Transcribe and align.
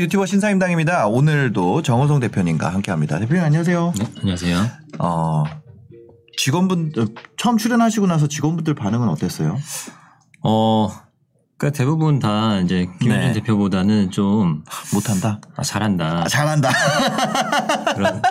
안녕하세요. 0.00 0.06
유튜버 0.06 0.24
신사임당입니다. 0.26 1.06
오늘도 1.08 1.82
정호성 1.82 2.20
대표님과 2.20 2.72
함께합니다. 2.72 3.18
대표님 3.18 3.44
안녕하세요. 3.44 3.92
네, 3.98 4.06
안녕하세요. 4.20 4.66
어, 4.98 5.44
직원분 6.38 6.92
들 6.92 7.08
처음 7.36 7.58
출연하시고 7.58 8.06
나서 8.06 8.26
직원분들 8.26 8.74
반응은 8.74 9.08
어땠어요? 9.10 9.58
어, 10.42 10.88
그러니까 11.58 11.76
대부분 11.76 12.18
다 12.18 12.60
이제 12.60 12.88
김현준 13.02 13.28
네. 13.28 13.32
대표보다는 13.34 14.10
좀 14.10 14.64
못한다. 14.94 15.38
아, 15.56 15.62
잘한다. 15.62 16.22
아, 16.24 16.28
잘한다. 16.28 16.70
그런. 17.94 18.22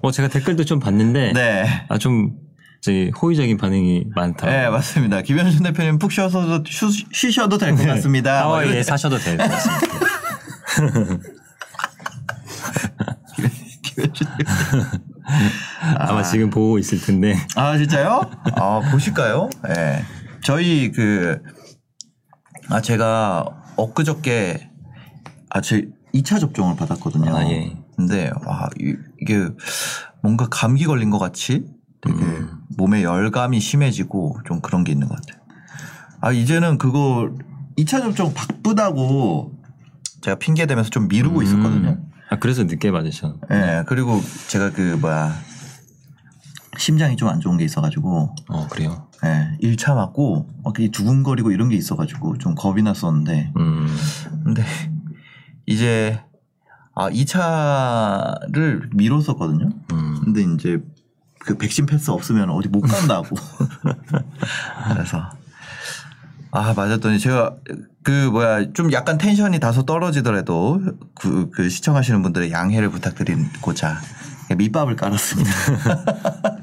어, 0.00 0.10
제가 0.10 0.26
댓글도 0.28 0.64
좀 0.64 0.80
봤는데 0.80 1.32
네. 1.34 1.86
아, 1.88 1.98
좀 1.98 2.32
이제 2.80 3.12
호의적인 3.22 3.58
반응이 3.58 4.06
많다. 4.16 4.46
네, 4.50 4.68
맞습니다. 4.68 5.22
김현준 5.22 5.62
대표님 5.62 5.98
푹 6.00 6.10
쉬어서도 6.10 6.64
쉬, 6.66 7.06
쉬셔도 7.12 7.58
될 7.58 7.76
것 7.76 7.86
같습니다. 7.86 8.42
뭐 8.42 8.54
하와이에 8.54 8.70
이런- 8.72 8.82
사셔도 8.82 9.18
될 9.18 9.36
것 9.36 9.48
같습니다. 9.48 10.02
김현준 13.82 14.26
대표님. 14.38 14.86
아마 15.98 16.22
지금 16.22 16.50
보고 16.50 16.78
있을 16.78 17.00
텐데. 17.00 17.36
아, 17.56 17.76
진짜요? 17.76 18.22
아, 18.56 18.80
보실까요? 18.90 19.48
예. 19.68 19.72
네. 19.72 20.04
저희 20.42 20.90
그, 20.92 21.40
아, 22.68 22.80
제가 22.80 23.44
엊그저께, 23.76 24.70
아, 25.50 25.60
제 25.60 25.88
2차 26.14 26.40
접종을 26.40 26.76
받았거든요. 26.76 27.34
아, 27.34 27.44
예. 27.50 27.76
근데, 27.96 28.30
와, 28.44 28.68
이- 28.80 28.96
이게 29.20 29.48
뭔가 30.22 30.46
감기 30.50 30.84
걸린 30.84 31.10
것 31.10 31.18
같이 31.18 31.64
되게 32.00 32.16
음. 32.16 32.58
몸에 32.76 33.02
열감이 33.02 33.60
심해지고 33.60 34.38
좀 34.46 34.60
그런 34.60 34.82
게 34.84 34.92
있는 34.92 35.08
것 35.08 35.16
같아요. 35.16 35.42
아, 36.20 36.32
이제는 36.32 36.78
그거 36.78 37.30
2차 37.76 38.00
접종 38.02 38.32
바쁘다고 38.34 39.52
제가 40.22 40.36
핑계 40.38 40.66
대면서 40.66 40.88
좀 40.90 41.08
미루고 41.08 41.42
있었거든요. 41.42 41.88
음. 41.90 42.08
아, 42.30 42.38
그래서 42.38 42.62
늦게 42.64 42.90
받으셔. 42.92 43.36
예, 43.50 43.84
그리고 43.86 44.20
제가 44.48 44.70
그, 44.70 44.96
뭐야, 45.00 45.34
심장이 46.78 47.16
좀 47.16 47.28
안 47.28 47.40
좋은 47.40 47.58
게 47.58 47.64
있어가지고, 47.64 48.34
어, 48.48 48.68
그래요. 48.68 49.08
예, 49.24 49.58
1차 49.62 49.94
맞고, 49.94 50.48
막 50.64 50.74
두근거리고 50.92 51.50
이런 51.50 51.68
게 51.68 51.76
있어가지고 51.76 52.38
좀 52.38 52.54
겁이 52.54 52.82
났었는데, 52.82 53.52
음. 53.58 53.86
근데 54.44 54.64
이제, 55.66 56.20
아, 56.94 57.10
2차를 57.10 58.94
미뤘었거든요? 58.94 59.68
음. 59.92 60.20
근데 60.24 60.42
이제 60.54 60.78
그 61.40 61.58
백신 61.58 61.86
패스 61.86 62.10
없으면 62.10 62.48
어디 62.50 62.68
못 62.68 62.80
간다고. 62.82 63.36
그래서, 64.94 65.30
아, 66.54 66.74
맞았더니 66.74 67.18
제가 67.18 67.56
그 68.02 68.28
뭐야 68.30 68.72
좀 68.74 68.92
약간 68.92 69.16
텐션이 69.16 69.58
다소 69.58 69.84
떨어지더라도 69.84 70.80
그, 71.14 71.48
그 71.50 71.68
시청하시는 71.70 72.22
분들의 72.22 72.52
양해를 72.52 72.90
부탁드리고자 72.90 73.98
밑밥을 74.56 74.96
깔았습니다. 74.96 75.50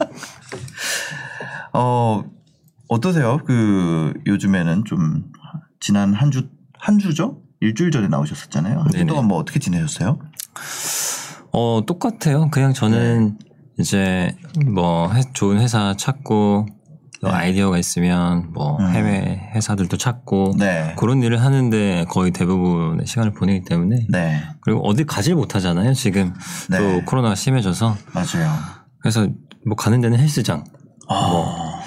어, 1.73 2.23
어떠세요? 2.88 3.40
그 3.46 4.13
요즘에는 4.28 4.86
좀 4.86 5.24
지난 5.80 6.13
한 6.13 6.30
주, 6.31 6.50
한 6.78 7.00
주죠? 7.00 7.42
일주일 7.62 7.90
전에 7.92 8.08
나오셨었잖아요. 8.08 8.80
한 8.80 8.92
주. 8.92 9.06
동안 9.06 9.25
뭐 9.25 9.38
어떻게 9.40 9.59
지내셨어요? 9.59 10.19
어, 11.52 11.81
똑같아요. 11.88 12.50
그냥 12.52 12.74
저는 12.74 13.38
네. 13.40 13.46
이제 13.80 14.36
뭐 14.66 15.12
회- 15.13 15.24
좋은 15.34 15.59
회사 15.59 15.96
찾고 15.97 16.68
또 16.68 16.78
네. 17.22 17.30
아이디어가 17.30 17.78
있으면 17.78 18.52
뭐 18.53 18.78
음. 18.78 18.90
해외 18.90 19.50
회사들도 19.56 19.97
찾고 19.97 20.56
네. 20.57 20.96
그런 20.97 21.22
일을 21.22 21.41
하는데 21.41 22.06
거의 22.09 22.31
대부분의 22.31 23.06
시간을 23.06 23.34
보내기 23.34 23.66
때문에 23.66 24.07
네. 24.09 24.41
그리고 24.62 24.88
어디 24.88 25.06
가질 25.06 25.35
못하잖아요. 25.35 25.94
지금 25.94 26.34
네. 26.69 26.78
또 26.78 27.06
코로나가 27.06 27.35
심해져서 27.35 27.97
맞아요. 28.13 28.52
그래서 29.02 29.28
뭐 29.66 29.75
가는 29.75 30.00
데는 30.00 30.18
헬스장 30.19 30.63
아, 31.09 31.81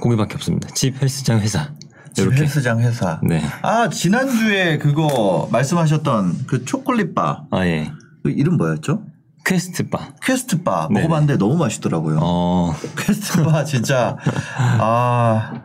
거기밖에 0.00 0.34
없습니다. 0.34 0.68
집 0.74 1.00
헬스장 1.00 1.40
회사 1.40 1.72
집 2.12 2.32
헬스장 2.32 2.80
회사. 2.80 3.20
네. 3.22 3.42
아, 3.62 3.88
지난주에 3.88 4.78
그거 4.78 5.48
말씀하셨던 5.52 6.46
그 6.46 6.64
초콜릿 6.64 7.14
바. 7.14 7.44
아 7.50 7.66
예. 7.66 7.90
그 8.22 8.30
이름 8.30 8.56
뭐였죠? 8.56 9.02
Quest 9.46 9.88
Bar. 9.90 10.08
Quest 10.24 10.60
Bar. 10.60 10.88
네네. 10.88 11.02
먹어봤는데 11.02 11.38
너무 11.38 11.56
맛있더라고요. 11.56 12.18
어. 12.20 12.74
Quest 12.98 13.39
Bar 13.39 13.64
진짜. 13.64 14.16
아, 14.58 15.62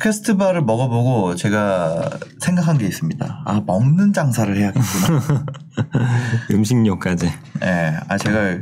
Quest 0.00 0.26
Bar를 0.26 0.62
먹어보고 0.62 1.34
제가 1.34 2.10
생각한 2.40 2.78
게 2.78 2.86
있습니다. 2.86 3.42
아, 3.44 3.62
먹는 3.66 4.12
장사를 4.12 4.56
해야겠구나. 4.56 5.44
음식료까지. 6.52 7.26
예. 7.62 7.96
아, 8.08 8.16
제가 8.18 8.58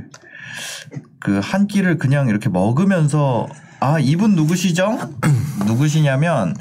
그 1.20 1.40
한 1.42 1.66
끼를 1.66 1.98
그냥 1.98 2.28
이렇게 2.28 2.48
먹으면서 2.48 3.48
아, 3.80 3.98
이분 3.98 4.34
누구시죠? 4.36 4.96
누구시냐면 5.66 6.54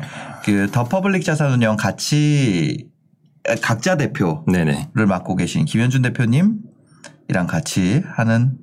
그 0.44 0.68
더 0.72 0.84
퍼블릭 0.84 1.24
자산운용 1.24 1.78
같이 1.78 2.88
각자 3.62 3.96
대표 3.96 4.44
네네. 4.52 4.90
를 4.96 5.06
맡고 5.06 5.36
계신 5.36 5.66
김현준 5.66 6.02
대표님 6.02 6.58
이랑 7.28 7.48
같이 7.48 8.04
하는 8.16 8.58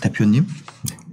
대표님? 0.00 0.46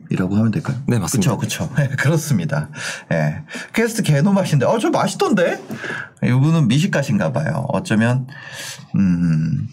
이라고 0.09 0.35
하면 0.35 0.51
될까요? 0.51 0.77
네, 0.87 0.99
맞습니다. 0.99 1.37
그쵸, 1.37 1.69
그쵸. 1.69 1.73
그렇습니다. 1.97 2.69
예. 3.13 3.43
퀘스트 3.73 4.03
개노 4.03 4.33
맛인데, 4.33 4.65
어, 4.65 4.77
저 4.77 4.89
맛있던데? 4.89 5.63
이분은 6.21 6.67
미식가신가 6.67 7.31
봐요. 7.31 7.65
어쩌면, 7.69 8.27
음, 8.95 9.69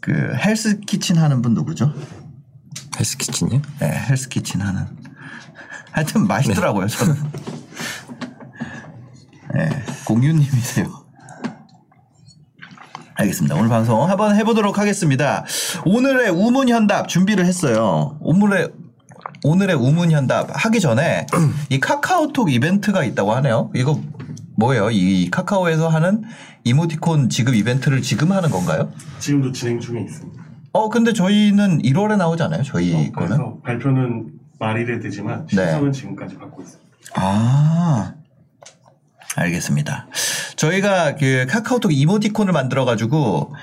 그 0.00 0.12
Hell's 0.36 0.78
Kitchen 0.80 1.18
하는 1.18 1.42
분 1.42 1.54
누구죠? 1.54 1.92
Hell's 2.96 3.16
Kitchen이요? 3.16 3.60
예, 3.82 3.86
Hell's 3.86 4.28
Kitchen 4.28 4.60
하는. 4.60 4.86
하여튼 5.90 6.28
맛있더라고요, 6.28 6.86
저는. 6.86 7.16
예, 9.56 9.82
공유님이세요. 10.04 11.09
알겠습니다. 13.20 13.54
오늘 13.56 13.68
방송 13.68 14.08
한번 14.08 14.34
해보도록 14.36 14.78
하겠습니다. 14.78 15.44
오늘의 15.84 16.30
우문현답 16.30 17.08
준비를 17.08 17.44
했어요. 17.46 18.16
오늘의 18.20 18.70
오늘의 19.44 19.76
우문현답 19.76 20.50
하기 20.52 20.80
전에 20.80 21.26
이 21.70 21.80
카카오톡 21.80 22.52
이벤트가 22.52 23.04
있다고 23.04 23.32
하네요. 23.36 23.70
이거 23.74 24.00
뭐예요? 24.56 24.90
이 24.90 25.30
카카오에서 25.30 25.88
하는 25.88 26.22
이모티콘 26.64 27.30
지급 27.30 27.54
이벤트를 27.54 28.02
지금 28.02 28.32
하는 28.32 28.50
건가요? 28.50 28.90
지금도 29.18 29.52
진행 29.52 29.80
중에 29.80 30.02
있습니다. 30.02 30.42
어, 30.72 30.88
근데 30.88 31.12
저희는 31.12 31.82
1월에 31.82 32.16
나오잖아요. 32.16 32.62
저희 32.62 32.92
어, 32.94 33.12
거는. 33.12 33.12
그래서 33.12 33.56
발표는 33.64 34.32
말일에 34.58 35.00
되지만 35.00 35.46
네. 35.46 35.56
신청은 35.70 35.92
지금까지 35.92 36.36
받고 36.36 36.62
있습니다. 36.62 36.90
아, 37.14 38.12
알겠습니다. 39.36 40.08
저희가 40.56 41.16
그 41.16 41.46
카카오톡 41.48 41.92
이모티콘을 41.92 42.52
만들어 42.52 42.84
가지고, 42.84 43.54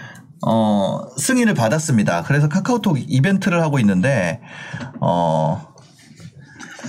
어, 0.45 1.01
승인을 1.17 1.53
받았습니다. 1.55 2.23
그래서 2.23 2.47
카카오톡 2.47 2.97
이벤트를 2.99 3.61
하고 3.61 3.79
있는데, 3.79 4.41
어, 5.01 5.73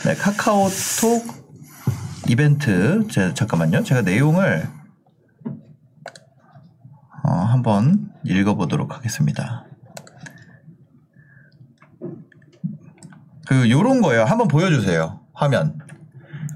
네, 0.04 0.14
카카오톡 0.14 1.48
이벤트, 2.28 3.06
제, 3.10 3.34
잠깐만요. 3.34 3.82
제가 3.82 4.02
내용을, 4.02 4.68
어, 7.24 7.30
한번 7.30 8.12
읽어보도록 8.24 8.94
하겠습니다. 8.94 9.64
그, 13.46 13.70
요런 13.70 14.02
거예요. 14.02 14.24
한번 14.24 14.46
보여주세요. 14.46 15.20
화면. 15.32 15.78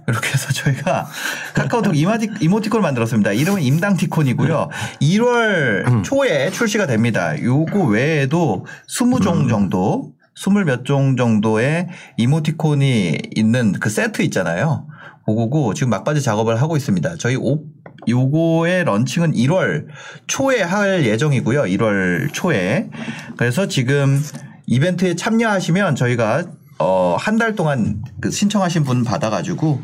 이렇게 0.08 0.28
해서 0.30 0.52
저희가 0.52 1.06
카카오톡 1.54 1.96
이마티, 1.96 2.30
이모티콘을 2.40 2.82
만들었습니다. 2.82 3.32
이름은 3.32 3.62
임당티콘이고요. 3.62 4.68
1월 5.00 6.04
초에 6.04 6.50
출시가 6.50 6.86
됩니다. 6.86 7.40
요거 7.40 7.84
외에도 7.84 8.66
20종 8.88 9.48
정도, 9.48 10.12
20 10.34 10.64
몇 10.64 10.84
종 10.84 11.16
정도의 11.16 11.88
이모티콘이 12.16 13.18
있는 13.36 13.72
그 13.72 13.90
세트 13.90 14.22
있잖아요. 14.22 14.86
그거고 15.26 15.72
지금 15.74 15.90
막바지 15.90 16.20
작업을 16.22 16.60
하고 16.60 16.76
있습니다. 16.76 17.14
저희 17.18 17.36
오, 17.36 17.62
요거의 18.08 18.84
런칭은 18.84 19.32
1월 19.34 19.86
초에 20.26 20.62
할 20.62 21.06
예정이고요. 21.06 21.62
1월 21.62 22.32
초에. 22.32 22.88
그래서 23.36 23.68
지금 23.68 24.20
이벤트에 24.66 25.14
참여하시면 25.14 25.94
저희가 25.94 26.44
어, 26.82 27.16
한 27.18 27.38
달 27.38 27.54
동안 27.54 28.02
그 28.20 28.30
신청하신 28.30 28.82
분 28.84 29.04
받아가지고 29.04 29.80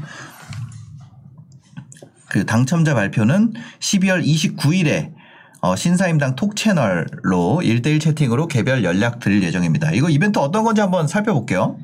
그 2.29 2.45
당첨자 2.45 2.95
발표는 2.95 3.55
12월 3.81 4.25
29일에 4.25 5.13
어, 5.61 5.75
신사임당 5.77 6.37
톡 6.37 6.55
채널로 6.57 7.61
1대1 7.63 8.01
채팅으로 8.01 8.47
개별 8.49 8.85
연락 8.85 9.19
드릴 9.21 9.43
예정입니다. 9.43 9.93
이거 9.93 10.09
이벤트 10.09 10.39
어떤 10.39 10.63
건지 10.65 10.81
한번 10.81 11.09
살펴볼게요. 11.09 11.79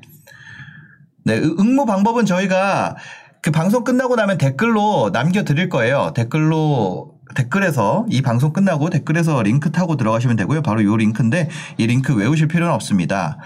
네, 1.25 1.38
응- 1.38 1.56
응모 1.58 1.87
방법은 1.87 2.26
저희가 2.26 2.96
그 3.43 3.50
방송 3.50 3.82
끝나고 3.84 4.16
나면 4.16 4.38
댓글로 4.38 5.11
남겨드릴 5.12 5.69
거예요. 5.69 6.12
댓글로 6.14 7.14
댓글에서 7.34 8.06
이 8.11 8.22
방송 8.22 8.52
끝나고 8.52 8.90
댓글에서 8.90 9.43
링크 9.43 9.72
타고 9.72 9.96
들어가시면 9.96 10.37
되고요. 10.37 10.62
바로 10.62 10.81
이 10.81 10.84
링크인데 10.84 11.49
이 11.78 11.87
링크 11.87 12.14
외우실 12.14 12.46
필요는 12.49 12.72
없습니다. 12.75 13.38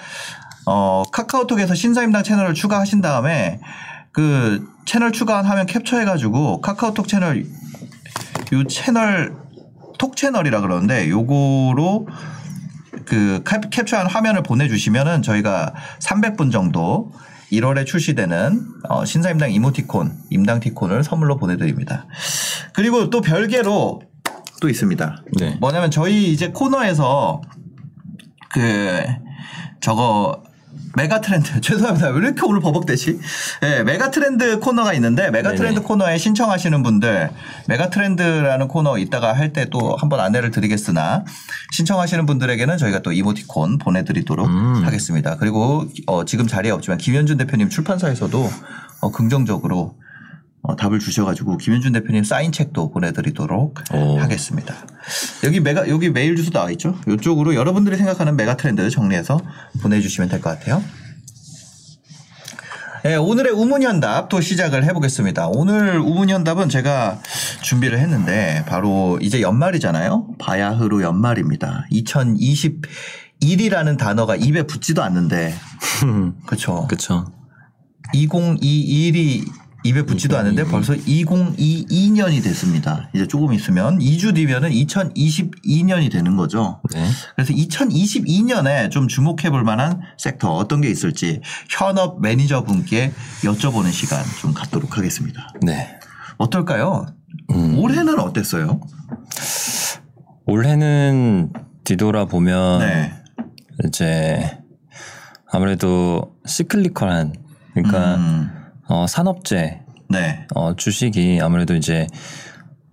어, 0.70 1.02
카카오톡에서 1.10 1.74
신사임당 1.74 2.22
채널을 2.24 2.52
추가하신 2.52 3.00
다음에 3.00 3.58
그 4.12 4.68
채널 4.84 5.12
추가한 5.12 5.46
화면 5.46 5.64
캡처해가지고 5.64 6.60
카카오톡 6.60 7.08
채널 7.08 7.44
요 8.52 8.64
채널 8.68 9.34
톡 9.98 10.14
채널이라 10.14 10.60
그러는데 10.60 11.08
요거로 11.08 12.06
그 13.06 13.42
캡- 13.46 13.70
캡처한 13.70 14.06
화면을 14.08 14.42
보내주시면은 14.42 15.22
저희가 15.22 15.72
300분 16.00 16.52
정도 16.52 17.12
1월에 17.50 17.86
출시되는 17.86 18.60
어, 18.90 19.06
신사임당 19.06 19.50
이모티콘, 19.52 20.18
임당티콘을 20.28 21.02
선물로 21.02 21.38
보내드립니다. 21.38 22.04
그리고 22.74 23.08
또 23.08 23.22
별개로 23.22 24.02
또 24.60 24.68
있습니다. 24.68 25.24
네. 25.38 25.56
뭐냐면 25.60 25.90
저희 25.90 26.30
이제 26.30 26.48
코너에서 26.48 27.40
그 28.52 29.02
저거 29.80 30.42
mega 30.96 31.20
trend 31.20 31.60
죄송합니다 31.60 32.08
왜 32.08 32.18
이렇게 32.18 32.40
오늘 32.44 32.60
버벅대지? 32.60 33.18
네, 33.60 33.82
mega 33.84 34.10
trend 34.10 34.58
코너가 34.58 34.92
있는데 34.94 35.30
mega 35.30 35.50
trend 35.54 35.76
네네. 35.76 35.86
코너에 35.86 36.18
신청하시는 36.18 36.82
분들 36.82 37.30
mega 37.66 37.90
trend라는 37.90 38.68
코너 38.68 38.98
이따가 38.98 39.32
할 39.32 39.52
때 39.52 39.66
또 39.70 39.96
한번 39.96 40.20
안내를 40.20 40.50
드리겠으나 40.50 41.24
신청하시는 41.72 42.24
분들에게는 42.26 42.78
저희가 42.78 43.00
또 43.00 43.12
이모티콘 43.12 43.78
보내드리도록 43.78 44.46
음. 44.46 44.82
하겠습니다. 44.84 45.36
그리고 45.36 45.84
어, 46.06 46.24
지금 46.24 46.46
자리에 46.46 46.70
없지만 46.70 46.98
김현준 46.98 47.36
대표님 47.38 47.68
출판사에서도 47.68 48.50
어, 49.00 49.10
긍정적으로 49.10 49.94
어, 50.62 50.76
답을 50.76 50.98
주셔가지고 50.98 51.56
김현준 51.56 51.92
대표님 51.92 52.24
사인 52.24 52.52
책도 52.52 52.90
보내드리도록 52.90 53.78
오. 53.94 54.18
하겠습니다. 54.18 54.74
여기 55.44 55.60
메가 55.60 55.88
여기 55.88 56.10
메일 56.10 56.36
주소 56.36 56.50
나와 56.50 56.70
있죠? 56.72 56.98
이쪽으로 57.08 57.54
여러분들이 57.54 57.96
생각하는 57.96 58.36
메가 58.36 58.56
트렌드 58.56 58.88
정리해서 58.90 59.40
보내주시면 59.82 60.28
될 60.28 60.40
것 60.40 60.58
같아요. 60.58 60.82
네, 63.04 63.14
오늘의 63.14 63.52
우문현답 63.52 64.28
또 64.28 64.40
시작을 64.40 64.82
해보겠습니다. 64.84 65.46
오늘 65.48 66.00
우문현답은 66.00 66.68
제가 66.68 67.20
준비를 67.62 68.00
했는데 68.00 68.64
바로 68.66 69.18
이제 69.22 69.40
연말이잖아요. 69.40 70.34
바야흐로 70.40 71.02
연말입니다. 71.02 71.86
2021이라는 71.92 73.96
단어가 73.96 74.34
입에 74.34 74.64
붙지도 74.64 75.02
않는데 75.04 75.54
그렇죠. 76.44 76.86
그쵸. 76.90 77.24
2021이 78.14 79.48
입에 79.84 80.02
붙지도 80.02 80.36
않는데 80.36 80.64
벌써 80.64 80.92
2022년이 80.94 82.42
됐습니다. 82.42 83.08
이제 83.14 83.26
조금 83.26 83.52
있으면 83.54 83.98
2주 83.98 84.34
뒤면은 84.34 84.70
2022년이 84.70 86.10
되는 86.10 86.36
거죠. 86.36 86.80
네. 86.92 87.06
그래서 87.36 87.52
2022년에 87.52 88.90
좀 88.90 89.06
주목해 89.06 89.50
볼 89.50 89.62
만한 89.62 90.00
섹터 90.16 90.52
어떤 90.52 90.80
게 90.80 90.88
있을지 90.88 91.40
현업 91.70 92.20
매니저 92.20 92.64
분께 92.64 93.12
여쭤보는 93.44 93.92
시간 93.92 94.24
좀 94.40 94.52
갖도록 94.52 94.98
하겠습니다. 94.98 95.54
네. 95.62 95.96
어떨까요? 96.38 97.06
올해는 97.76 98.18
어땠어요? 98.18 98.80
올해는 100.46 101.52
뒤돌아보면 101.84 102.80
네. 102.80 103.12
이제 103.84 104.58
아무래도 105.50 106.34
시클리컬한 106.46 107.34
그러니까 107.74 108.16
음, 108.16 108.57
어, 108.88 109.06
산업재 109.06 109.80
네. 110.10 110.46
어, 110.54 110.74
주식이 110.74 111.40
아무래도 111.42 111.74
이제 111.74 112.06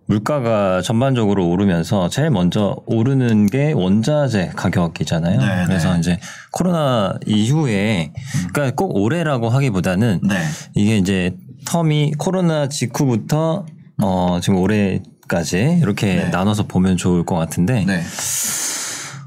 물가가 0.07 0.81
전반적으로 0.83 1.47
오르면서 1.50 2.09
제일 2.09 2.30
먼저 2.30 2.75
오르는 2.86 3.47
게 3.47 3.71
원자재 3.71 4.51
가격이잖아요. 4.56 5.39
네, 5.39 5.63
그래서 5.65 5.94
네. 5.94 6.00
이제 6.00 6.19
코로나 6.51 7.15
이후에 7.25 8.13
그러니까 8.53 8.75
꼭 8.75 8.95
올해라고 8.95 9.50
하기보다는 9.50 10.19
네. 10.24 10.36
이게 10.75 10.97
이제 10.97 11.36
텀이 11.65 12.18
코로나 12.19 12.69
직후부터 12.69 13.65
어 14.03 14.39
지금 14.44 14.59
올해까지 14.59 15.80
이렇게 15.81 16.15
네. 16.15 16.30
나눠서 16.30 16.68
보면 16.68 16.98
좋을 16.98 17.25
것 17.25 17.36
같은데 17.36 17.83
네. 17.86 18.03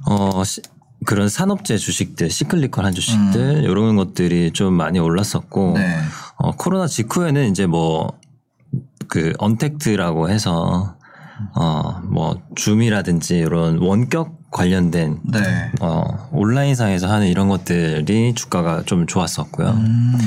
어 0.07 0.45
시- 0.45 0.63
그런 1.07 1.29
산업재 1.29 1.77
주식들 1.77 2.31
시클리컬한 2.31 2.93
주식들 2.93 3.65
이런 3.65 3.97
것들이 3.97 4.53
좀 4.53 4.75
많이 4.75 4.99
올랐었고 5.01 5.71
음. 5.71 5.75
네. 5.75 5.97
어 6.39 6.53
코로나 6.53 6.87
직후에는 6.87 7.51
이제 7.51 7.67
뭐 7.67 8.19
그 9.09 9.33
언택트라고 9.39 10.29
해서 10.29 10.95
어 11.55 12.01
뭐 12.11 12.41
줌이라든지 12.57 13.39
이런 13.39 13.79
원격 13.79 14.51
관련된 14.51 15.21
네. 15.33 15.71
어 15.81 16.03
온라인상에서 16.33 17.09
하는 17.11 17.27
이런 17.29 17.49
것들이 17.49 18.35
주가가 18.35 18.83
좀 18.85 19.07
좋았었고요. 19.07 19.69
음, 19.69 20.19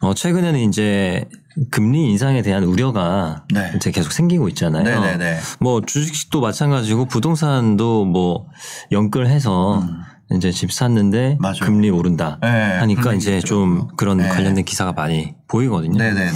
어, 0.00 0.12
최근에는 0.14 0.60
이제 0.60 1.24
금리 1.70 2.10
인상에 2.10 2.42
대한 2.42 2.64
우려가 2.64 3.44
네. 3.52 3.72
이제 3.76 3.90
계속 3.90 4.12
생기고 4.12 4.48
있잖아요. 4.50 4.82
네네네. 4.84 5.38
뭐 5.60 5.80
주식도 5.80 6.40
마찬가지고 6.40 7.06
부동산도 7.06 8.04
뭐 8.04 8.46
연끌해서 8.90 9.82
이제 10.36 10.50
집 10.50 10.72
샀는데 10.72 11.32
음. 11.32 11.36
맞아요. 11.40 11.58
금리 11.60 11.90
오른다 11.90 12.38
네, 12.42 12.48
하니까 12.48 13.14
이제 13.14 13.40
좀. 13.40 13.88
그런 13.96 14.18
네. 14.18 14.28
관련된 14.28 14.64
기사가 14.64 14.92
많이 14.92 15.34
보이거든요. 15.48 15.96
네네네. 15.98 16.30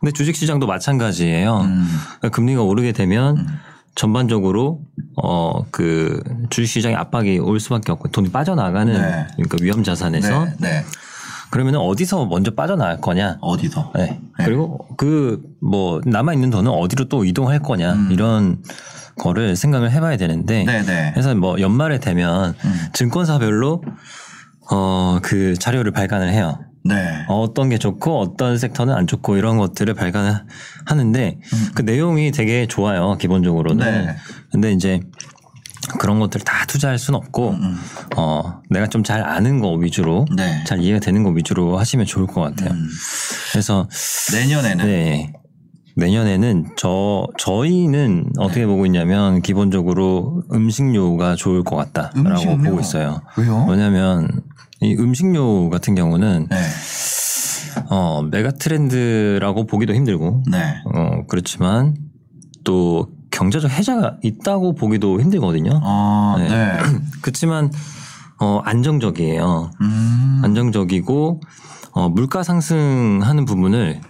근데 0.00 0.12
주식 0.12 0.34
시장도 0.36 0.66
마찬가지예요. 0.66 1.60
음, 1.60 1.88
그러니까 2.18 2.28
금리가 2.30 2.62
오르게 2.62 2.92
되면 2.92 3.46
전반적으로 3.94 4.80
어 5.16 5.62
그 5.70 6.20
주식 6.50 6.72
시장에 6.72 6.94
압박이 6.96 7.38
올 7.38 7.60
수밖에 7.60 7.92
없고 7.92 8.08
돈이 8.08 8.30
빠져나가는 8.30 8.92
네. 8.92 9.26
그러니까 9.36 9.58
위험 9.60 9.82
자산에서 9.84 10.44
네. 10.44 10.54
네. 10.58 10.84
그러면 11.52 11.76
어디서 11.76 12.26
먼저 12.26 12.50
빠져나갈 12.54 13.00
거냐? 13.00 13.38
어디서? 13.40 13.92
네. 13.94 14.20
그리고 14.38 14.78
그 14.96 15.40
뭐 15.64 16.00
남아 16.04 16.34
있는 16.34 16.50
돈은 16.50 16.68
어디로 16.70 17.04
또 17.04 17.24
이동할 17.24 17.60
거냐 17.60 18.08
이런 18.10 18.62
거를 19.16 19.54
생각을 19.54 19.92
해봐야 19.92 20.16
되는데 20.16 20.62
음. 20.62 20.66
네네. 20.66 21.12
그래서 21.12 21.34
뭐 21.36 21.60
연말에 21.60 22.00
되면 22.00 22.54
음. 22.64 22.80
증권사별로 22.92 23.82
어 24.70 25.20
그 25.22 25.54
자료를 25.56 25.92
발간을 25.92 26.30
해요. 26.32 26.58
네. 26.84 26.94
어, 27.28 27.40
어떤 27.42 27.68
게 27.68 27.78
좋고 27.78 28.18
어떤 28.18 28.58
섹터는 28.58 28.92
안 28.92 29.06
좋고 29.06 29.36
이런 29.36 29.56
것들을 29.56 29.94
발간을 29.94 30.34
하는데 30.86 31.38
그 31.74 31.82
내용이 31.82 32.32
되게 32.32 32.66
좋아요 32.66 33.16
기본적으로는. 33.18 33.86
음. 33.86 34.06
네. 34.06 34.16
근데 34.50 34.72
이제 34.72 35.00
그런 35.98 36.20
것들을 36.20 36.44
다 36.44 36.64
투자할 36.66 36.98
수는 36.98 37.18
없고 37.18 37.54
어 38.16 38.60
내가 38.70 38.86
좀 38.86 39.02
잘 39.02 39.22
아는 39.22 39.58
거 39.60 39.72
위주로 39.72 40.26
음, 40.30 40.36
네. 40.36 40.62
잘 40.64 40.80
이해가 40.80 41.00
되는 41.00 41.22
거 41.24 41.30
위주로 41.30 41.76
하시면 41.78 42.06
좋을 42.06 42.26
것 42.26 42.40
같아요. 42.40 42.70
음. 42.70 42.88
그래서 43.50 43.88
내년에는 44.32 44.84
네. 44.86 45.32
내년에는 45.96 46.70
저 46.76 47.26
저희는 47.36 48.30
어떻게 48.38 48.64
보고 48.64 48.86
있냐면 48.86 49.42
기본적으로 49.42 50.42
음식료가 50.52 51.34
좋을 51.36 51.64
것 51.64 51.76
같다라고 51.76 52.20
음식료? 52.30 52.56
보고 52.58 52.80
있어요. 52.80 53.20
왜요? 53.36 53.66
왜냐하면 53.68 54.28
이 54.80 54.94
음식료 54.98 55.68
같은 55.68 55.94
경우는 55.94 56.46
네. 56.48 56.56
어 57.90 58.22
메가 58.30 58.52
트렌드라고 58.52 59.66
보기도 59.66 59.94
힘들고 59.94 60.44
네. 60.50 60.58
어 60.94 61.26
그렇지만 61.28 61.94
또 62.64 63.08
경제적 63.32 63.70
해자가 63.70 64.18
있다고 64.22 64.74
보기도 64.76 65.20
힘들거든요. 65.20 65.80
아, 65.82 66.36
네. 66.38 66.48
네. 66.48 66.78
그렇지만 67.20 67.72
어 68.40 68.60
안정적이에요. 68.64 69.70
음. 69.80 70.40
안정적이고 70.44 71.40
어 71.92 72.08
물가 72.08 72.42
상승하는 72.42 73.44
부분을 73.44 74.00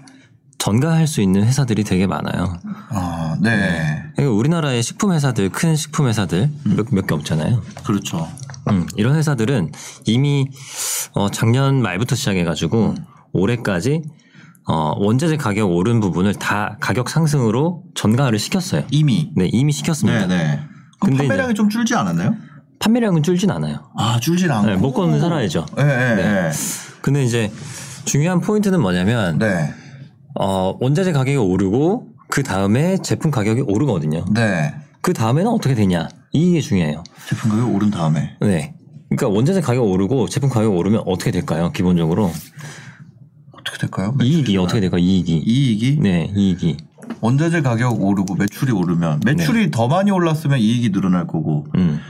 전가할 0.58 1.06
수 1.08 1.22
있는 1.22 1.42
회사들이 1.44 1.82
되게 1.82 2.06
많아요. 2.06 2.56
아, 2.90 3.36
네. 3.40 4.04
그러니까 4.14 4.36
우리나라의 4.36 4.82
식품 4.82 5.12
회사들 5.12 5.48
큰 5.48 5.74
식품 5.74 6.06
회사들 6.06 6.50
몇개 6.92 7.14
없잖아요. 7.14 7.62
그렇죠. 7.84 8.28
음, 8.70 8.86
이런 8.96 9.16
회사들은 9.16 9.72
이미 10.06 10.46
어, 11.14 11.30
작년 11.30 11.82
말부터 11.82 12.14
시작해가지고 12.14 12.94
올해까지 13.32 14.02
어, 14.68 14.94
원자재 14.96 15.36
가격 15.36 15.70
오른 15.70 16.00
부분을 16.00 16.34
다 16.34 16.76
가격 16.80 17.08
상승으로 17.10 17.82
전가를 17.94 18.38
시켰어요. 18.38 18.84
이미. 18.90 19.32
네, 19.36 19.48
이미 19.52 19.72
시켰습니다. 19.72 20.26
네네. 20.26 20.60
그럼 21.00 21.16
근데 21.16 21.28
판매량이 21.28 21.54
좀 21.54 21.68
줄지 21.68 21.94
않았나요? 21.94 22.34
판매량은 22.78 23.22
줄진 23.22 23.50
않아요. 23.50 23.90
아 23.96 24.18
줄진 24.20 24.50
않고. 24.50 24.66
네, 24.66 24.76
먹고는 24.76 25.20
살아야죠. 25.20 25.66
네, 25.76 25.84
네, 25.84 26.14
네. 26.16 26.50
근데 27.00 27.24
이제 27.24 27.50
중요한 28.04 28.40
포인트는 28.40 28.80
뭐냐면 28.80 29.38
네. 29.38 29.72
어, 30.38 30.76
원자재 30.80 31.12
가격이 31.12 31.36
오르고 31.36 32.08
그 32.28 32.42
다음에 32.42 32.98
제품 32.98 33.30
가격이 33.30 33.62
오르거든요. 33.62 34.24
네. 34.32 34.74
그 35.00 35.12
다음에는 35.12 35.50
어떻게 35.50 35.74
되냐 35.74 36.08
이게 36.32 36.60
중요해요. 36.60 37.02
제품 37.28 37.50
가격 37.50 37.74
오른 37.74 37.90
다음에 37.90 38.36
네. 38.40 38.74
그러니까 39.08 39.28
원자재 39.28 39.60
가격 39.60 39.84
오르고 39.84 40.28
제품 40.28 40.48
가격 40.48 40.74
오르면 40.74 41.02
어떻게 41.06 41.30
될까요? 41.30 41.70
기본적으로 41.72 42.30
어떻게 43.72 43.78
될까요? 43.78 44.14
이익이 44.22 44.56
어떻게 44.58 44.80
될까요? 44.80 45.00
이익이. 45.00 45.38
이익이 45.46 45.98
네, 46.00 46.30
이익이. 46.36 46.76
원자재 47.20 47.62
가격 47.62 48.00
오르고 48.02 48.34
매출이 48.34 48.72
오르면 48.72 49.20
매출이 49.24 49.70
더 49.70 49.88
많이 49.88 50.10
올랐으면 50.10 50.58
이익이 50.58 50.90
늘어날 50.92 51.26
거고 51.26 51.66
음. 51.76 52.00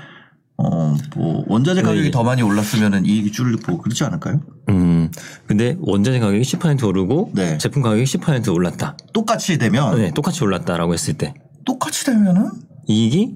어뭐 0.57 1.45
원자재 1.49 1.83
가격이 1.83 2.01
이게- 2.01 2.11
더 2.11 2.23
많이 2.23 2.43
올랐으면은 2.43 3.07
이익이 3.07 3.33
줄고 3.33 3.79
그렇지 3.79 4.05
않을까요? 4.05 4.41
음. 4.69 5.11
근데 5.47 5.77
원자재 5.81 6.19
가격이 6.21 6.43
10% 6.43 6.85
오르고 6.85 7.33
네. 7.35 7.59
제품 7.59 7.83
가격이 7.83 8.05
10% 8.05 8.53
올랐다. 8.55 8.97
똑같이 9.13 9.59
되면 9.59 9.97
네, 9.97 10.11
똑같이 10.13 10.43
올랐다라고 10.45 10.93
했을 10.93 11.15
때 11.15 11.35
똑같이 11.65 12.05
되면은 12.05 12.51
이익이 12.87 13.35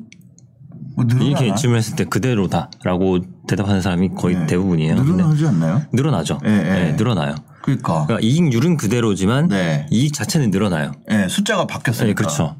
뭐? 0.96 1.04
이렇게 1.20 1.54
질문했을 1.54 1.96
때 1.96 2.04
그대로다라고 2.04 3.18
대답하는 3.48 3.80
사람이 3.82 4.10
거의 4.10 4.36
네. 4.36 4.46
대부분이에요. 4.46 4.94
늘어나지 5.02 5.46
않나요? 5.46 5.82
늘어나죠. 5.92 6.40
예, 6.46 6.50
예. 6.50 6.62
네, 6.62 6.92
늘어나요. 6.96 7.34
그러니까 7.66 8.06
그러니까 8.06 8.18
이익률은 8.26 8.76
그대로지만 8.76 9.48
네. 9.48 9.86
이익 9.90 10.12
자체는 10.14 10.50
늘어나요. 10.50 10.92
예, 11.10 11.26
숫자가 11.28 11.66
바뀌었으니까 11.66 12.06
네, 12.08 12.14
그렇죠. 12.14 12.56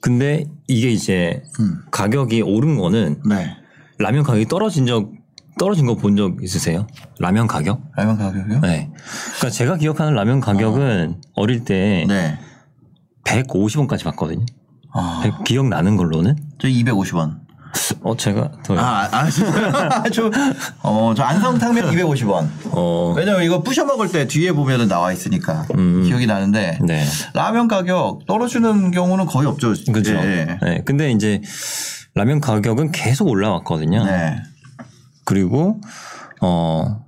근데 0.00 0.44
이게 0.68 0.90
이제 0.90 1.42
음. 1.60 1.80
가격이 1.90 2.42
오른 2.42 2.76
거는 2.78 3.22
네. 3.28 3.56
라면 3.98 4.22
가격이 4.22 4.46
떨어진 4.46 4.86
적 4.86 5.10
떨어진 5.58 5.86
거 5.86 5.94
본 5.96 6.16
적 6.16 6.42
있으세요? 6.42 6.86
라면 7.20 7.46
가격? 7.46 7.80
라면 7.96 8.18
가격이요? 8.18 8.60
네. 8.60 8.90
그러니까 9.36 9.50
제가 9.50 9.76
기억하는 9.78 10.12
라면 10.14 10.40
가격은 10.40 11.20
어. 11.34 11.46
릴때 11.46 12.04
네. 12.08 12.38
150원까지 13.24 14.04
봤거든요. 14.04 14.44
아, 14.92 15.20
백- 15.24 15.44
기억나는 15.44 15.96
걸로는 15.96 16.36
저 16.58 16.68
250원. 16.68 17.43
어 18.02 18.16
제가 18.16 18.50
더 18.64 18.76
아, 18.78 19.08
아. 19.10 19.28
저, 20.10 20.30
어, 20.82 21.12
저 21.16 21.22
안성탕면 21.22 21.90
250원. 21.92 22.48
어, 22.72 23.14
왜냐면 23.16 23.42
이거 23.42 23.62
부셔 23.62 23.84
먹을 23.84 24.10
때 24.10 24.26
뒤에 24.26 24.52
보면은 24.52 24.88
나와 24.88 25.12
있으니까 25.12 25.66
음. 25.76 26.02
기억이 26.04 26.26
나는데 26.26 26.78
네. 26.82 27.04
라면 27.34 27.68
가격 27.68 28.26
떨어지는 28.26 28.90
경우는 28.90 29.26
거의 29.26 29.46
없죠. 29.48 29.74
그죠. 29.92 30.14
예. 30.14 30.58
네. 30.62 30.82
근데 30.84 31.10
이제 31.10 31.40
라면 32.14 32.40
가격은 32.40 32.92
계속 32.92 33.28
올라왔거든요. 33.28 34.04
네. 34.04 34.36
그리고 35.24 35.80
어 36.40 37.02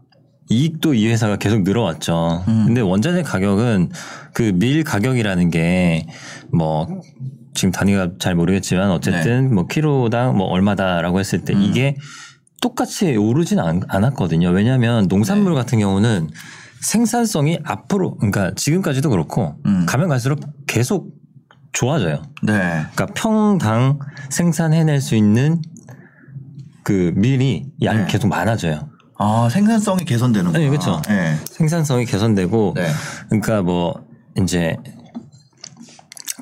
이익도 0.48 0.94
이 0.94 1.08
회사가 1.08 1.36
계속 1.36 1.62
늘어왔죠. 1.62 2.44
음. 2.48 2.64
근데 2.66 2.80
원자재 2.80 3.22
가격은 3.22 3.90
그 4.32 4.52
밀 4.54 4.84
가격이라는 4.84 5.50
게 5.50 6.06
뭐 6.52 6.86
지금 7.56 7.72
단위가 7.72 8.10
잘 8.20 8.34
모르겠지만 8.36 8.90
어쨌든 8.90 9.48
네. 9.48 9.54
뭐 9.54 9.66
키로당 9.66 10.36
뭐 10.36 10.46
얼마다라고 10.46 11.18
했을 11.18 11.40
음. 11.40 11.44
때 11.44 11.54
이게 11.54 11.96
똑같이 12.62 13.16
오르진 13.16 13.58
않, 13.58 13.80
않았거든요. 13.88 14.50
왜냐하면 14.50 15.08
농산물 15.08 15.52
네. 15.52 15.58
같은 15.58 15.78
경우는 15.80 16.30
생산성이 16.80 17.58
앞으로 17.64 18.16
그러니까 18.16 18.52
지금까지도 18.54 19.10
그렇고 19.10 19.56
음. 19.66 19.86
가면 19.86 20.08
갈수록 20.08 20.40
계속 20.66 21.10
좋아져요. 21.72 22.22
네. 22.42 22.52
그러니까 22.94 23.06
평당 23.14 23.98
생산해낼 24.30 25.00
수 25.00 25.16
있는 25.16 25.60
그 26.84 27.12
밀이 27.16 27.66
양이 27.82 28.00
네. 28.00 28.06
계속 28.06 28.28
많아져요. 28.28 28.88
아, 29.18 29.48
생산성이. 29.50 30.04
네, 30.52 30.68
그쵸. 30.68 31.02
네. 31.08 31.34
생산성이 31.46 32.04
개선되고 32.04 32.74
네. 32.76 32.86
그러니까 33.28 33.62
뭐 33.62 34.06
이제 34.38 34.76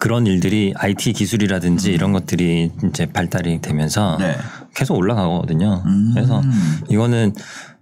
그런 0.04 0.26
일들이 0.26 0.74
IT 0.76 1.14
기술이라든지 1.14 1.90
이런 1.90 2.12
것들이 2.12 2.70
이제 2.84 3.06
발달이 3.06 3.62
되면서 3.62 4.16
음. 4.16 4.18
네. 4.18 4.36
계속 4.74 4.98
올라가거든요. 4.98 5.82
음. 5.86 6.10
그래서 6.12 6.42
이거는 6.90 7.32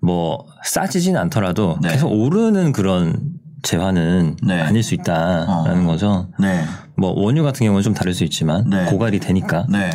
뭐 0.00 0.46
싸지진 0.62 1.16
않더라도 1.16 1.78
네. 1.82 1.88
계속 1.88 2.12
오르는 2.12 2.70
그런 2.70 3.18
재화는 3.64 4.36
네. 4.40 4.60
아닐 4.60 4.84
수 4.84 4.94
있다라는 4.94 5.82
어. 5.82 5.86
거죠. 5.88 6.28
네. 6.38 6.62
뭐 6.96 7.10
원유 7.10 7.42
같은 7.42 7.66
경우는 7.66 7.82
좀 7.82 7.92
다를 7.92 8.14
수 8.14 8.22
있지만 8.22 8.70
네. 8.70 8.84
고갈이 8.84 9.18
되니까. 9.18 9.66
네. 9.68 9.90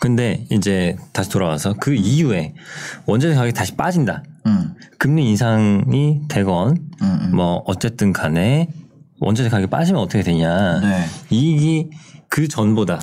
근데 0.00 0.46
이제 0.48 0.96
다시 1.12 1.28
돌아와서 1.28 1.74
그 1.78 1.92
이후에 1.92 2.54
원자재 3.04 3.34
가격이 3.34 3.52
다시 3.52 3.76
빠진다. 3.76 4.22
음. 4.46 4.74
금리 4.96 5.28
인상이 5.28 6.22
되건 6.28 6.78
음, 7.02 7.18
음. 7.24 7.36
뭐 7.36 7.62
어쨌든 7.66 8.14
간에 8.14 8.68
원자재 9.24 9.48
가격이 9.48 9.70
빠지면 9.70 10.00
어떻게 10.00 10.22
되냐. 10.22 10.80
네. 10.80 11.04
이익이 11.30 11.90
그 12.28 12.48
전보다 12.48 13.00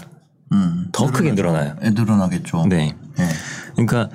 음. 0.51 0.88
더 0.91 1.11
크게 1.11 1.31
늘어나요. 1.33 1.75
네, 1.81 1.91
늘어나겠죠. 1.91 2.65
네. 2.67 2.95
네. 3.17 3.29
그러니까 3.75 4.09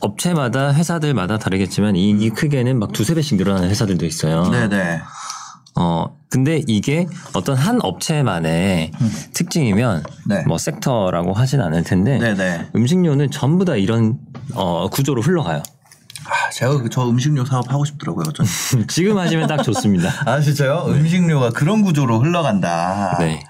업체마다 0.00 0.72
회사들마다 0.72 1.38
다르겠지만 1.38 1.96
이익이 1.96 2.30
크게는 2.30 2.78
막 2.78 2.92
두세 2.92 3.14
배씩 3.14 3.36
늘어나는 3.36 3.68
회사들도 3.70 4.06
있어요. 4.06 4.42
음. 4.42 4.50
네, 4.50 4.68
네. 4.68 5.00
어, 5.76 6.16
근데 6.28 6.60
이게 6.66 7.06
어떤 7.34 7.56
한 7.56 7.78
업체만의 7.82 8.90
특징이면 9.32 10.02
네. 10.26 10.42
뭐 10.42 10.58
섹터라고 10.58 11.32
하진 11.32 11.60
않을 11.60 11.84
텐데 11.84 12.18
네, 12.18 12.34
네. 12.34 12.68
음식료는 12.74 13.30
전부 13.30 13.64
다 13.64 13.76
이런 13.76 14.18
어, 14.54 14.88
구조로 14.88 15.22
흘러가요. 15.22 15.62
아, 16.28 16.50
제가 16.50 16.78
그 16.78 16.88
저 16.90 17.08
음식료 17.08 17.44
사업 17.44 17.70
하고 17.72 17.84
싶더라고요. 17.84 18.24
전. 18.32 18.46
지금 18.88 19.18
하시면 19.18 19.46
딱 19.48 19.62
좋습니다. 19.62 20.10
아, 20.26 20.40
진짜요? 20.40 20.84
음식료가 20.88 21.50
그런 21.50 21.82
구조로 21.82 22.20
흘러간다. 22.20 23.16
네. 23.18 23.42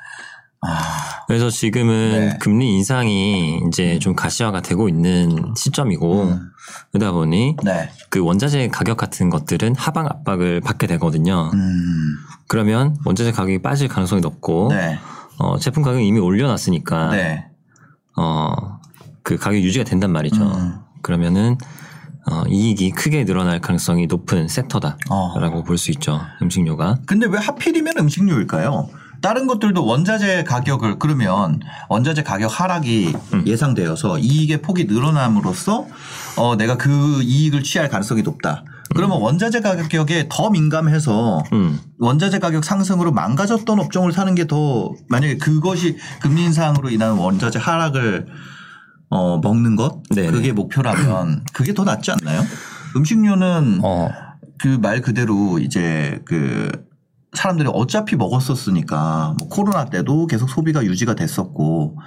아, 0.61 1.25
그래서 1.29 1.51
지금은 1.51 2.11
네. 2.11 2.39
금리 2.41 2.75
인상이 2.77 3.61
이제 3.69 3.99
좀 4.01 4.17
가시화가 4.17 4.61
되고 4.61 4.89
있는 4.89 5.55
시점이고 5.57 6.23
음. 6.25 6.51
그러다 6.91 7.13
보니 7.13 7.57
네. 7.63 7.91
그 8.11 8.21
원자재 8.21 8.69
가격 8.69 8.97
같은 8.97 9.31
것들은 9.31 9.77
하방 9.77 10.07
압박을 10.07 10.61
받게 10.61 10.87
되거든요. 10.89 11.51
음. 11.55 12.17
그러면 12.49 12.97
원자재 13.05 13.33
가격이 13.33 13.63
빠질 13.63 13.87
가능성이 13.89 14.21
높고 14.21 14.69
네. 14.71 14.99
어, 15.39 15.59
제품 15.59 15.85
가격이 15.85 16.05
이미 16.05 16.19
올려놨으니까 16.19 17.11
네. 17.11 17.47
어, 18.17 18.81
그 19.23 19.37
가격 19.37 19.61
유지가 19.61 19.85
된단 19.85 20.11
말이죠. 20.11 20.43
음. 20.43 20.79
그러면은 21.03 21.57
어, 22.31 22.43
이익이 22.49 22.91
크게 22.91 23.25
늘어날 23.25 23.61
가능성이 23.61 24.07
높은 24.07 24.49
섹터다라고 24.49 25.59
어. 25.59 25.63
볼수 25.65 25.91
있죠. 25.93 26.21
음식료가. 26.43 26.99
근데 27.07 27.27
왜 27.27 27.39
하필이면 27.39 27.95
음식료일까요? 27.99 28.91
다른 29.21 29.47
것들도 29.49 29.85
원자재 29.85 30.45
가격을 30.45 30.99
그러면 31.01 31.59
원자재 31.89 32.23
가격 32.23 32.49
하락이 32.61 33.17
음. 33.35 33.45
예상되어서 33.47 34.19
이익의 34.19 34.63
폭이 34.63 34.85
늘어남으로써 34.85 35.87
어 36.37 36.57
내가 36.57 36.77
그 36.77 37.21
이익을 37.23 37.65
취할 37.65 37.89
가능성이 37.89 38.23
높다. 38.23 38.63
그러면 38.95 39.21
원자재 39.21 39.61
가격에 39.61 40.29
더 40.31 40.51
민감해서 40.51 41.43
음. 41.53 41.81
원자재 41.99 42.39
가격 42.39 42.65
상승으로 42.65 43.11
망가졌던 43.13 43.81
업종을 43.81 44.13
사는 44.13 44.35
게 44.35 44.45
더 44.47 44.93
만약에 45.09 45.37
그것이 45.39 45.97
금리 46.23 46.45
인상으로 46.45 46.89
인한 46.91 47.13
원자재 47.19 47.59
하락을 47.59 48.27
어 49.11 49.39
먹는 49.39 49.77
것 49.77 50.03
네네. 50.11 50.31
그게 50.31 50.53
목표라면 50.53 51.45
그게 51.53 51.73
더 51.75 51.85
낫지 51.85 52.11
않나요? 52.11 52.43
음식료는 52.97 53.81
어, 53.83 54.11
그말 54.59 55.01
그대로 55.01 55.59
이제 55.59 56.21
그 56.25 56.71
사람들이 57.35 57.69
어차피 57.73 58.17
먹었었으니까 58.17 59.35
뭐 59.39 59.49
코로나 59.49 59.87
때도 59.87 60.27
계속 60.27 60.49
소비가 60.49 60.85
유지가 60.85 61.15
됐었고 61.15 61.99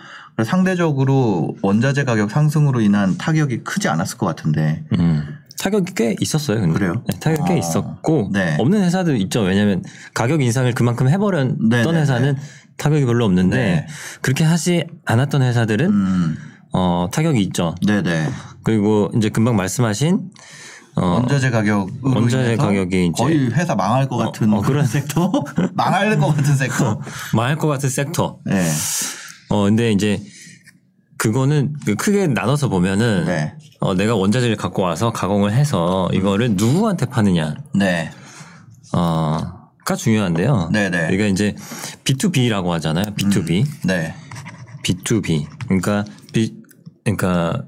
상대적으로 0.43 1.55
원자재 1.61 2.03
가격 2.03 2.31
상승으로 2.31 2.81
인한 2.81 3.17
타격이 3.17 3.63
크지 3.63 3.87
않았을 3.87 4.17
것 4.17 4.25
같은데 4.25 4.83
음. 4.97 5.37
타격이 5.59 5.93
꽤 5.93 6.15
있었어요. 6.19 6.59
근데. 6.59 6.73
그래요? 6.73 7.03
네, 7.07 7.19
타격이 7.19 7.47
꽤 7.47 7.53
어. 7.53 7.57
있었고 7.57 8.31
네. 8.33 8.57
없는 8.59 8.83
회사도 8.83 9.15
있죠. 9.15 9.41
왜냐하면 9.41 9.83
가격 10.13 10.41
인상을 10.41 10.73
그만큼 10.73 11.07
해버렸던 11.07 11.69
네네네. 11.69 11.99
회사는 11.99 12.35
타격이 12.77 13.05
별로 13.05 13.25
없는데 13.25 13.57
네. 13.57 13.87
그렇게 14.21 14.43
하지 14.43 14.87
않았던 15.05 15.43
회사들은 15.43 15.85
음 15.87 16.37
어, 16.73 17.07
타격이 17.11 17.41
있죠. 17.43 17.75
네네 17.85 18.29
그리고 18.63 19.09
이제 19.15 19.29
금방 19.29 19.55
말씀하신 19.55 20.29
어, 20.95 21.05
원자재 21.05 21.49
가격 21.51 21.89
원자재 22.01 22.57
가격이 22.57 23.07
이제 23.07 23.23
거의 23.23 23.49
회사 23.51 23.75
망할 23.75 24.07
것 24.07 24.17
같은 24.17 24.47
어, 24.53 24.61
그런 24.61 24.63
그런- 24.63 24.85
섹터 24.85 25.31
망할 25.73 26.17
것 26.19 26.35
같은 26.35 26.55
섹터 26.55 26.99
망할 27.33 27.55
것 27.57 27.67
같은 27.67 27.89
섹터. 27.89 28.39
네. 28.45 28.69
어, 29.49 29.63
근데 29.63 29.91
이제 29.91 30.21
그거는 31.17 31.73
그 31.85 31.95
크게 31.95 32.27
나눠서 32.27 32.69
보면은 32.69 33.25
네. 33.25 33.53
어, 33.79 33.93
내가 33.93 34.15
원자재를 34.15 34.55
갖고 34.57 34.81
와서 34.81 35.11
가공을 35.11 35.53
해서 35.53 36.09
이거를 36.13 36.53
누구한테 36.55 37.05
파느냐. 37.07 37.55
네. 37.75 38.11
어 38.93 39.59
가 39.83 39.95
중요한데요. 39.95 40.69
네네. 40.71 40.91
그러니까 41.07 41.25
이제 41.25 41.55
B2B라고 42.03 42.67
하잖아요. 42.69 43.05
B2B, 43.15 43.65
네. 43.85 44.13
B2B. 44.83 45.47
그러니까 45.65 46.05
B 46.31 46.60
그러니까 47.03 47.65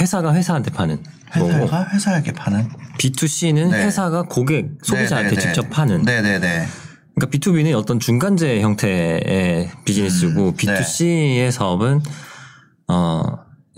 회사가 0.00 0.34
회사한테 0.34 0.70
파는 0.70 1.02
회사가 1.34 1.88
회사에게 1.92 2.32
파는 2.32 2.68
B2C는 2.98 3.70
네. 3.70 3.84
회사가 3.84 4.22
고객 4.22 4.70
소비자한테 4.82 5.30
네, 5.30 5.34
네, 5.36 5.40
네. 5.40 5.40
직접 5.40 5.70
파는. 5.70 6.02
네네네. 6.02 6.66
그러니까 7.14 7.38
B2B는 7.38 7.76
어떤 7.76 8.00
중간재 8.00 8.60
형태의 8.60 9.70
비즈니스고 9.84 10.48
음, 10.48 10.56
네. 10.56 10.74
B2C의 10.74 11.50
사업은 11.50 12.00
어 12.88 13.22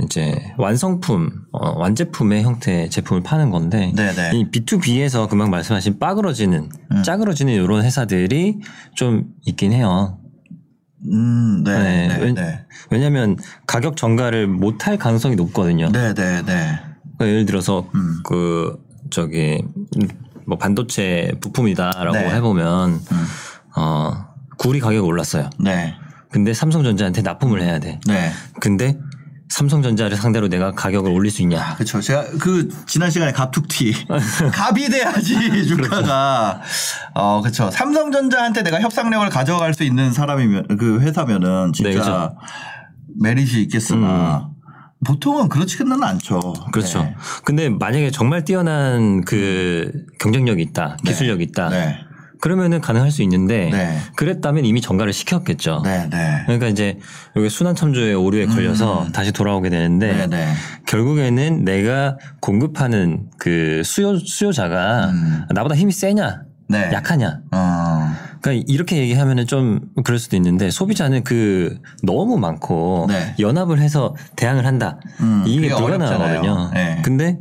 이제 0.03 0.53
완성품, 0.59 1.31
어, 1.53 1.79
완제품의 1.79 2.43
형태의 2.43 2.91
제품을 2.91 3.23
파는 3.23 3.51
건데 3.51 3.93
네네. 3.97 4.33
이 4.35 4.51
B2B에서 4.51 5.29
금방 5.29 5.49
말씀하신 5.51 5.99
빠그러지는 5.99 6.69
음. 6.93 7.03
짜그러지는 7.03 7.53
이런 7.55 7.83
회사들이 7.83 8.59
좀 8.95 9.25
있긴 9.47 9.73
해요. 9.73 10.19
음, 11.13 11.63
네, 11.65 11.73
네. 11.79 12.09
네, 12.09 12.19
왜- 12.25 12.33
네. 12.33 12.65
왜냐하면 12.91 13.37
가격 13.67 13.97
전가를 13.97 14.47
못할 14.47 14.97
가능성이 14.99 15.37
높거든요. 15.37 15.91
네, 15.93 16.15
네, 16.15 16.43
네. 16.43 16.79
그러니까 17.17 17.27
예를 17.29 17.47
들어서 17.47 17.87
음. 17.95 18.21
그 18.25 18.77
저기 19.11 19.63
뭐 20.47 20.59
반도체 20.59 21.33
부품이다라고 21.41 22.13
네. 22.17 22.31
해보면 22.35 22.91
음. 22.91 23.27
어 23.77 24.13
구리 24.59 24.81
가격이 24.81 25.07
올랐어요. 25.07 25.51
네. 25.59 25.95
근데 26.31 26.53
삼성전자한테 26.53 27.23
납품을 27.23 27.63
해야 27.63 27.79
돼. 27.79 28.01
네. 28.07 28.31
근데 28.61 28.99
삼성전자를 29.49 30.17
상대로 30.17 30.49
내가 30.49 30.73
가격을 30.73 31.11
올릴 31.11 31.31
수 31.31 31.43
있냐? 31.43 31.61
아, 31.61 31.75
그렇죠. 31.75 32.01
제가 32.01 32.25
그 32.41 32.69
지난 32.87 33.11
시간에 33.11 33.33
갑툭튀 33.33 34.07
갑이 34.53 34.89
돼야지 34.89 35.67
주가가 35.67 36.61
어 37.15 37.41
그렇죠. 37.41 37.71
삼성전자한테 37.71 38.63
내가 38.63 38.81
협상력을 38.81 39.29
가져갈 39.31 39.73
수 39.73 39.85
있는 39.85 40.13
사람이면 40.13 40.77
그 40.79 41.01
회사면은 41.01 41.73
진짜 41.73 41.91
네, 41.91 41.95
그렇죠. 41.95 42.37
메리트 43.21 43.57
있겠으나 43.59 44.51
보통은 45.05 45.49
그렇지는 45.49 46.03
않죠. 46.03 46.41
그렇죠. 46.73 47.03
네. 47.03 47.15
근데 47.45 47.69
만약에 47.69 48.11
정말 48.11 48.45
뛰어난 48.45 49.25
그 49.25 49.93
경쟁력이 50.19 50.63
있다, 50.63 50.97
기술력이 51.05 51.45
있다. 51.45 51.69
네. 51.69 52.06
그러면은 52.41 52.81
가능할 52.81 53.11
수 53.11 53.23
있는데 53.23 53.71
네. 53.71 53.99
그랬다면 54.17 54.65
이미 54.65 54.81
전가를 54.81 55.13
시켰겠죠. 55.13 55.83
네, 55.85 56.09
네. 56.11 56.43
그러니까 56.45 56.69
이제 56.69 56.99
여기 57.35 57.49
순환 57.49 57.75
첨주의 57.75 58.15
오류에 58.15 58.47
걸려서 58.47 59.07
다시 59.13 59.33
돌아오게 59.33 59.71
되는데 59.71 60.13
네, 60.13 60.27
네. 60.27 60.53
결국에는 60.87 61.65
내가 61.65 62.17
공급하는 62.41 63.27
그 63.39 63.83
수요 63.85 64.19
수요자가 64.19 65.11
음. 65.11 65.43
나보다 65.55 65.75
힘이 65.75 65.93
세냐, 65.93 66.43
네. 66.69 66.91
약하냐. 66.93 67.41
어. 67.53 68.11
그러니까 68.41 68.65
이렇게 68.69 68.99
얘기하면은 68.99 69.47
좀 69.47 69.81
그럴 70.05 70.19
수도 70.19 70.37
있는데 70.37 70.71
소비자는 70.71 71.25
그 71.25 71.79
너무 72.03 72.39
많고 72.39 73.07
네. 73.09 73.35
연합을 73.41 73.81
해서 73.81 74.15
대항을 74.37 74.67
한다. 74.67 75.01
음, 75.21 75.43
이게 75.47 75.69
불가능하거든요. 75.69 76.71
네. 76.73 77.03
근데 77.03 77.39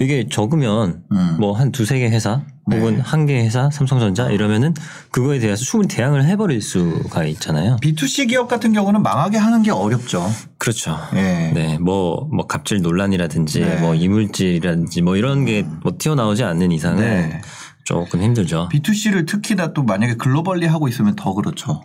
이게 0.00 0.26
적으면 0.30 1.02
음. 1.12 1.36
뭐한 1.40 1.72
두세 1.72 1.98
개 1.98 2.08
회사 2.10 2.42
혹은 2.70 2.96
네. 2.96 3.00
한개 3.04 3.34
회사 3.44 3.68
삼성전자 3.70 4.30
이러면은 4.30 4.74
그거에 5.10 5.38
대해서 5.38 5.62
충분히 5.64 5.88
대항을 5.94 6.24
해버릴 6.24 6.62
수가 6.62 7.24
있잖아요. 7.24 7.76
B2C 7.82 8.28
기업 8.28 8.48
같은 8.48 8.72
경우는 8.72 9.02
망하게 9.02 9.36
하는 9.38 9.62
게 9.62 9.70
어렵죠. 9.70 10.30
그렇죠. 10.58 10.98
예. 11.14 11.50
네, 11.54 11.78
뭐, 11.78 12.26
뭐, 12.32 12.46
갑질 12.46 12.80
논란이라든지, 12.80 13.60
네. 13.60 13.76
뭐, 13.76 13.94
이물질이라든지, 13.94 15.02
뭐, 15.02 15.16
이런 15.16 15.44
게 15.44 15.62
뭐 15.82 15.92
튀어나오지 15.98 16.42
않는 16.44 16.72
이상은 16.72 17.00
네. 17.04 17.42
조금 17.84 18.22
힘들죠. 18.22 18.70
B2C를 18.72 19.26
특히나 19.28 19.74
또 19.74 19.82
만약에 19.82 20.14
글로벌리 20.14 20.66
하고 20.66 20.88
있으면 20.88 21.14
더 21.16 21.34
그렇죠. 21.34 21.82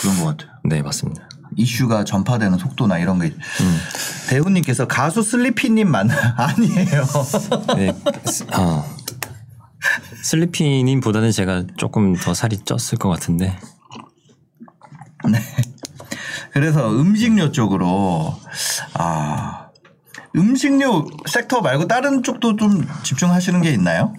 그런 0.00 0.18
것 0.18 0.24
같아요. 0.36 0.56
네, 0.64 0.82
맞습니다. 0.82 1.28
이슈가 1.56 2.02
전파되는 2.04 2.58
속도나 2.58 2.98
이런 2.98 3.20
게. 3.20 3.26
음. 3.26 3.78
배우님께서 4.30 4.88
가수 4.88 5.22
슬리피님 5.22 5.88
만 5.90 6.08
아니에요. 6.36 7.04
네, 7.76 7.94
스- 8.24 8.44
어. 8.56 8.84
슬리피님보다는 10.22 11.30
제가 11.30 11.64
조금 11.76 12.14
더 12.14 12.34
살이 12.34 12.58
쪘을 12.58 12.98
것 12.98 13.08
같은데. 13.08 13.58
그래서 16.52 16.90
음식료 16.90 17.50
쪽으로 17.52 18.34
아 18.94 19.68
음식료 20.36 21.06
섹터 21.26 21.60
말고 21.60 21.86
다른 21.86 22.22
쪽도 22.22 22.56
좀 22.56 22.86
집중하시는 23.02 23.62
게 23.62 23.70
있나요? 23.70 24.14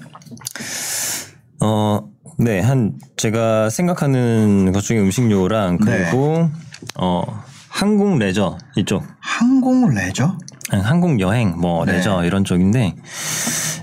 어, 1.62 2.10
네, 2.38 2.60
한, 2.60 2.99
제가 3.15 3.69
생각하는 3.69 4.71
것 4.73 4.82
중에 4.82 4.99
음식료랑 4.99 5.78
그리고, 5.78 6.49
어, 6.95 7.23
항공 7.69 8.19
레저 8.19 8.58
이쪽. 8.76 9.04
항공 9.19 9.93
레저? 9.93 10.38
항공 10.69 11.19
여행, 11.19 11.56
뭐, 11.58 11.86
네. 11.86 11.93
레저 11.93 12.23
이런 12.26 12.43
쪽인데 12.43 12.95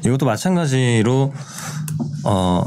이것도 0.05 0.27
마찬가지로, 0.27 1.33
어, 2.25 2.65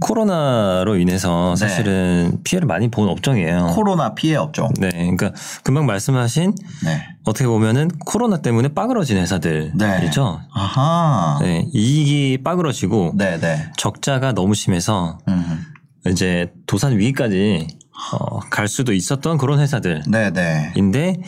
코로나로 0.00 0.96
인해서 0.96 1.54
네. 1.58 1.66
사실은 1.66 2.38
피해를 2.44 2.66
많이 2.66 2.90
본 2.90 3.08
업종이에요. 3.08 3.72
코로나 3.74 4.14
피해 4.14 4.36
업종. 4.36 4.68
네, 4.78 4.90
그러니까 4.90 5.32
금방 5.62 5.86
말씀하신 5.86 6.54
네. 6.84 7.02
어떻게 7.24 7.46
보면은 7.46 7.88
코로나 8.04 8.42
때문에 8.42 8.68
빠그러진 8.68 9.16
회사들이죠. 9.16 10.40
아하. 10.52 11.38
네, 11.40 11.66
이익이 11.72 12.42
빠그러지고 12.44 13.12
네, 13.16 13.38
네. 13.38 13.70
적자가 13.76 14.32
너무 14.32 14.54
심해서 14.54 15.18
음. 15.28 15.64
이제 16.08 16.52
도산 16.66 16.98
위기까지 16.98 17.66
어, 18.12 18.40
갈 18.50 18.68
수도 18.68 18.92
있었던 18.92 19.38
그런 19.38 19.58
회사들인데 19.58 20.30
네, 20.30 20.72
네. 20.82 21.22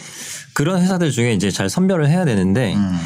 그런 0.52 0.82
회사들 0.82 1.10
중에 1.10 1.32
이제 1.32 1.50
잘 1.50 1.70
선별을 1.70 2.08
해야 2.08 2.24
되는데 2.24 2.74
음. 2.74 2.98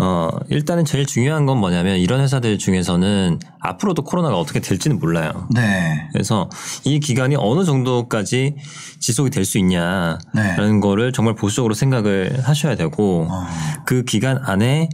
어, 0.00 0.30
일단은 0.48 0.84
제일 0.84 1.06
중요한 1.06 1.44
건 1.44 1.58
뭐냐면 1.58 1.98
이런 1.98 2.20
회사들 2.20 2.58
중에서는 2.58 3.40
앞으로도 3.60 4.04
코로나가 4.04 4.38
어떻게 4.38 4.60
될지는 4.60 4.98
몰라요. 5.00 5.48
네. 5.52 6.08
그래서 6.12 6.48
이 6.84 7.00
기간이 7.00 7.34
어느 7.36 7.64
정도까지 7.64 8.56
지속이 9.00 9.30
될 9.30 9.44
수 9.44 9.58
있냐라는 9.58 10.18
네. 10.34 10.80
거를 10.80 11.12
정말 11.12 11.34
보수적으로 11.34 11.74
생각을 11.74 12.40
하셔야 12.42 12.76
되고 12.76 13.26
어. 13.30 13.46
그 13.86 14.04
기간 14.04 14.38
안에 14.44 14.88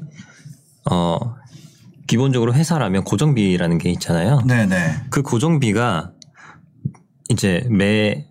어 0.91 1.19
기본적으로 2.07 2.55
회사라면 2.55 3.05
고정비라는 3.05 3.79
게 3.79 3.91
있잖아요. 3.91 4.41
네, 4.47 4.67
네. 4.67 4.95
그 5.11 5.23
고정비가 5.23 6.13
이제 7.31 7.67
매일, 7.71 8.27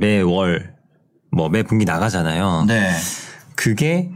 매월, 0.00 0.74
뭐 1.30 1.48
매 1.48 1.62
분기 1.62 1.84
나가잖아요. 1.84 2.64
네. 2.66 2.90
그게 3.54 4.10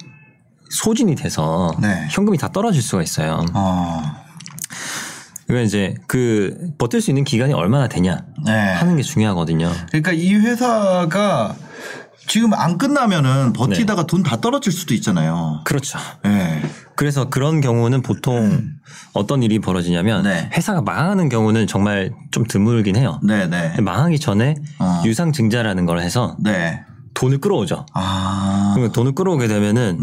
소진이 0.72 1.14
돼서 1.14 1.76
네. 1.80 2.06
현금이 2.10 2.38
다 2.38 2.48
떨어질 2.48 2.82
수가 2.82 3.02
있어요. 3.02 3.44
어. 3.52 4.02
그러니까 5.46 5.66
이제 5.66 5.94
그 6.06 6.56
버틸 6.78 7.02
수 7.02 7.10
있는 7.10 7.24
기간이 7.24 7.52
얼마나 7.52 7.88
되냐 7.88 8.24
네. 8.46 8.52
하는 8.52 8.96
게 8.96 9.02
중요하거든요. 9.02 9.70
그러니까 9.88 10.12
이 10.12 10.34
회사가 10.34 11.54
지금 12.26 12.54
안 12.54 12.78
끝나면은 12.78 13.52
버티다가 13.52 14.06
돈다 14.06 14.40
떨어질 14.40 14.72
수도 14.72 14.94
있잖아요. 14.94 15.60
그렇죠. 15.64 15.98
네. 16.24 16.62
그래서 16.96 17.28
그런 17.28 17.60
경우는 17.60 18.00
보통 18.00 18.70
어떤 19.12 19.42
일이 19.42 19.58
벌어지냐면 19.58 20.22
네. 20.22 20.48
회사가 20.54 20.80
망하는 20.80 21.28
경우는 21.28 21.66
정말 21.66 22.12
좀 22.30 22.44
드물긴 22.46 22.96
해요. 22.96 23.20
네, 23.22 23.46
네. 23.46 23.78
망하기 23.80 24.20
전에 24.20 24.54
어. 24.78 25.02
유상증자라는 25.04 25.84
걸 25.84 26.00
해서 26.00 26.36
네. 26.40 26.82
돈을 27.12 27.38
끌어오죠. 27.38 27.84
아. 27.92 28.70
그러면 28.74 28.92
돈을 28.92 29.12
끌어오게 29.14 29.48
되면은 29.48 30.00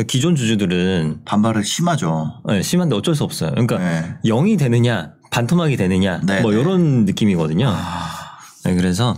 네. 0.00 0.02
그 0.02 0.06
기존 0.06 0.34
주주들은 0.34 1.20
반발을 1.24 1.64
심하죠. 1.64 2.42
네, 2.48 2.62
심한데 2.62 2.96
어쩔 2.96 3.14
수 3.14 3.24
없어요. 3.24 3.50
그러니까 3.50 3.78
네. 3.78 4.16
0이 4.24 4.58
되느냐 4.58 5.12
반토막이 5.30 5.76
되느냐 5.76 6.20
네, 6.24 6.40
뭐 6.40 6.52
네. 6.52 6.60
이런 6.60 7.04
느낌이거든요. 7.04 7.68
아. 7.68 8.10
네, 8.64 8.74
그래서 8.74 9.16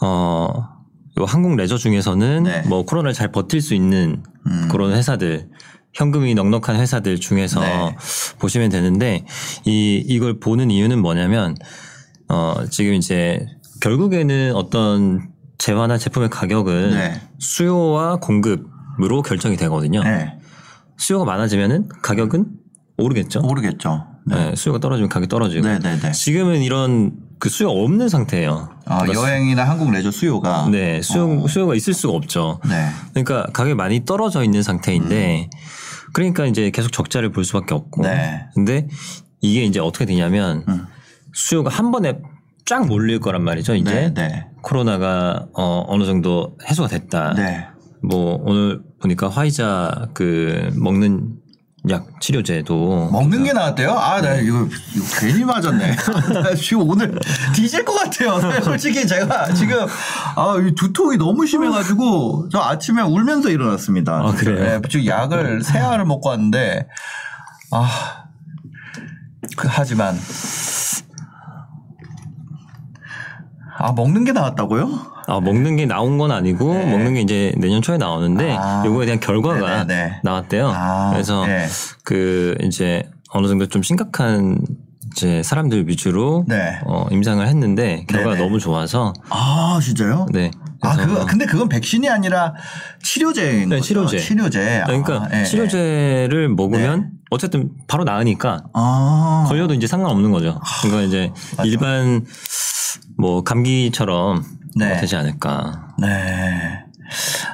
어요 0.00 1.26
한국 1.26 1.56
레저 1.56 1.76
중에서는 1.76 2.42
네. 2.44 2.62
뭐 2.62 2.84
코로나를 2.84 3.12
잘 3.12 3.32
버틸 3.32 3.60
수 3.60 3.74
있는 3.74 4.22
음. 4.46 4.68
그런 4.70 4.92
회사들 4.92 5.48
현금이 5.92 6.34
넉넉한 6.34 6.76
회사들 6.76 7.18
중에서 7.18 7.60
네. 7.60 7.96
보시면 8.38 8.70
되는데 8.70 9.24
이 9.66 10.02
이걸 10.06 10.38
보는 10.38 10.70
이유는 10.70 11.00
뭐냐면 11.00 11.56
어 12.28 12.64
지금 12.70 12.94
이제 12.94 13.44
결국에는 13.82 14.54
어떤 14.54 15.28
재화나 15.58 15.98
제품의 15.98 16.30
가격은 16.30 16.90
네. 16.90 17.20
수요와 17.38 18.16
공급 18.16 18.69
으로 19.02 19.22
결정이 19.22 19.56
되거든요. 19.56 20.02
네. 20.02 20.38
수요가 20.96 21.24
많아지면은 21.24 21.88
가격은 22.02 22.46
오르겠죠. 22.98 23.40
모르겠죠. 23.40 24.06
네. 24.26 24.50
네, 24.50 24.56
수요가 24.56 24.78
떨어지면 24.78 25.08
가격이 25.08 25.28
떨어지고. 25.28 25.66
네, 25.66 25.78
네, 25.78 25.98
네. 25.98 26.12
지금은 26.12 26.62
이런 26.62 27.12
그 27.38 27.48
수요가 27.48 27.80
없는 27.80 28.08
상태예요. 28.08 28.68
아, 28.84 28.98
그러니까 28.98 29.22
여행이나 29.22 29.64
한국 29.64 29.90
레저 29.90 30.10
수요가 30.10 30.68
네, 30.70 31.00
수요, 31.00 31.46
수요가 31.48 31.74
있을 31.74 31.94
수가 31.94 32.14
없죠. 32.14 32.60
네. 32.68 32.88
그러니까 33.12 33.50
가격이 33.52 33.74
많이 33.74 34.04
떨어져 34.04 34.44
있는 34.44 34.62
상태인데 34.62 35.48
그러니까 36.12 36.44
이제 36.44 36.70
계속 36.70 36.92
적자를 36.92 37.32
볼 37.32 37.44
수밖에 37.44 37.74
없고. 37.74 38.02
네. 38.02 38.46
근데 38.54 38.88
이게 39.40 39.64
이제 39.64 39.80
어떻게 39.80 40.04
되냐면 40.04 40.64
음. 40.68 40.86
수요가 41.32 41.70
한 41.70 41.90
번에 41.90 42.18
쫙 42.66 42.86
몰릴 42.86 43.20
거란 43.20 43.42
말이죠. 43.42 43.74
이제 43.74 44.12
네, 44.12 44.14
네. 44.14 44.46
코로나가 44.62 45.46
어, 45.54 45.84
어느 45.88 46.04
정도 46.04 46.56
해소가 46.68 46.88
됐다. 46.88 47.34
네. 47.34 47.66
뭐 48.02 48.40
오늘 48.42 48.82
보니까 49.00 49.28
화이자 49.28 50.08
그 50.14 50.70
먹는 50.74 51.40
약 51.88 52.20
치료제도 52.20 53.10
먹는 53.10 53.44
게 53.44 53.54
나왔대요? 53.54 53.92
아, 53.92 54.20
나 54.20 54.34
이거, 54.34 54.68
이거 54.94 55.04
괜히 55.18 55.44
맞았네. 55.44 55.96
나 56.42 56.54
지금 56.54 56.88
오늘 56.88 57.18
뒤질 57.54 57.86
것 57.86 57.94
같아요. 57.94 58.36
네, 58.38 58.60
솔직히 58.62 59.06
제가 59.06 59.54
지금 59.54 59.86
아, 60.36 60.56
이 60.60 60.74
두통이 60.74 61.16
너무 61.16 61.46
심해가지고 61.46 62.50
저 62.52 62.60
아침에 62.60 63.00
울면서 63.00 63.48
일어났습니다. 63.48 64.12
아, 64.12 64.32
그래요? 64.32 64.80
네, 64.80 64.88
지금 64.90 65.06
약을 65.06 65.62
세 65.62 65.78
알을 65.78 66.04
먹고 66.04 66.28
왔는데 66.28 66.86
아, 67.72 68.26
그, 69.56 69.66
하지만 69.70 70.18
아 73.78 73.92
먹는 73.92 74.24
게 74.24 74.32
나왔다고요? 74.32 75.19
아, 75.30 75.40
먹는 75.40 75.76
게 75.76 75.86
나온 75.86 76.18
건 76.18 76.32
아니고 76.32 76.72
먹는 76.72 77.14
게 77.14 77.20
이제 77.20 77.52
내년 77.56 77.82
초에 77.82 77.98
나오는데 77.98 78.44
네. 78.46 78.56
아. 78.58 78.82
요거에 78.84 79.06
대한 79.06 79.20
결과가 79.20 79.60
네네네. 79.60 79.84
네. 79.86 80.20
나왔대요. 80.24 80.72
아, 80.74 81.10
그래서 81.12 81.46
네. 81.46 81.66
그 82.04 82.56
이제 82.62 83.08
어느 83.30 83.46
정도 83.46 83.66
좀 83.66 83.82
심각한 83.82 84.58
이제 85.12 85.42
사람들 85.42 85.88
위주로 85.88 86.44
네. 86.48 86.78
어, 86.84 87.06
임상을 87.10 87.46
했는데 87.46 88.04
결과가 88.08 88.34
네네. 88.34 88.44
너무 88.44 88.58
좋아서 88.58 89.12
아 89.28 89.78
진짜요? 89.82 90.26
네. 90.32 90.50
아, 90.82 90.96
그 90.96 91.26
근데 91.26 91.46
그건 91.46 91.68
백신이 91.68 92.08
아니라 92.08 92.54
치료제인 93.02 93.68
네, 93.68 93.76
거죠? 93.76 93.82
치료제. 93.82 94.18
치료제. 94.18 94.82
그러니까 94.86 95.24
아, 95.24 95.28
예, 95.34 95.40
예. 95.40 95.44
치료제를 95.44 96.48
먹으면 96.48 97.10
어쨌든 97.30 97.70
바로 97.86 98.04
나으니까 98.04 98.64
아. 98.72 99.44
걸려도 99.48 99.74
이제 99.74 99.86
상관없는 99.86 100.30
거죠. 100.30 100.58
그러니까 100.82 101.02
이제 101.06 101.30
일반 101.64 102.24
뭐 103.18 103.42
감기처럼 103.42 104.42
네. 104.76 104.92
어, 104.92 105.00
되지 105.00 105.16
않을까. 105.16 105.94
네. 105.98 106.84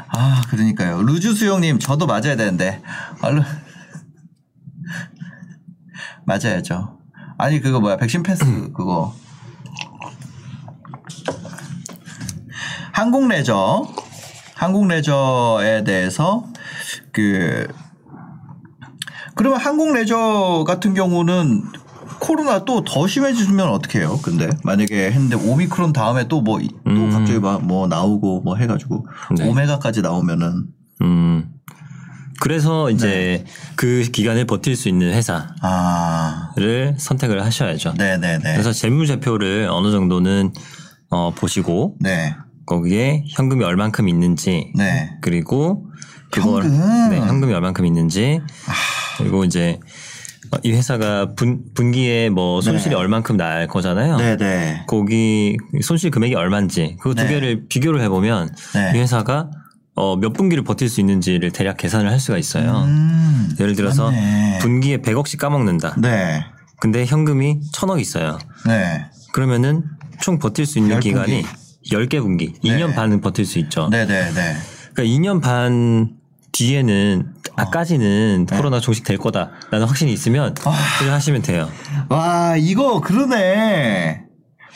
아, 0.09 0.43
그러니까요. 0.49 1.03
루즈 1.03 1.35
수영님, 1.35 1.79
저도 1.79 2.07
맞아야 2.07 2.37
되는데. 2.37 2.83
얼른. 3.23 3.43
맞아야죠. 6.27 6.99
아니, 7.39 7.61
그거 7.61 7.81
뭐야. 7.81 7.97
백신 7.97 8.23
패스, 8.23 8.45
그거. 8.73 9.15
한국 12.93 13.29
레저. 13.29 13.87
한국 14.55 14.87
레저에 14.89 15.85
대해서 15.85 16.47
그, 17.13 17.69
그러면 19.35 19.61
한국 19.61 19.93
레저 19.93 20.65
같은 20.67 20.95
경우는 20.95 21.63
코로나 22.27 22.65
또 22.65 22.83
더 22.85 23.07
심해지면 23.07 23.69
어떻게 23.69 24.01
해요? 24.01 24.19
근데 24.23 24.49
만약에 24.65 25.11
했는데 25.13 25.37
오미크론 25.37 25.93
다음에 25.93 26.27
또 26.29 26.41
뭐또 26.41 26.71
음. 26.87 27.11
갑자기 27.13 27.39
막뭐 27.39 27.87
나오고 27.89 28.41
뭐 28.43 28.57
해가지고 28.57 29.07
네. 29.37 29.49
오메가까지 29.49 30.03
나오면은 30.03 30.67
음. 31.03 31.49
그래서 32.41 32.91
이제 32.91 33.45
네. 33.45 33.53
그 33.77 34.03
기간을 34.13 34.47
버틸 34.47 34.77
수 34.77 34.89
있는 34.89 35.13
회사를 35.13 35.47
아 35.63 36.53
선택을 36.99 37.45
하셔야죠. 37.45 37.95
네네네 37.97 38.53
그래서 38.53 38.73
재무제표를 38.73 39.69
어느 39.71 39.91
정도는 39.91 40.53
어, 41.11 41.33
보시고 41.35 41.97
네 42.01 42.35
거기에 42.67 43.25
현금이 43.29 43.65
얼만큼 43.65 44.09
있는지 44.09 44.73
네. 44.75 45.11
그리고 45.23 45.87
그걸 46.31 46.65
현금? 46.65 46.83
아. 46.83 47.09
네, 47.09 47.19
현금이 47.21 47.55
얼만큼 47.55 47.87
있는지 47.87 48.41
그리고 49.19 49.45
이제 49.45 49.79
어, 49.83 50.16
이 50.63 50.73
회사가 50.73 51.35
분, 51.35 51.63
분기에 51.75 52.31
뭐 52.31 52.61
손실이 52.61 52.91
네. 52.91 52.97
얼만큼 52.97 53.37
날 53.37 53.67
거잖아요. 53.67 54.17
네네 54.17 54.85
거기 54.87 55.57
손실 55.83 56.11
금액이 56.11 56.35
얼마인지 56.35 56.97
그두 57.01 57.23
네. 57.23 57.29
개를 57.29 57.67
비교를 57.69 58.01
해보면 58.03 58.55
네. 58.75 58.93
이 58.95 58.99
회사가 58.99 59.51
어, 59.95 60.17
몇 60.17 60.33
분기를 60.33 60.63
버틸 60.63 60.89
수 60.89 61.01
있는지를 61.01 61.53
대략 61.53 61.79
계산을 61.79 62.11
할 62.11 62.21
수가 62.21 62.37
있어요. 62.37 62.83
음, 62.87 63.49
예를 63.59 63.75
들어서 63.75 64.11
맞네. 64.11 64.59
분기에 64.61 64.99
100억씩 64.99 65.39
까먹는다. 65.39 65.97
네 65.99 66.45
근데 66.81 67.07
현금이 67.07 67.61
1000억 67.73 68.01
있어요. 68.01 68.39
네. 68.67 69.07
그러면은 69.33 69.85
총 70.21 70.39
버틸 70.39 70.67
수 70.67 70.79
있는 70.79 70.93
열 70.93 71.01
기간이 71.01 71.43
분기. 71.43 71.67
10개 71.91 72.21
분기, 72.21 72.53
2년 72.65 72.95
반은 72.95 73.21
버틸 73.21 73.45
수 73.45 73.59
있죠. 73.61 73.89
네네 73.89 74.07
네. 74.07 74.57
그러니까 74.93 75.03
2년 75.03 75.41
반 75.41 76.17
뒤에는 76.53 77.27
어. 77.36 77.36
아까지는 77.57 78.47
네. 78.49 78.57
코로나 78.57 78.81
종식될 78.81 79.19
거다 79.19 79.51
라는 79.71 79.87
확신이 79.87 80.13
있으면 80.13 80.55
아. 80.65 80.75
그냥 80.99 81.15
하시면 81.15 81.43
돼요. 81.43 81.69
와 82.09 82.57
이거 82.57 83.01
그러네. 83.01 84.23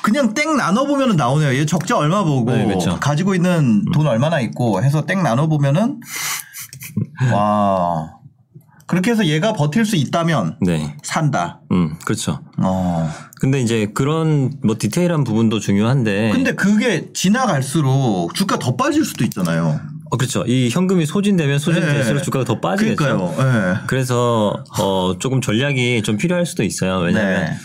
그냥 0.03 0.33
땡 0.35 0.57
나눠 0.57 0.87
보면은 0.87 1.17
나오네요. 1.17 1.55
얘 1.55 1.67
적자 1.67 1.97
얼마 1.97 2.25
보고 2.25 2.51
네, 2.51 2.65
그렇죠. 2.65 2.99
가지고 3.01 3.35
있는 3.35 3.85
돈 3.93 4.07
얼마나 4.07 4.41
있고 4.41 4.83
해서 4.83 5.05
땡 5.05 5.23
나눠 5.23 5.47
보면은 5.47 6.01
와 7.33 8.15
그렇게 8.87 9.13
해서 9.13 9.25
얘가 9.27 9.53
버틸 9.53 9.85
수 9.85 9.95
있다면 9.95 10.57
네. 10.63 10.97
산다. 11.05 11.61
음, 11.71 11.97
그렇죠. 12.05 12.41
어. 12.59 13.09
근데 13.41 13.61
이제 13.61 13.93
그런 13.95 14.53
뭐 14.65 14.75
디테일한 14.79 15.23
부분도 15.23 15.61
중요한데 15.61 16.31
근데 16.33 16.55
그게 16.55 17.13
지나갈수록 17.13 18.35
주가 18.35 18.59
더 18.59 18.75
빠질 18.75 19.05
수도 19.05 19.23
있잖아요. 19.25 19.81
어, 20.11 20.17
그렇죠. 20.17 20.45
이 20.47 20.69
현금이 20.71 21.07
소진되면 21.07 21.59
소진될수록 21.59 22.19
네. 22.19 22.25
주가가 22.25 22.45
더 22.45 22.61
빠지겠죠. 22.61 22.97
그러니까요. 22.97 23.35
네. 23.75 23.81
그래서 23.87 24.63
어 24.79 25.17
조금 25.19 25.41
전략이 25.41 26.03
좀 26.03 26.17
필요할 26.17 26.47
수도 26.47 26.65
있어요. 26.65 26.99
왜냐하면 26.99 27.45
네. 27.45 27.57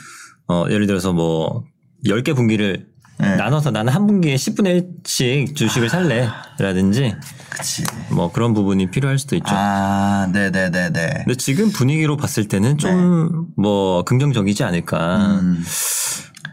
어 0.47 0.65
예를 0.69 0.85
들어서 0.87 1.11
뭐 1.11 1.63
10개 2.05 2.35
분기를 2.35 2.87
네. 3.17 3.35
나눠서 3.37 3.71
나는 3.71 3.93
한 3.93 4.05
분기에 4.07 4.35
10분의 4.35 5.03
1씩 5.03 5.55
주식을 5.55 5.89
살래 5.89 6.27
라든지 6.59 7.15
그치. 7.49 7.83
뭐 8.11 8.31
그런 8.31 8.53
부분이 8.53 8.91
필요할 8.91 9.17
수도 9.17 9.35
있죠. 9.37 9.47
아, 9.49 10.27
네네네네. 10.33 11.23
근데 11.25 11.35
지금 11.37 11.71
분위기로 11.71 12.17
봤을 12.17 12.47
때는 12.47 12.77
좀 12.77 13.45
뭐 13.57 14.03
긍정적이지 14.03 14.63
않을까 14.63 15.39
음. 15.39 15.63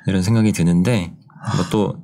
이런 0.07 0.23
생각이 0.23 0.53
드는데 0.53 1.13
뭐또 1.57 1.97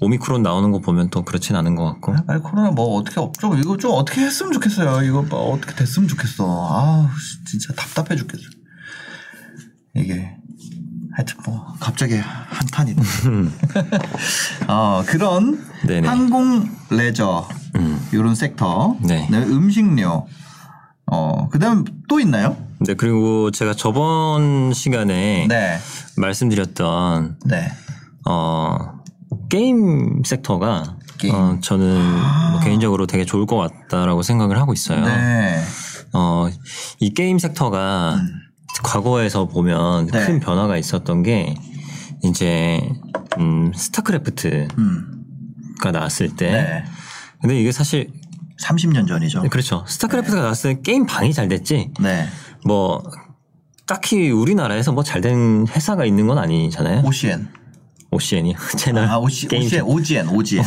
오미크론 0.00 0.42
나오는 0.42 0.70
거 0.70 0.80
보면 0.80 1.10
또 1.10 1.24
그렇진 1.24 1.56
않은 1.56 1.76
것 1.76 1.84
같고 1.84 2.14
아니 2.26 2.42
코로나 2.42 2.70
뭐 2.70 2.96
어떻게 2.96 3.20
좀 3.38 3.58
이거 3.58 3.76
좀 3.76 3.92
어떻게 3.92 4.22
했으면 4.22 4.52
좋겠어요. 4.52 5.02
이거 5.02 5.22
뭐 5.22 5.52
어떻게 5.52 5.74
됐으면 5.74 6.08
좋겠어. 6.08 6.44
아우 6.44 7.08
진짜 7.46 7.72
답답해 7.74 8.16
죽겠어. 8.16 8.42
이게 9.96 10.36
하여튼 11.16 11.36
뭐 11.46 11.74
갑자기 11.78 12.16
한탄이네. 12.16 13.00
어 14.68 15.02
그런 15.06 15.64
네네. 15.86 16.08
항공 16.08 16.68
레저 16.90 17.48
이런 18.12 18.34
섹터, 18.34 18.96
네. 19.00 19.28
음식료. 19.32 20.26
어 21.06 21.48
그다음 21.50 21.84
또 22.08 22.18
있나요? 22.18 22.56
네 22.80 22.94
그리고 22.94 23.50
제가 23.50 23.74
저번 23.74 24.72
시간에 24.72 25.46
네, 25.48 25.78
말씀드렸던 26.16 27.38
네. 27.44 27.70
어 28.26 29.03
게임 29.48 30.22
섹터가 30.24 30.96
게임. 31.18 31.34
어, 31.34 31.58
저는 31.60 32.02
뭐 32.52 32.60
개인적으로 32.60 33.06
되게 33.06 33.24
좋을 33.24 33.46
것 33.46 33.56
같다라고 33.56 34.22
생각을 34.22 34.58
하고 34.58 34.72
있어요. 34.72 35.04
네. 35.04 35.62
어, 36.12 36.48
이 37.00 37.10
게임 37.14 37.38
섹터가 37.38 38.20
과거에서 38.82 39.46
보면 39.46 40.06
네. 40.08 40.26
큰 40.26 40.40
변화가 40.40 40.76
있었던 40.78 41.22
게 41.22 41.54
이제 42.22 42.80
음, 43.38 43.72
StarCraft가 43.74 44.74
음. 44.78 45.24
나왔을 45.92 46.34
때 46.36 46.50
네. 46.50 46.84
근데 47.40 47.60
이게 47.60 47.70
사실 47.72 48.10
30년 48.62 49.06
전이죠. 49.06 49.42
그렇죠. 49.50 49.84
StarCraft가 49.86 50.40
나왔을 50.42 50.76
때 50.76 50.80
게임 50.82 51.06
방이 51.06 51.32
잘 51.32 51.48
됐지 51.48 51.90
네. 52.00 52.26
뭐 52.64 53.02
딱히 53.86 54.30
우리나라에서 54.30 54.92
뭐 54.92 55.02
잘 55.04 55.20
된 55.20 55.66
회사가 55.68 56.04
있는 56.06 56.26
건 56.26 56.38
아니잖아요. 56.38 57.02
OCN. 57.04 57.48
OCN이 58.14 58.54
채널 58.76 59.04
아, 59.08 59.18
OC, 59.18 59.48
게임 59.48 59.62
OCN, 59.64 59.82
OGN, 59.84 60.28
OGN. 60.28 60.64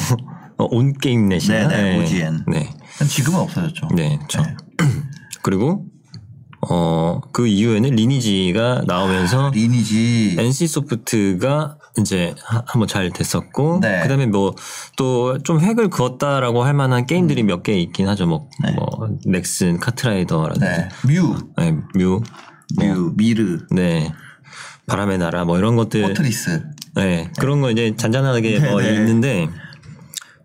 어, 0.60 0.66
온 0.72 0.94
게임 0.94 1.30
넷이나 1.30 1.68
네네, 1.68 2.04
OGN. 2.04 2.46
네. 2.48 2.70
지금은 3.08 3.40
없어졌죠. 3.40 3.90
네, 3.96 4.18
그렇죠. 4.18 4.44
그리고 5.44 5.86
어 6.70 7.22
그 7.34 7.46
이후에는 7.48 7.92
리니지가 7.92 8.84
나오면서 8.88 9.52
리니지. 9.54 10.36
NC 10.40 10.68
소프트가 10.68 11.78
이제 12.00 12.34
하- 12.44 12.64
한번 12.66 12.88
잘 12.88 13.12
됐었고 13.12 13.80
네. 13.82 14.02
그다음에 14.02 14.26
뭐 14.26 14.56
또 14.98 15.38
좀 15.44 15.60
획을 15.60 15.90
그었다라고 15.90 16.64
할 16.64 16.74
만한 16.74 17.06
게임들이 17.06 17.44
음. 17.44 17.48
몇개 17.48 17.74
있긴 17.80 18.08
하죠. 18.10 18.26
뭐, 18.26 18.50
뭐 18.76 19.10
넥슨, 19.26 19.80
카트라이더라든지 19.80 20.66
네. 20.66 20.90
뮤, 21.06 21.38
네, 21.58 21.76
뮤, 21.96 22.22
뮤, 22.80 23.14
미르, 23.16 23.60
네. 23.72 24.12
바람의 24.88 25.20
나라 25.20 25.46
뭐 25.46 25.58
이런 25.60 25.76
것들 25.76 26.02
포트리스. 26.02 26.64
네, 26.98 27.32
그런 27.40 27.62
거 27.62 27.72
이제 27.72 27.96
잔잔하게 27.96 28.60
네, 28.60 28.70
뭐 28.70 28.82
네. 28.82 28.94
있는데 28.96 29.48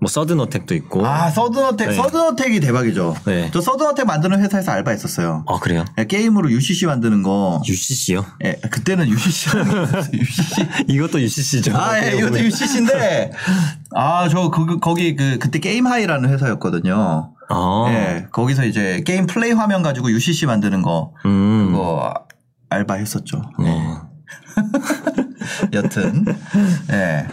뭐 0.02 0.08
서든 0.08 0.40
어택도 0.40 0.74
있고. 0.74 1.06
아 1.06 1.30
서든어택 1.30 1.90
네. 1.90 1.94
서든어택이 1.94 2.58
대박이죠. 2.58 3.14
네. 3.24 3.50
저 3.52 3.60
서든어택 3.60 4.04
만드는 4.04 4.40
회사에서 4.42 4.72
알바했었어요. 4.72 5.44
아 5.46 5.58
그래요? 5.60 5.84
예, 5.96 6.04
게임으로 6.06 6.50
UCC 6.50 6.86
만드는 6.86 7.22
거. 7.22 7.62
UCC요? 7.64 8.26
예, 8.44 8.54
그때는 8.68 9.08
UCC 9.08 9.50
UCC 10.12 10.66
이것도 10.88 11.22
UCC죠. 11.22 11.76
아, 11.76 12.04
예, 12.04 12.16
이것도 12.16 12.36
UCC인데, 12.40 13.30
아, 13.94 14.28
저, 14.28 14.50
그, 14.50 14.80
거기, 14.80 15.14
그, 15.14 15.38
그때 15.38 15.60
게임 15.60 15.86
하이라는 15.86 16.28
회사였거든요. 16.30 17.34
아, 17.48 17.84
예, 17.90 18.26
거기서 18.32 18.64
이제 18.64 19.04
게임 19.06 19.26
플레이 19.28 19.52
화면 19.52 19.82
가지고 19.82 20.10
UCC 20.10 20.46
만드는 20.46 20.82
거, 20.82 21.12
음. 21.26 21.70
그거 21.70 22.12
알바했었죠. 22.70 23.40
네. 23.60 23.94
여튼, 25.72 26.24
예, 26.92 27.26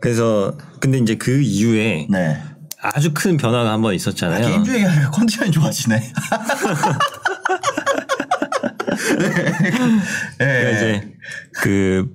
그래서 0.00 0.56
근데 0.80 0.98
이제 0.98 1.14
그 1.16 1.40
이후에 1.40 2.06
네. 2.10 2.40
아주 2.82 3.12
큰 3.14 3.36
변화가 3.38 3.72
한 3.72 3.80
번 3.80 3.94
있었잖아요. 3.94 4.46
게임 4.46 4.64
중에 4.64 4.84
컨디션이 5.12 5.50
좋아지네. 5.50 5.96
네. 9.18 9.28
그러니까 10.38 10.70
예, 10.70 10.72
이제 10.76 11.12
그 11.54 12.06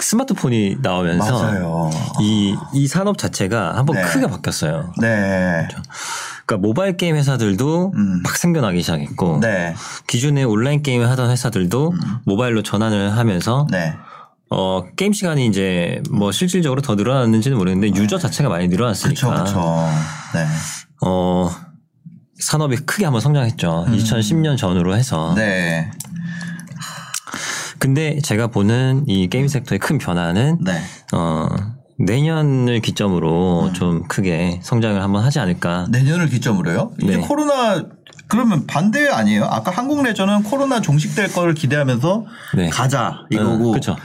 스마트폰이 0.00 0.78
나오면서 0.82 1.42
맞아요. 1.42 1.90
이, 2.20 2.54
이 2.74 2.86
산업 2.86 3.16
자체가 3.18 3.76
한번 3.76 3.96
네. 3.96 4.02
크게 4.02 4.26
바뀌었어요. 4.26 4.92
네. 5.00 5.66
그러니까 6.44 6.66
모바일 6.66 6.96
게임 6.96 7.16
회사들도 7.16 7.92
음. 7.94 8.22
막 8.22 8.36
생겨나기 8.36 8.82
시작했고 8.82 9.40
네. 9.40 9.74
기존에 10.06 10.44
온라인 10.44 10.82
게임을 10.82 11.10
하던 11.10 11.30
회사들도 11.30 11.94
모바일로 12.24 12.62
전환을 12.62 13.16
하면서 13.16 13.66
네. 13.70 13.94
어 14.48 14.84
게임 14.96 15.12
시간이 15.12 15.46
이제 15.46 16.02
뭐 16.10 16.30
실질적으로 16.30 16.80
더 16.80 16.94
늘어났는지는 16.94 17.56
모르겠는데 17.58 18.00
유저 18.00 18.18
자체가 18.18 18.48
많이 18.48 18.68
늘어났으니까 18.68 19.44
그쵸. 19.44 19.88
네. 20.34 20.46
어 21.04 21.50
산업이 22.38 22.76
크게 22.76 23.04
한번 23.04 23.20
성장했죠. 23.20 23.86
2010년 23.88 24.56
전후로 24.56 24.96
해서. 24.96 25.30
음. 25.30 25.34
네. 25.36 25.90
근데 27.78 28.18
제가 28.22 28.46
보는 28.46 29.04
이 29.06 29.28
게임 29.28 29.48
섹터의 29.48 29.78
큰 29.78 29.98
변화는 29.98 30.58
네. 30.64 30.80
어 31.12 31.48
내년을 31.98 32.80
기점으로 32.80 33.66
음. 33.66 33.72
좀 33.72 34.06
크게 34.06 34.60
성장을 34.62 35.02
한번 35.02 35.24
하지 35.24 35.40
않을까. 35.40 35.86
내년을 35.90 36.28
기점으로요? 36.28 36.92
이제 37.02 37.16
네. 37.16 37.22
코로나 37.22 37.84
그러면 38.28 38.66
반대 38.66 39.08
아니에요? 39.08 39.44
아까 39.44 39.70
한국 39.70 40.02
레저는 40.02 40.42
코로나 40.42 40.80
종식될 40.80 41.32
거를 41.32 41.54
기대하면서 41.54 42.24
네. 42.56 42.68
가자 42.70 43.24
이거고. 43.30 43.70
그렇죠. 43.70 43.96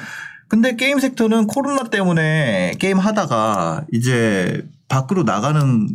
근데 0.51 0.75
게임 0.75 0.99
섹터는 0.99 1.47
코로나 1.47 1.83
때문에 1.83 2.73
게임 2.77 2.99
하다가 2.99 3.85
이제 3.93 4.67
밖으로 4.89 5.23
나가는 5.23 5.87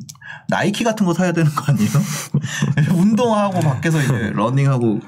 나이키 0.49 0.83
같은 0.83 1.05
거 1.05 1.13
사야 1.13 1.33
되는 1.33 1.51
거 1.55 1.71
아니에요? 1.71 1.91
운동하고 2.99 3.61
밖에서 3.61 4.01
이제 4.01 4.31
러닝하고 4.33 5.01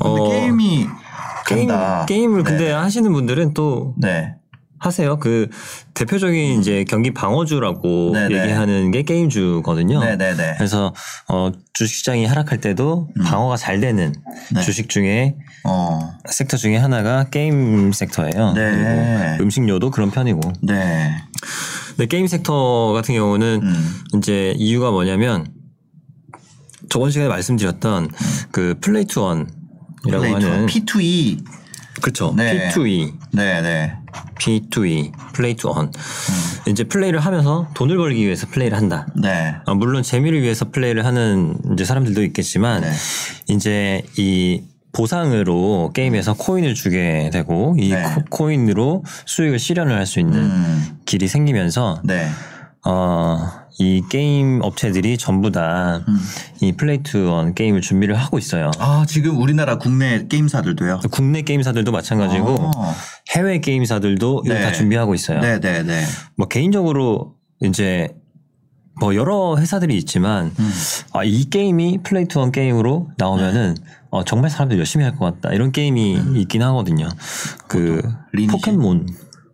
근데 0.00 0.20
어, 0.20 0.28
게임이 0.28 0.88
게임 1.46 1.68
간다. 1.68 2.04
게임을 2.06 2.42
네. 2.42 2.50
근데 2.50 2.72
하시는 2.72 3.12
분들은 3.12 3.54
또 3.54 3.94
네. 3.96 4.34
하세요. 4.78 5.18
그 5.18 5.48
대표적인 5.94 6.60
이제 6.60 6.84
경기 6.88 7.12
방어주라고 7.12 8.12
네네. 8.12 8.42
얘기하는 8.42 8.90
게 8.90 9.02
게임주거든요. 9.02 10.00
네네네. 10.00 10.54
그래서 10.56 10.92
어 11.28 11.50
주식시장이 11.72 12.26
하락할 12.26 12.60
때도 12.60 13.08
방어가 13.24 13.56
잘 13.56 13.80
되는 13.80 14.12
음. 14.14 14.54
네. 14.54 14.62
주식 14.62 14.88
중에 14.88 15.36
어. 15.64 16.12
섹터 16.26 16.56
중에 16.56 16.76
하나가 16.76 17.24
게임 17.24 17.92
섹터예요. 17.92 18.52
네. 18.52 18.70
그리고 18.70 19.44
음식료도 19.44 19.90
그런 19.90 20.10
편이고. 20.10 20.40
네. 20.62 21.16
근데 21.96 22.06
게임 22.06 22.26
섹터 22.26 22.92
같은 22.92 23.14
경우는 23.14 23.60
음. 23.62 23.94
이제 24.16 24.54
이유가 24.56 24.90
뭐냐면 24.90 25.46
저번 26.90 27.10
시간에 27.10 27.28
말씀드렸던 27.28 28.10
그 28.52 28.76
play 28.80 29.06
to 29.06 29.22
earn이라고 29.22 29.50
play 30.04 30.40
to, 30.40 30.46
하는 30.46 30.66
P2E. 30.66 31.44
그렇죠. 32.00 32.34
네. 32.36 32.68
P2E, 32.68 33.12
네, 33.32 33.62
네. 33.62 33.92
P2E, 34.38 35.12
play 35.32 35.54
to 35.54 35.68
earn. 35.68 35.86
음. 35.86 36.70
이제 36.70 36.84
플레이를 36.84 37.20
하면서 37.20 37.68
돈을 37.74 37.96
벌기 37.96 38.24
위해서 38.24 38.46
플레이를 38.48 38.76
한다. 38.76 39.06
네. 39.14 39.54
어, 39.66 39.74
물론 39.74 40.02
재미를 40.02 40.42
위해서 40.42 40.70
플레이를 40.70 41.04
하는 41.04 41.56
이제 41.72 41.84
사람들도 41.84 42.22
있겠지만 42.24 42.82
네. 42.82 42.92
이제 43.48 44.02
이 44.16 44.62
보상으로 44.92 45.92
게임에서 45.94 46.34
코인을 46.34 46.74
주게 46.74 47.28
되고 47.32 47.74
이 47.78 47.90
네. 47.90 48.02
코, 48.30 48.50
인으로 48.50 49.04
수익을 49.26 49.58
실현을 49.58 49.94
할 49.96 50.06
수 50.06 50.20
있는 50.20 50.38
음. 50.38 50.98
길이 51.04 51.28
생기면서 51.28 52.00
네. 52.04 52.28
어, 52.84 53.50
이 53.78 54.02
게임 54.08 54.60
업체들이 54.62 55.18
전부 55.18 55.50
다이 55.50 56.00
음. 56.08 56.76
play 56.76 57.02
to 57.02 57.19
earn 57.19 57.54
게임을 57.54 57.82
준비를 57.82 58.14
하고 58.14 58.38
있어요. 58.38 58.70
아, 58.78 59.04
지금 59.06 59.38
우리나라 59.38 59.76
국내 59.78 60.26
게임사들도요? 60.26 61.00
국내 61.10 61.42
게임사들도 61.42 61.92
마찬가지고 61.92 62.54
어. 62.74 62.94
해외 63.34 63.60
게임사들도 63.60 64.42
이거 64.46 64.54
네. 64.54 64.62
다 64.62 64.72
준비하고 64.72 65.14
있어요. 65.14 65.40
네, 65.40 65.60
네, 65.60 65.82
네. 65.82 66.04
뭐 66.36 66.48
개인적으로 66.48 67.34
이제 67.62 68.08
뭐 68.98 69.14
여러 69.14 69.56
회사들이 69.58 69.94
있지만 69.98 70.52
음. 70.58 70.72
아, 71.12 71.22
이 71.22 71.44
게임이 71.50 71.98
play 72.02 72.24
to 72.26 72.35
earn 72.35 72.52
게임으로 72.52 73.10
나오면은 73.18 73.74
네. 73.74 73.82
어, 74.08 74.24
정말 74.24 74.48
사람들 74.48 74.78
열심히 74.78 75.04
할 75.04 75.16
것 75.16 75.26
같다 75.40 75.52
이런 75.54 75.70
게임이 75.70 76.18
있긴 76.36 76.62
하거든요. 76.62 77.08
그? 77.68 78.00
포켓몬, 78.50 79.06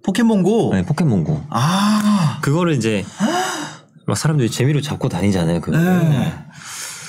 포켓몬고. 0.05 0.71
네, 0.75 0.83
포켓몬고 0.85 1.43
아. 1.51 2.39
그거를 2.43 2.75
이제 2.75 3.05
막 4.13 4.19
사람들이 4.19 4.51
재미로 4.51 4.83
잡고 4.83 5.09
다니잖아요. 5.09 5.63
그거. 5.63 5.79
네. 5.79 6.35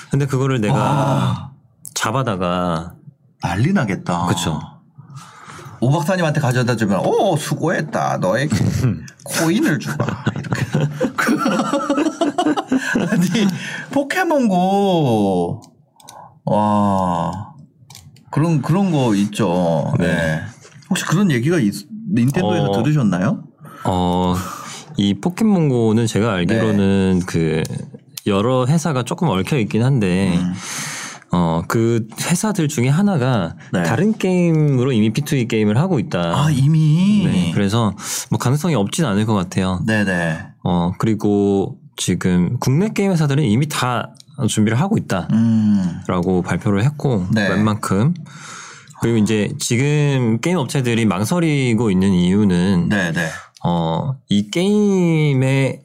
근데 0.10 0.26
그거를 0.26 0.62
내가 0.62 0.76
아. 0.78 1.52
잡아다가 1.94 2.94
난리 3.42 3.74
나겠다. 3.74 4.28
그쵸. 4.28 4.62
오 5.82 5.92
박사님한테 5.92 6.40
가져다 6.40 6.78
주면, 6.78 7.06
오, 7.06 7.36
수고했다. 7.36 8.20
너에게 8.22 8.56
코인을 9.26 9.80
주마. 9.80 9.98
이렇게. 10.38 10.66
아니, 13.12 13.48
포켓몬고. 13.92 15.62
와. 16.46 17.54
그런, 18.32 18.62
그런 18.62 18.92
거 18.92 19.14
있죠. 19.16 19.94
네. 20.00 20.08
네. 20.08 20.42
혹시 20.90 21.04
그런 21.06 21.32
얘기가 21.32 21.60
있, 21.60 21.86
닌텐도에서 22.14 22.70
어. 22.70 22.82
들으셨나요? 22.82 23.44
어, 23.84 24.36
이 24.98 25.14
포켓몬고는 25.16 26.06
제가 26.08 26.34
알기로는 26.34 27.20
네. 27.20 27.26
그 27.26 27.64
여러 28.28 28.66
회사가 28.66 29.04
조금 29.04 29.30
얽혀 29.30 29.58
있긴 29.58 29.84
한데 29.84 30.38
음. 30.38 30.54
어, 31.32 31.64
그 31.68 32.08
회사들 32.22 32.68
중에 32.68 32.90
하나가 32.90 33.56
네. 33.72 33.82
다른 33.84 34.14
게임으로 34.14 34.92
이미 34.92 35.12
P2E 35.12 35.50
게임을 35.50 35.78
하고 35.78 35.98
있다. 35.98 36.20
아, 36.20 36.52
이미. 36.52 37.24
네, 37.26 37.52
그래서 37.54 37.96
뭐 38.30 38.38
가능성이 38.38 38.76
없진 38.76 39.06
않을 39.06 39.26
것 39.26 39.34
같아요. 39.34 39.82
네네. 39.88 40.40
어, 40.64 40.92
그리고 41.00 41.80
지금 41.98 42.58
국내 42.60 42.90
게임 42.90 43.12
회사들은 43.12 43.44
이미 43.44 43.68
다 43.68 44.14
준비를 44.48 44.80
하고 44.80 44.98
있다 44.98 45.28
라고 46.08 46.40
음. 46.40 46.44
발표를 46.44 46.84
했고 46.84 47.26
네. 47.32 47.50
웬만큼 47.50 48.14
그리고 49.02 49.18
이제 49.18 49.52
지금 49.60 50.40
게임 50.40 50.58
업체들이 50.58 51.06
망설이고 51.06 51.92
있는 51.92 52.14
이유는 52.14 52.90
네네. 52.90 53.28
어, 53.64 54.16
이 54.30 54.50
게임의 54.50 55.82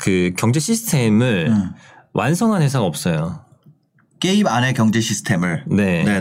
그 0.00 0.32
경제 0.36 0.60
시스템을 0.60 1.48
음. 1.50 1.70
완성한 2.12 2.62
회사가 2.62 2.84
없어요. 2.84 3.40
게임 4.20 4.46
안의 4.46 4.74
경제 4.74 5.00
시스템을. 5.00 5.64
네. 5.68 6.04
네네. 6.04 6.20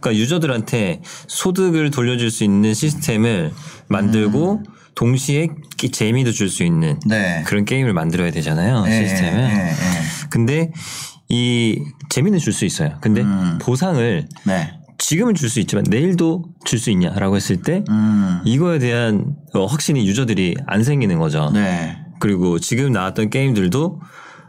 그러니까 0.00 0.14
유저들한테 0.14 1.02
소득을 1.26 1.90
돌려줄 1.90 2.30
수 2.30 2.44
있는 2.44 2.74
시스템을 2.74 3.52
만들고 3.88 4.62
동시에 4.94 5.48
기- 5.76 5.90
재미도 5.90 6.32
줄 6.32 6.48
수 6.48 6.62
있는 6.64 6.90
음. 6.90 7.00
네. 7.08 7.42
그런 7.46 7.64
게임을 7.64 7.92
만들어야 7.92 8.30
되잖아요. 8.30 8.84
예, 8.86 8.90
시스템을. 9.06 9.40
예, 9.40 9.68
예. 9.70 9.74
근데 10.30 10.70
이 11.28 11.80
재미는 12.08 12.38
줄 12.38 12.52
수 12.52 12.64
있어요. 12.64 12.98
근데 13.00 13.22
음. 13.22 13.58
보상을 13.60 14.28
네. 14.44 14.72
지금은 15.00 15.34
줄 15.34 15.48
수 15.48 15.58
있지만 15.60 15.84
내일도 15.88 16.44
줄 16.64 16.78
수 16.78 16.90
있냐라고 16.90 17.34
했을 17.36 17.62
때 17.62 17.82
음. 17.88 18.40
이거에 18.44 18.78
대한 18.78 19.34
어, 19.54 19.64
확신이 19.66 20.06
유저들이 20.06 20.56
안 20.66 20.84
생기는 20.84 21.18
거죠. 21.18 21.50
네. 21.52 21.98
그리고 22.20 22.58
지금 22.58 22.92
나왔던 22.92 23.30
게임들도 23.30 24.00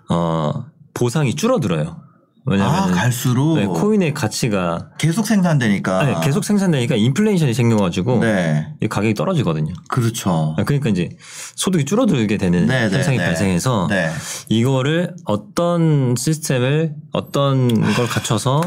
어 0.09 0.65
보상이 0.93 1.35
줄어들어요. 1.35 1.97
아, 2.43 2.51
왜냐하면 2.51 2.91
갈수록 2.91 3.55
네, 3.55 3.65
코인의 3.65 4.13
가치가 4.13 4.89
계속 4.97 5.25
생산되니까. 5.27 5.99
아니, 5.99 6.25
계속 6.25 6.43
생산되니까 6.43 6.95
인플레이션이 6.95 7.53
생겨가지고 7.53 8.19
네. 8.19 8.67
이 8.81 8.87
가격이 8.87 9.13
떨어지거든요. 9.13 9.73
그렇죠. 9.89 10.55
아, 10.57 10.63
그러니까 10.63 10.89
이제 10.89 11.09
소득이 11.55 11.85
줄어들게 11.85 12.37
되는 12.37 12.65
네, 12.65 12.89
네, 12.89 12.95
현상이 12.95 13.17
네. 13.17 13.25
발생해서 13.25 13.87
네. 13.89 14.09
이거를 14.49 15.15
어떤 15.25 16.15
시스템을 16.17 16.95
어떤 17.13 17.67
걸 17.93 18.07
갖춰서 18.07 18.61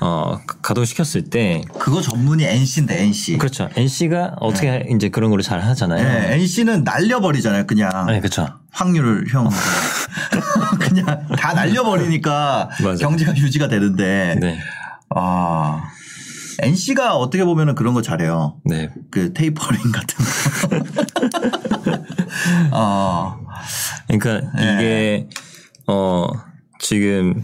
어, 0.00 0.40
가- 0.46 0.56
가동시켰을 0.62 1.30
때 1.30 1.62
그거 1.78 2.00
전문이 2.00 2.44
NC인데 2.44 3.02
NC. 3.04 3.38
그렇죠. 3.38 3.68
NC가 3.76 4.34
어떻게 4.40 4.84
이제 4.90 5.08
그런 5.10 5.30
거를 5.30 5.44
잘 5.44 5.60
하잖아요. 5.60 6.02
네, 6.02 6.34
NC는 6.34 6.82
날려버리잖아요. 6.84 7.66
그냥 7.66 8.06
네, 8.08 8.18
그렇죠. 8.18 8.48
확률을 8.72 9.26
형. 9.32 9.48
그냥 10.80 11.26
다 11.38 11.52
날려버리니까. 11.54 12.70
경제가 13.00 13.36
유지가 13.36 13.68
되는데 13.68 14.36
네. 14.40 14.58
아 15.14 15.84
NC가 16.60 17.14
어떻게 17.16 17.44
보면은 17.44 17.74
그런 17.76 17.94
거 17.94 18.02
잘해요. 18.02 18.56
네. 18.64 18.90
그 19.12 19.32
테이퍼링 19.32 19.92
같은 19.92 20.24
거. 20.24 20.84
아 22.72 23.36
그러니까 24.08 24.50
네. 24.56 24.74
이게 24.74 25.28
어 25.86 26.26
지금 26.80 27.42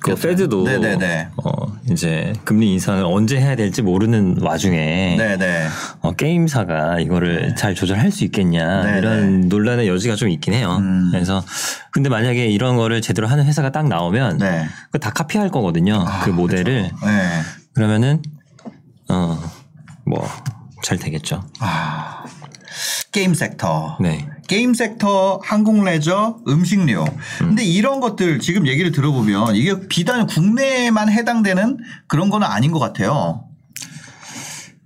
그 0.00 0.14
페드도 0.14 0.64
네네네. 0.64 1.28
어 1.44 1.50
이제 1.90 2.32
금리 2.44 2.72
인상을 2.74 3.04
언제 3.04 3.38
해야 3.38 3.56
될지 3.56 3.82
모르는 3.82 4.38
와중에 4.40 5.16
네네. 5.18 5.66
어, 6.00 6.12
게임사가 6.12 7.00
이거를 7.00 7.54
잘 7.56 7.74
조절할 7.74 8.10
수 8.10 8.24
있겠냐 8.24 8.84
네네. 8.84 8.98
이런 8.98 9.48
논란의 9.48 9.88
여지가 9.88 10.14
좀 10.14 10.28
있긴 10.30 10.54
해요. 10.54 10.76
음. 10.80 11.08
그래서 11.12 11.42
근데 11.90 12.08
만약에 12.08 12.46
이런 12.46 12.76
거를 12.76 13.02
제대로 13.02 13.26
하는 13.26 13.44
회사가 13.44 13.70
딱 13.70 13.88
나오면 13.88 14.38
네. 14.38 14.66
그거 14.86 14.98
다 14.98 15.10
카피할 15.10 15.50
거거든요. 15.50 16.04
아, 16.06 16.20
그 16.24 16.30
모델을 16.30 16.82
네. 16.82 17.42
그러면은 17.74 18.22
어뭐 19.08 20.26
잘 20.82 20.96
되겠죠. 20.98 21.44
아 21.58 22.24
게임 23.10 23.34
섹터. 23.34 23.98
네. 24.00 24.26
게임 24.48 24.74
섹터, 24.74 25.40
항공 25.44 25.84
레저, 25.84 26.38
음식료. 26.48 27.04
근데 27.38 27.62
이런 27.62 28.00
것들 28.00 28.40
지금 28.40 28.66
얘기를 28.66 28.90
들어보면 28.90 29.54
이게 29.54 29.86
비단 29.88 30.26
국내에만 30.26 31.10
해당되는 31.10 31.78
그런 32.08 32.30
거는 32.30 32.46
아닌 32.46 32.72
것 32.72 32.78
같아요. 32.80 33.44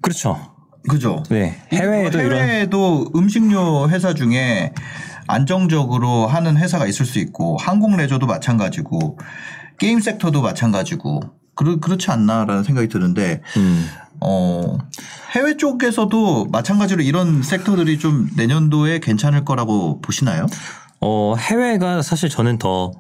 그렇죠. 0.02 0.52
그죠? 0.88 1.22
네. 1.30 1.62
해외에도 1.72 2.18
해외에도 2.18 3.12
음식료 3.14 3.88
회사 3.88 4.14
중에 4.14 4.72
안정적으로 5.28 6.26
하는 6.26 6.56
회사가 6.56 6.86
있을 6.86 7.06
수 7.06 7.20
있고 7.20 7.56
항공 7.56 7.96
레저도 7.96 8.26
마찬가지고 8.26 9.18
게임 9.78 10.00
섹터도 10.00 10.42
마찬가지고 10.42 11.20
그렇, 11.54 11.78
그렇지 11.78 12.10
않나라는 12.10 12.64
생각이 12.64 12.88
드는데 12.88 13.42
음. 13.56 13.88
어, 14.24 14.78
해외 15.34 15.56
쪽에서도 15.56 16.46
마찬가지로 16.46 17.02
이런 17.02 17.42
섹터들이 17.42 17.98
좀 17.98 18.28
내년도에 18.36 19.00
괜찮을 19.00 19.44
거라고 19.44 20.00
보시나요? 20.00 20.46
어, 21.00 21.34
해외가 21.36 22.02
사실 22.02 22.28
저는 22.28 22.58
더 22.58 22.92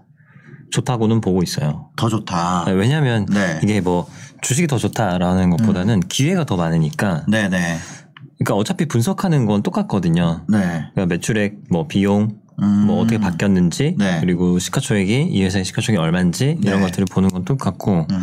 좋다고는 0.72 1.20
보고 1.20 1.42
있어요. 1.42 1.90
더 1.96 2.08
좋다. 2.08 2.64
네, 2.66 2.72
왜냐하면 2.72 3.26
네. 3.26 3.60
이게 3.62 3.80
뭐 3.80 4.08
주식이 4.40 4.66
더 4.66 4.78
좋다라는 4.78 5.50
것보다는 5.50 6.00
기회가 6.00 6.44
더 6.44 6.56
많으니까. 6.56 7.24
네네. 7.28 7.78
그러니까 8.38 8.54
어차피 8.56 8.86
분석하는 8.86 9.46
건 9.46 9.62
똑같거든요. 9.62 10.44
네. 10.48 10.58
그러니까 10.94 11.06
매출액, 11.06 11.58
뭐 11.70 11.86
비용, 11.86 12.40
음. 12.60 12.86
뭐 12.86 13.00
어떻게 13.00 13.18
바뀌었는지, 13.18 13.94
네. 13.98 14.18
그리고 14.20 14.58
시가총액이 14.58 15.28
이 15.30 15.44
회사의 15.44 15.64
시가총액이 15.64 16.02
얼마인지 16.02 16.58
이런 16.62 16.80
네. 16.80 16.86
것들을 16.86 17.06
보는 17.10 17.28
건 17.28 17.44
똑같고, 17.44 18.06
음. 18.10 18.22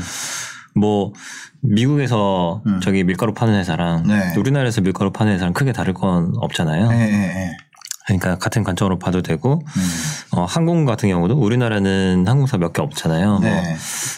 뭐 0.75 1.13
미국에서 1.62 2.62
음. 2.67 2.79
저기 2.82 3.03
밀가루 3.03 3.34
파는 3.34 3.55
회사랑 3.55 4.03
네. 4.08 4.34
우리나라에서 4.38 4.82
밀가루 4.82 5.12
파는 5.12 5.34
회사랑 5.34 5.53
크게 5.53 5.71
다를 5.71 5.93
건 5.93 6.34
없잖아요. 6.38 6.89
예, 6.91 6.97
예, 6.97 7.13
예. 7.13 7.58
그러니까 8.08 8.39
같은 8.39 8.63
관점으로 8.63 8.97
봐도 8.97 9.21
되고, 9.21 9.62
음. 9.63 10.39
어, 10.39 10.43
항공 10.45 10.86
같은 10.86 11.10
경우도 11.10 11.36
우리나라는 11.36 12.25
항공사 12.27 12.58
몇 12.58 12.73
개 12.73 12.82
없잖아요. 12.82 13.29
뭐. 13.34 13.39
네. 13.41 13.75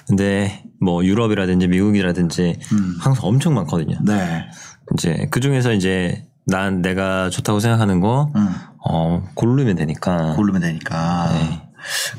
근데 0.08 0.64
뭐 0.80 1.04
유럽이라든지 1.04 1.68
미국이라든지 1.68 2.58
음. 2.72 2.96
항공사 3.02 3.28
엄청 3.28 3.54
많거든요. 3.56 3.98
네. 4.06 4.46
이제 4.94 5.28
그 5.30 5.42
중에서 5.42 5.74
이제 5.74 6.26
난 6.48 6.82
내가 6.82 7.30
좋다고 7.30 7.60
생각하는 7.60 8.00
거 8.00 8.32
음. 8.36 8.50
어, 8.88 9.24
고르면 9.36 9.76
되니까. 9.76 10.36
고르면 10.36 10.62
되니까. 10.62 11.30
네. 11.34 11.62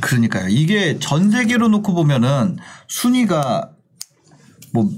그러니까요. 0.01 0.49
이게 0.49 0.99
전 0.99 1.31
세계로 1.31 1.69
놓고 1.69 1.95
보면은 1.95 2.59
순위가 2.89 3.71
뭐 4.73 4.89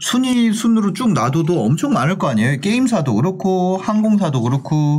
순위 0.00 0.52
순으로 0.52 0.92
쭉 0.92 1.12
놔둬도 1.12 1.62
엄청 1.62 1.92
많을 1.92 2.18
거 2.18 2.28
아니에요. 2.28 2.60
게임사도 2.60 3.14
그렇고 3.14 3.76
항공사도 3.76 4.42
그렇고 4.42 4.98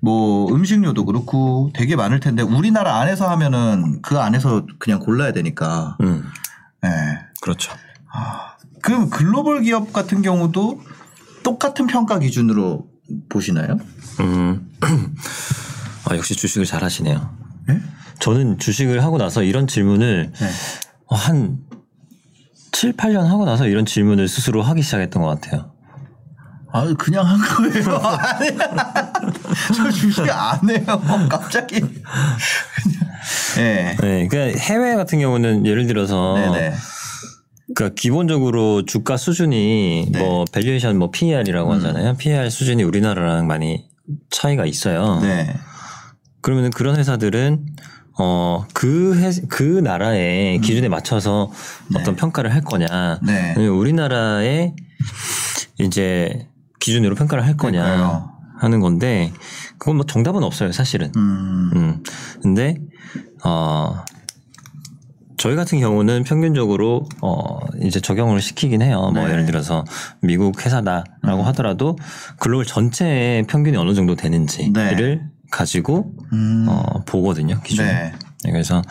뭐 0.00 0.52
음식료도 0.52 1.04
그렇고 1.04 1.70
되게 1.74 1.94
많을 1.96 2.18
텐데 2.18 2.42
우리나라 2.42 2.98
안에서 3.00 3.28
하면은 3.30 4.00
그 4.02 4.18
안에서 4.18 4.66
그냥 4.78 4.98
골라야 5.00 5.32
되니까. 5.32 5.96
음, 6.00 6.24
예. 6.84 6.88
그렇죠. 7.40 7.72
그럼 8.82 9.10
글로벌 9.10 9.62
기업 9.62 9.92
같은 9.92 10.22
경우도 10.22 10.82
똑같은 11.42 11.86
평가 11.86 12.18
기준으로 12.18 12.86
보시나요? 13.28 13.78
음. 14.20 14.70
아, 16.08 16.16
역시 16.16 16.34
주식을 16.34 16.66
잘 16.66 16.82
하시네요. 16.82 17.36
예? 17.70 17.80
저는 18.18 18.58
주식을 18.58 19.02
하고 19.04 19.18
나서 19.18 19.42
이런 19.42 19.66
질문을 19.66 20.32
네. 20.34 20.50
어, 21.06 21.14
한 21.14 21.58
7, 22.72 22.94
8년 22.94 23.26
하고 23.26 23.44
나서 23.44 23.66
이런 23.66 23.86
질문을 23.86 24.28
스스로 24.28 24.62
하기 24.62 24.82
시작했던 24.82 25.22
것 25.22 25.28
같아요. 25.28 25.72
아 26.72 26.92
그냥 26.98 27.26
한 27.26 27.38
거예요. 27.38 27.96
아니, 28.00 28.48
저 29.76 29.90
주식 29.90 30.22
안 30.30 30.58
해요. 30.70 30.84
갑자기. 31.28 31.82
예. 33.58 33.96
네, 34.00 34.26
그러니까 34.26 34.58
해외 34.58 34.96
같은 34.96 35.20
경우는 35.20 35.66
예를 35.66 35.86
들어서 35.86 36.34
네네. 36.34 36.72
그러니까 37.74 37.94
기본적으로 37.94 38.84
주가 38.86 39.18
수준이 39.18 40.08
네. 40.12 40.18
뭐 40.18 40.46
valuation 40.50 40.98
뭐 40.98 41.10
PER이라고 41.10 41.74
하잖아요. 41.74 42.16
PER 42.16 42.48
수준이 42.48 42.82
우리나라랑 42.82 43.46
많이 43.46 43.86
차이가 44.30 44.64
있어요. 44.64 45.20
네. 45.20 45.54
그러면 46.40 46.70
그런 46.70 46.96
회사들은 46.96 47.66
어그 48.22 49.20
그 49.48 49.62
나라의 49.62 50.60
기준에 50.60 50.88
맞춰서 50.88 51.50
어떤 51.96 52.14
평가를 52.14 52.54
할 52.54 52.60
거냐, 52.60 53.18
음. 53.22 53.26
네. 53.26 53.66
우리나라의 53.66 54.74
이제 55.80 56.46
기준으로 56.78 57.16
평가를 57.16 57.44
할 57.44 57.56
거냐 57.56 57.82
그러니까요. 57.82 58.32
하는 58.60 58.78
건데 58.78 59.32
그건 59.78 59.96
뭐 59.96 60.06
정답은 60.06 60.44
없어요, 60.44 60.70
사실은. 60.70 61.10
음. 61.16 61.70
음. 61.74 62.02
근데 62.40 62.76
어 63.44 64.04
저희 65.36 65.56
같은 65.56 65.80
경우는 65.80 66.22
평균적으로 66.22 67.08
어 67.22 67.58
이제 67.82 67.98
적용을 67.98 68.40
시키긴 68.40 68.82
해요. 68.82 69.10
뭐 69.12 69.24
네. 69.24 69.32
예를 69.32 69.46
들어서 69.46 69.84
미국 70.20 70.64
회사다라고 70.64 71.42
하더라도 71.46 71.98
글로벌 72.38 72.66
전체의 72.66 73.48
평균이 73.48 73.76
어느 73.76 73.94
정도 73.94 74.14
되는지를 74.14 75.28
가지고 75.52 76.12
음. 76.32 76.66
어 76.68 77.04
보거든요. 77.04 77.60
기준. 77.62 77.86
네. 77.86 78.12
그래서 78.42 78.82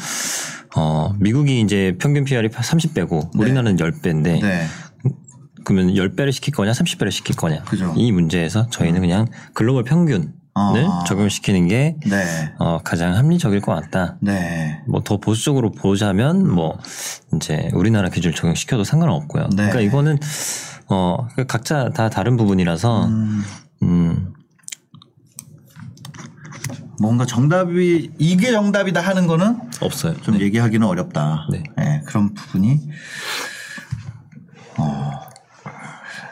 어 0.78 1.13
미국이 1.19 1.60
이제 1.60 1.97
평균 2.00 2.24
PR이 2.24 2.47
30배고 2.47 3.38
우리나라는 3.38 3.76
10배인데 3.76 4.41
네. 4.41 4.65
그러면 5.65 5.93
10배를 5.93 6.32
시킬 6.32 6.54
거냐 6.54 6.71
30배를 6.71 7.12
시킬 7.12 7.36
거냐 7.36 7.63
그죠. 7.63 7.93
이 7.97 8.12
문제에서 8.13 8.69
저희는 8.69 9.02
그냥 9.02 9.28
글로벌 9.54 9.84
평균 9.84 10.34
을 10.76 10.86
아. 10.86 11.06
적용시키는 11.08 11.69
게 11.69 11.95
네. 12.06 12.54
어, 12.60 12.80
가장 12.84 13.15
합리적일 13.15 13.62
것 13.62 13.74
같다. 13.74 14.17
네. 14.19 14.82
뭐더 14.86 15.17
보수적으로 15.21 15.71
보자면 15.71 16.45
뭐 16.45 16.78
이제 17.34 17.69
우리나라 17.74 18.10
기준을 18.10 18.36
적용시켜도 18.36 18.84
상관은 18.84 19.13
없고요. 19.13 19.43
네. 19.56 19.69
그러니까 19.69 19.80
이거는 19.80 20.19
어그 20.88 21.45
각자 21.47 21.89
다 21.91 22.10
다른 22.10 22.36
부분이라서 22.36 23.06
음. 23.06 23.43
음 23.84 24.34
뭔가 27.02 27.26
정답이 27.26 28.12
이게 28.20 28.52
정답이다 28.52 29.02
하는 29.02 29.26
거는 29.26 29.58
없어요. 29.82 30.16
좀 30.22 30.38
네. 30.38 30.46
얘기하기는 30.46 30.86
어렵다. 30.86 31.48
네. 31.52 31.64
예, 31.80 32.02
그런 32.06 32.34
부분이 32.36 32.80
어, 34.78 35.12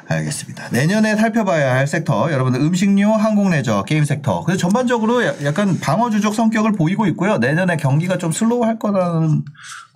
알겠습니다. 0.07 0.69
내년에 0.69 1.15
살펴봐야 1.15 1.73
할 1.73 1.87
섹터 1.87 2.31
여러분들 2.31 2.61
음식료, 2.61 3.11
항공레저, 3.13 3.83
게임 3.83 4.05
섹터. 4.05 4.43
그래서 4.43 4.59
전반적으로 4.59 5.25
야- 5.25 5.33
약간 5.43 5.79
방어주적 5.79 6.35
성격을 6.35 6.73
보이고 6.73 7.07
있고요. 7.07 7.37
내년에 7.39 7.75
경기가 7.77 8.17
좀 8.19 8.31
슬로우할 8.31 8.77
거라는 8.79 9.43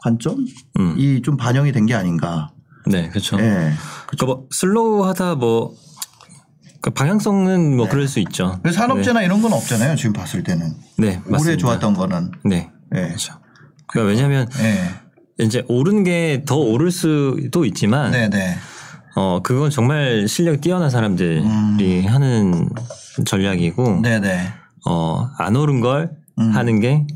관점이 0.03 0.45
음. 0.79 1.21
좀 1.23 1.37
반영이 1.37 1.71
된 1.71 1.85
게 1.85 1.93
아닌가. 1.93 2.51
네, 2.85 3.09
그렇죠. 3.09 3.39
예. 3.39 3.71
그뭐 4.07 4.45
슬로우하다 4.51 5.35
뭐. 5.35 5.75
그 6.83 6.89
방향성은 6.89 7.77
뭐 7.77 7.85
네. 7.85 7.91
그럴 7.91 8.07
수 8.09 8.19
있죠. 8.19 8.59
그래서 8.61 8.79
산업재나 8.81 9.23
이런 9.23 9.41
건 9.41 9.53
없잖아요. 9.53 9.95
지금 9.95 10.11
봤을 10.11 10.43
때는 10.43 10.73
네, 10.97 11.21
맞습니다. 11.25 11.37
올해 11.41 11.57
좋았던 11.57 11.93
거는. 11.93 12.31
네, 12.43 12.69
예. 12.93 13.01
그렇죠. 13.07 13.35
그러니까 13.87 14.09
왜냐하면 14.11 14.49
예. 14.59 15.43
이제 15.45 15.63
오른 15.69 16.03
게 16.03 16.43
더 16.45 16.57
오를 16.57 16.91
수도 16.91 17.63
있지만 17.63 18.11
네 18.11 18.29
네. 18.29 18.55
어 19.15 19.39
그건 19.41 19.69
정말 19.69 20.27
실력 20.27 20.59
뛰어난 20.59 20.89
사람들이 20.89 22.05
하는 22.05 22.67
전략이고 23.25 23.87
음. 23.87 24.01
네네. 24.01 24.47
어안 24.85 25.55
오른 25.55 25.79
걸 25.79 26.11
음. 26.37 26.51
하는 26.53 26.81
게 26.81 27.07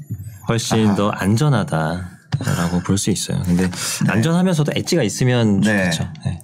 훨씬 0.47 0.95
더 0.95 1.09
안전하다라고 1.09 2.79
볼 2.85 2.97
수 2.97 3.09
있어요. 3.11 3.41
근데 3.45 3.69
안전하면서도 4.07 4.71
엣지가 4.77 5.03
있으면 5.03 5.59
네. 5.59 5.91
좋겠죠. 5.91 6.07
네. 6.25 6.39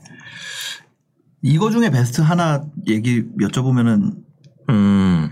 이거 1.43 1.69
중에 1.69 1.89
베스트 1.89 2.21
하나 2.21 2.63
얘기 2.87 3.23
여쭤보면은 3.39 4.13
음 4.69 5.29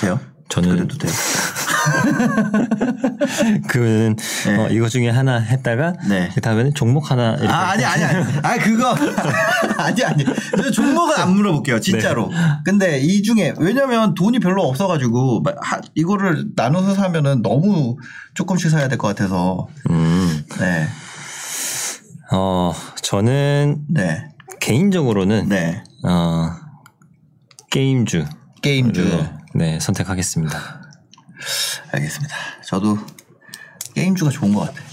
돼요? 0.00 0.20
저는 0.50 0.68
그래도 0.68 0.98
돼요. 0.98 1.10
그는 3.68 4.16
네. 4.46 4.56
어, 4.56 4.68
이거 4.68 4.88
중에 4.88 5.08
하나 5.08 5.38
했다가 5.38 5.94
네. 6.08 6.30
그 6.34 6.40
다음에는 6.40 6.74
종목 6.74 7.10
하나 7.10 7.32
이렇게 7.34 7.48
아, 7.48 7.70
아니, 7.70 7.84
아니, 7.84 8.04
아니. 8.04 8.24
아, 8.42 8.58
그거. 8.58 8.94
아니, 9.78 10.04
아니. 10.04 10.24
저 10.56 10.70
종목은 10.70 11.16
안 11.16 11.34
물어볼게요. 11.34 11.80
진짜로. 11.80 12.28
네. 12.28 12.36
근데 12.64 13.00
이 13.00 13.22
중에, 13.22 13.54
왜냐면 13.58 14.14
돈이 14.14 14.38
별로 14.38 14.62
없어가지고, 14.64 15.42
마- 15.42 15.52
하- 15.60 15.80
이거를 15.94 16.46
나눠서 16.56 16.94
사면은 16.94 17.42
너무 17.42 17.96
조금씩 18.34 18.70
사야 18.70 18.88
될 18.88 18.98
것 18.98 19.08
같아서. 19.08 19.68
음, 19.90 20.44
네. 20.60 20.86
어 22.32 22.72
저는 23.02 23.84
네. 23.88 24.28
개인적으로는 24.64 25.50
네. 25.50 25.84
어 26.04 26.50
게임주 27.70 28.24
게임주. 28.62 29.26
네 29.54 29.78
선택하겠습니다. 29.78 30.58
알겠습니다. 31.92 32.34
저도 32.64 32.96
게임주가 33.94 34.30
좋은 34.30 34.54
것 34.54 34.60
같아요. 34.60 34.86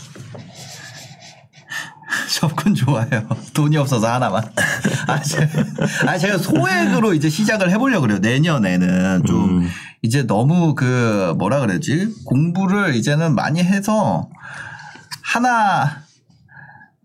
접근 2.37 2.75
좋아요. 2.75 3.29
돈이 3.53 3.77
없어서 3.77 4.11
하나만. 4.11 4.43
아, 5.07 5.21
제가, 5.21 5.63
아, 6.05 6.17
제가 6.17 6.37
소액으로 6.37 7.13
이제 7.13 7.29
시작을 7.29 7.71
해보려고 7.71 8.01
그래요. 8.01 8.19
내년에는 8.19 9.23
좀 9.25 9.69
이제 10.01 10.27
너무 10.27 10.75
그 10.75 11.33
뭐라 11.37 11.61
그러지? 11.61 12.13
공부를 12.25 12.95
이제는 12.95 13.35
많이 13.35 13.63
해서 13.63 14.29
하나 15.23 16.03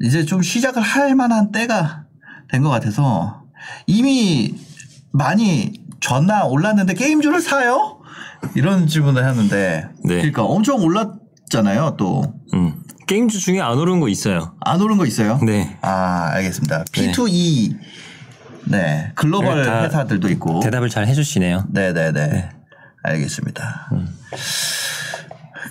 이제 0.01 0.25
좀 0.25 0.43
시작을 0.43 0.83
할 0.83 1.15
만한 1.15 1.53
때가 1.53 2.06
된 2.51 2.63
것 2.63 2.71
같아서 2.71 3.43
이미 3.87 4.55
많이 5.13 5.73
졌나 6.01 6.45
올랐는데 6.45 6.95
게임주를 6.95 7.41
사요? 7.41 7.99
이런 8.55 8.87
질문을 8.87 9.25
하는데 9.25 9.89
네. 10.05 10.15
그러니까 10.17 10.45
엄청 10.45 10.81
올랐잖아요. 10.83 11.97
또안음 11.97 12.83
게임주 13.07 13.41
중에 13.41 13.61
안 13.61 13.79
오른 13.79 14.01
거 14.01 14.09
있어요. 14.09 14.55
오른 14.81 14.97
거 14.99 15.07
있어요? 15.07 15.39
네 15.39 15.79
아 15.81 16.31
알겠습니다. 16.35 16.85
P2E 16.85 17.77
네 18.67 19.13
글로벌 19.15 19.63
네, 19.63 19.65
다 19.65 19.83
회사들도 19.85 20.29
있고 20.31 20.61
대답을 20.61 20.89
잘 20.89 21.07
해주시네요. 21.07 21.67
네네네 21.71 22.51
알겠습니다. 23.05 23.91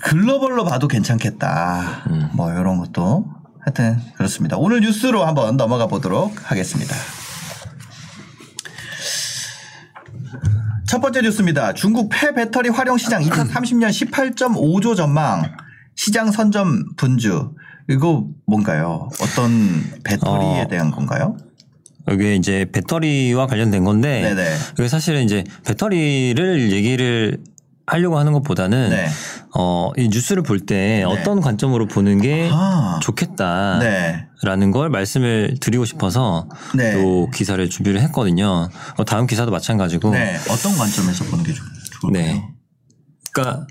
글로벌로 0.02 0.64
봐도 0.64 0.88
괜찮겠다. 0.88 2.04
뭐 2.32 2.50
이런 2.52 2.78
것도 2.78 3.26
하여튼 3.66 4.00
그렇습니다. 4.14 4.56
오늘 4.56 4.80
뉴스로 4.80 5.24
한번 5.24 5.56
넘어가 5.56 5.88
보도록 5.88 6.32
하겠습니다. 6.50 6.94
첫 10.86 11.00
번째 11.00 11.22
뉴스입니다. 11.22 11.72
중국 11.74 12.08
폐배터리 12.08 12.68
활용 12.68 12.96
시장 12.96 13.22
2030년 13.24 13.88
18.5조 13.88 14.96
전망 14.96 15.42
시장 15.96 16.30
선점 16.30 16.94
분주 16.96 17.54
이거 17.90 18.28
뭔가요? 18.46 19.08
어떤 19.20 19.82
배터리에 20.04 20.62
어. 20.62 20.68
대한 20.68 20.92
건가요? 20.92 21.36
이게 22.12 22.36
이제 22.36 22.66
배터리와 22.70 23.48
관련된 23.48 23.82
건데 23.82 24.22
네네. 24.22 24.56
이게 24.78 24.86
사실은 24.86 25.24
이제 25.24 25.42
배터리를 25.64 26.70
얘기를 26.70 27.38
하려고 27.86 28.18
하는 28.18 28.32
것보다는 28.32 28.90
네. 28.90 29.08
어, 29.54 29.92
이 29.96 30.08
뉴스를 30.08 30.42
볼때 30.42 31.04
어떤 31.04 31.40
관점으로 31.40 31.86
보는 31.86 32.20
게 32.20 32.50
아. 32.52 32.98
좋겠다라는 33.00 33.80
네. 33.80 34.70
걸 34.72 34.90
말씀을 34.90 35.56
드리고 35.60 35.84
싶어서 35.84 36.48
네. 36.74 36.94
또 36.94 37.30
기사를 37.32 37.68
준비를 37.70 38.00
했거든요. 38.02 38.68
어, 38.96 39.04
다음 39.04 39.26
기사도 39.26 39.52
마찬가지고. 39.52 40.10
네. 40.10 40.36
어떤 40.50 40.76
관점에서 40.76 41.24
보는 41.26 41.44
게 41.44 41.52
좋, 41.52 41.62
좋을까요? 42.00 42.24
네. 42.24 42.44
그러니까 43.32 43.66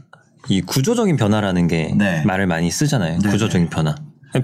이 0.48 0.62
구조적인 0.62 1.18
변화라는 1.18 1.68
게 1.68 1.94
네. 1.98 2.24
말을 2.24 2.48
많이 2.48 2.72
쓰잖아요. 2.72 3.20
구조적인 3.20 3.70
변화. 3.70 3.96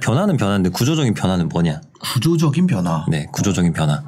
변화는 0.01 0.37
변화인데 0.37 0.69
구조적인 0.69 1.13
변화는 1.13 1.49
뭐냐? 1.49 1.81
구조적인 1.99 2.67
변화. 2.67 3.05
네, 3.09 3.27
구조적인 3.31 3.73
변화. 3.73 4.03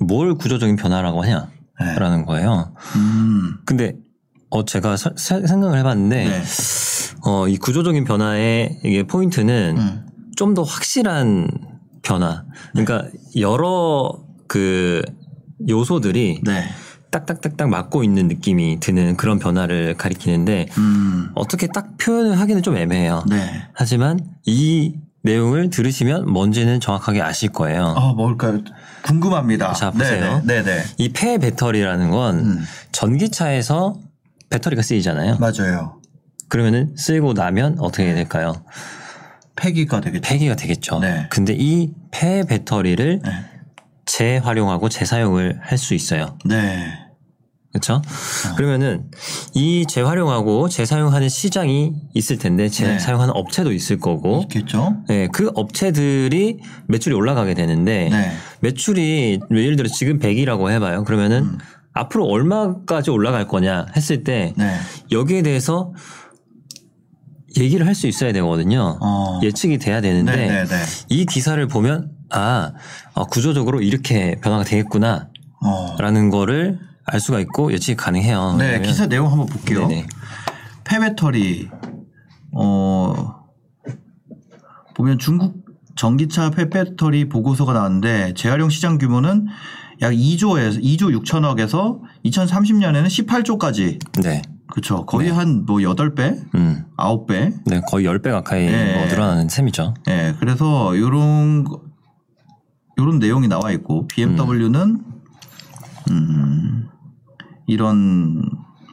뭘 0.00 0.34
구조적인 0.34 0.76
변화라고 0.76 1.24
네. 1.24 1.34
하냐라는 1.78 2.26
거예요. 2.26 2.72
음. 2.96 3.58
근데 3.64 3.94
어 4.50 4.64
제가 4.64 4.96
사- 4.96 5.12
사- 5.16 5.46
생각을 5.46 5.78
해봤는데 5.78 6.24
네. 6.28 6.42
어 7.26 7.48
이 7.48 7.56
구조적인 7.56 8.04
변화의 8.04 8.80
이게 8.84 9.02
포인트는 9.02 9.76
음. 9.78 10.06
좀더 10.36 10.62
확실한 10.62 11.48
변화. 12.02 12.44
그러니까 12.72 13.08
여러 13.38 14.12
그 14.46 15.02
요소들이 15.68 16.40
네. 16.44 16.64
딱딱딱딱 17.10 17.68
맞고 17.68 18.04
있는 18.04 18.28
느낌이 18.28 18.78
드는 18.80 19.16
그런 19.16 19.38
변화를 19.38 19.94
가리키는데 19.94 20.66
음. 20.78 21.30
어떻게 21.34 21.66
딱 21.66 21.96
표현을 21.98 22.38
하기는 22.38 22.62
좀 22.62 22.76
애매해요. 22.76 23.24
네. 23.28 23.62
하지만 23.72 24.20
이 24.46 24.94
내용을 25.22 25.70
들으시면 25.70 26.30
뭔지는 26.30 26.80
정확하게 26.80 27.20
아실 27.20 27.48
거예요. 27.50 27.94
아, 27.96 28.12
뭘까요? 28.12 28.60
궁금합니다. 29.02 29.72
자, 29.72 29.90
보세요. 29.90 30.40
네네. 30.46 30.62
네네. 30.62 30.84
이 30.98 31.08
폐 31.12 31.38
배터리라는 31.38 32.10
건 32.10 32.38
음. 32.38 32.64
전기차에서 32.92 33.98
배터리가 34.50 34.82
쓰이잖아요. 34.82 35.36
맞아요. 35.38 36.00
그러면은 36.48 36.94
쓰이고 36.96 37.34
나면 37.34 37.76
어떻게 37.78 38.14
될까요? 38.14 38.54
폐기가 39.56 40.00
되겠죠. 40.00 40.22
폐기가 40.22 40.56
되겠죠. 40.56 40.98
네. 41.00 41.26
근데 41.30 41.54
이 41.58 41.92
폐 42.10 42.44
배터리를 42.44 43.20
네. 43.22 43.30
재활용하고 44.06 44.88
재사용을 44.88 45.58
할 45.62 45.76
수 45.78 45.94
있어요. 45.94 46.38
네. 46.44 46.86
그렇죠? 47.70 47.94
어. 47.96 48.54
그러면은 48.56 49.10
이 49.54 49.84
재활용하고 49.86 50.70
재사용하는 50.70 51.28
시장이 51.28 51.92
있을 52.14 52.38
텐데 52.38 52.64
네. 52.64 52.70
재사용하는 52.70 53.34
업체도 53.36 53.72
있을 53.72 53.98
거고 53.98 54.40
있겠죠? 54.44 54.96
네, 55.06 55.28
그 55.30 55.50
업체들이 55.54 56.60
매출이 56.88 57.14
올라가게 57.14 57.52
되는데 57.52 58.08
네. 58.10 58.32
매출이 58.60 59.40
예를 59.50 59.76
들어 59.76 59.88
지금 59.88 60.18
100이라고 60.18 60.70
해봐요. 60.70 61.04
그러면은 61.04 61.42
음. 61.42 61.58
앞으로 62.00 62.26
얼마까지 62.26 63.10
올라갈 63.10 63.46
거냐 63.46 63.86
했을 63.96 64.24
때 64.24 64.52
네. 64.56 64.76
여기에 65.10 65.42
대해서 65.42 65.92
얘기를 67.56 67.86
할 67.86 67.94
수 67.94 68.06
있어야 68.06 68.32
되거든요. 68.32 68.98
어. 69.00 69.40
예측이 69.42 69.78
돼야 69.78 70.00
되는데 70.00 70.36
네네네. 70.36 70.68
이 71.08 71.26
기사를 71.26 71.66
보면 71.66 72.12
아 72.30 72.72
어, 73.14 73.24
구조적으로 73.26 73.80
이렇게 73.80 74.36
변화가 74.42 74.64
되겠구나라는 74.64 75.28
어. 75.64 76.30
거를 76.30 76.78
알 77.04 77.20
수가 77.20 77.40
있고 77.40 77.72
예측이 77.72 77.96
가능해요. 77.96 78.56
네. 78.58 78.80
기사 78.82 79.06
내용 79.06 79.30
한번 79.30 79.46
볼게요. 79.46 79.88
네네. 79.88 80.06
폐배터리 80.84 81.68
어 82.52 83.34
보면 84.94 85.18
중국 85.18 85.56
전기차 85.96 86.50
폐배터리 86.50 87.28
보고서가 87.28 87.72
나왔는데 87.72 88.34
재활용 88.34 88.70
시장 88.70 88.98
규모는 88.98 89.48
약 90.00 90.12
2조에서 90.12 90.82
2조 90.82 91.22
6천억에서 91.22 92.00
2030년에는 92.24 93.06
18조까지 93.06 93.98
네. 94.22 94.42
그렇죠. 94.70 95.06
거의 95.06 95.30
한뭐 95.30 95.78
8배, 95.78 96.54
음. 96.54 96.84
9배. 96.96 97.54
네, 97.66 97.80
거의 97.88 98.06
10배 98.06 98.30
가까이 98.30 98.66
네. 98.66 98.98
뭐 98.98 99.06
늘어나는 99.06 99.48
셈이죠. 99.48 99.94
예. 100.08 100.34
그래서 100.38 100.96
요런 100.96 101.64
거- 101.64 101.82
요런 102.98 103.18
내용이 103.18 103.48
나와 103.48 103.70
있고 103.72 104.06
BMW는 104.08 105.00
음 106.10 106.88
이런 107.66 108.42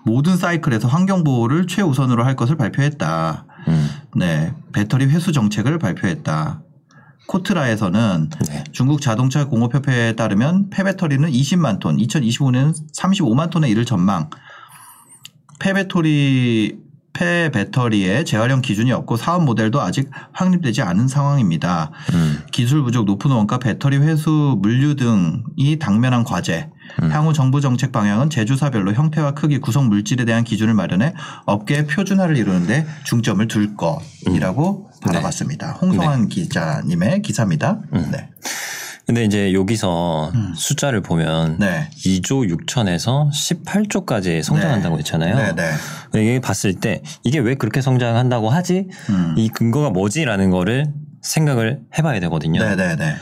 모든 0.05 0.37
사이클에서 0.37 0.87
환경 0.87 1.23
보호를 1.23 1.67
최우선으로 1.67 2.23
할 2.23 2.35
것을 2.35 2.55
발표했다. 2.55 3.45
음. 3.67 3.89
네, 4.15 4.53
배터리 4.71 5.05
회수 5.07 5.31
정책을 5.31 5.77
발표했다. 5.79 6.61
코트라에서는 7.27 8.29
네. 8.47 8.63
중국 8.71 9.01
자동차 9.01 9.45
공업협회에 9.45 10.13
따르면 10.13 10.69
폐배터리는 10.69 11.29
20만 11.29 11.79
톤, 11.79 11.97
2025년은 11.97 12.73
35만 12.93 13.49
톤에 13.49 13.69
이를 13.69 13.85
전망. 13.85 14.29
폐배터리 15.59 16.84
폐 17.15 17.49
배터리의 17.49 18.25
재활용 18.25 18.61
기준이 18.61 18.91
없고 18.91 19.17
사업 19.17 19.43
모델도 19.43 19.81
아직 19.81 20.11
확립되지 20.33 20.81
않은 20.81 21.07
상황입니다. 21.07 21.91
음. 22.13 22.39
기술 22.51 22.83
부족, 22.83 23.05
높은 23.05 23.31
원가, 23.31 23.57
배터리 23.57 23.97
회수, 23.97 24.57
물류 24.61 24.95
등이 24.95 25.79
당면한 25.79 26.23
과제. 26.23 26.69
음. 27.01 27.11
향후 27.11 27.33
정부 27.33 27.61
정책 27.61 27.91
방향은 27.91 28.29
제조사별로 28.29 28.93
형태와 28.93 29.31
크기, 29.31 29.57
구성 29.59 29.87
물질에 29.87 30.25
대한 30.25 30.43
기준을 30.43 30.73
마련해 30.73 31.13
업계 31.45 31.87
표준화를 31.87 32.37
이루는데 32.37 32.85
중점을 33.05 33.47
둘 33.47 33.75
것이라고 33.75 34.89
음. 34.93 34.99
받아봤습니다. 35.01 35.71
홍성환 35.71 36.27
기자님의 36.27 37.21
기사입니다. 37.21 37.79
음. 37.93 38.09
네. 38.11 38.29
근데 39.05 39.23
이제 39.23 39.53
여기서 39.53 40.31
숫자를 40.55 41.01
보면 41.01 41.51
음. 41.51 41.57
네. 41.59 41.89
2조 41.95 42.49
6천에서 42.65 43.29
18조까지 43.29 44.41
성장한다고 44.41 44.95
네. 44.95 44.99
했잖아요. 44.99 45.35
네, 45.35 45.53
네. 46.11 46.21
이게 46.21 46.39
봤을 46.39 46.73
때 46.73 47.01
이게 47.23 47.39
왜 47.39 47.55
그렇게 47.55 47.81
성장한다고 47.81 48.49
하지? 48.49 48.87
음. 49.09 49.35
이 49.37 49.49
근거가 49.49 49.91
뭐지라는 49.91 50.49
거를 50.49 50.91
생각을 51.21 51.81
해봐야 51.97 52.19
되거든요. 52.21 52.63
네, 52.63 52.75
네, 52.75 52.95
네. 52.95 53.15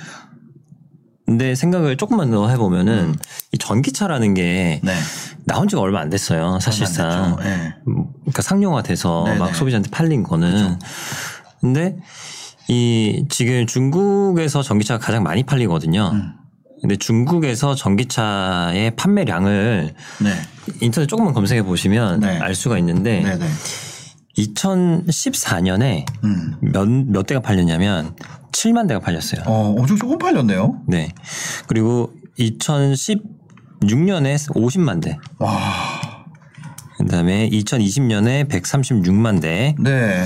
근데 1.25 1.55
생각을 1.55 1.97
조금만 1.97 2.31
더 2.31 2.49
해보면은 2.49 3.15
이 3.53 3.57
전기차라는 3.57 4.33
게 4.33 4.81
네. 4.83 4.93
나온 5.45 5.67
지가 5.67 5.81
얼마 5.81 5.99
안 5.99 6.09
됐어요. 6.09 6.59
사실상. 6.59 7.37
안. 7.39 7.45
예. 7.45 7.73
음, 7.87 8.05
그러니까 8.21 8.41
상용화돼서 8.41 9.23
네네. 9.25 9.39
막 9.39 9.55
소비자한테 9.55 9.89
팔린 9.89 10.23
거는. 10.23 10.79
근데 11.61 11.97
이 12.73 13.25
지금 13.29 13.67
중국에서 13.67 14.63
전기차가 14.63 15.05
가장 15.05 15.21
많이 15.21 15.43
팔리거든요. 15.43 16.09
음. 16.13 16.33
근데 16.81 16.95
중국에서 16.95 17.75
전기차의 17.75 18.95
판매량을 18.95 19.93
네. 20.21 20.33
인터넷 20.81 21.05
조금만 21.07 21.33
검색해 21.33 21.61
보시면 21.63 22.21
네. 22.21 22.39
알 22.39 22.55
수가 22.55 22.79
있는데 22.79 23.21
네, 23.21 23.37
네. 23.37 23.45
2014년에 24.37 26.05
음. 26.23 26.55
몇, 26.61 26.89
몇 26.89 27.27
대가 27.27 27.41
팔렸냐면 27.41 28.15
7만 28.51 28.87
대가 28.87 28.99
팔렸어요. 28.99 29.43
어, 29.45 29.75
엄청 29.77 29.95
조금 29.97 30.17
팔렸네요. 30.17 30.81
네. 30.87 31.13
그리고 31.67 32.11
2016년에 32.39 34.35
50만 34.51 35.01
대. 35.01 35.19
와. 35.37 35.53
그다음에 36.97 37.49
2020년에 37.49 38.49
136만 38.49 39.41
대. 39.41 39.75
네. 39.79 40.25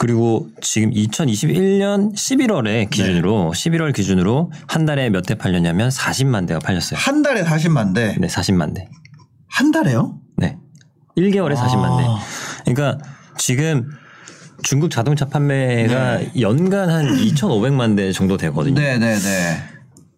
그리고 0.00 0.48
지금 0.62 0.90
2021년 0.92 2.14
11월에 2.14 2.88
기준으로 2.88 3.52
네. 3.52 3.70
11월 3.70 3.92
기준으로 3.94 4.50
한 4.66 4.86
달에 4.86 5.10
몇 5.10 5.24
대 5.26 5.34
팔렸냐면 5.34 5.90
40만 5.90 6.46
대가 6.48 6.58
팔렸어요. 6.58 6.98
한 6.98 7.20
달에 7.20 7.42
40만 7.44 7.94
대. 7.94 8.16
네, 8.18 8.26
40만 8.26 8.74
대. 8.74 8.88
한 9.46 9.70
달에요? 9.72 10.14
네. 10.38 10.56
1개월에 11.18 11.54
40만 11.54 11.98
대. 11.98 12.04
아. 12.08 12.18
그러니까 12.64 12.98
지금 13.36 13.90
중국 14.62 14.90
자동차 14.90 15.26
판매가 15.26 16.40
연간 16.40 16.88
한 16.88 17.04
2,500만 17.16 17.94
대 17.94 18.10
정도 18.12 18.38
되거든요. 18.38 18.80
네, 18.80 18.96
네, 18.96 19.18
네. 19.18 19.56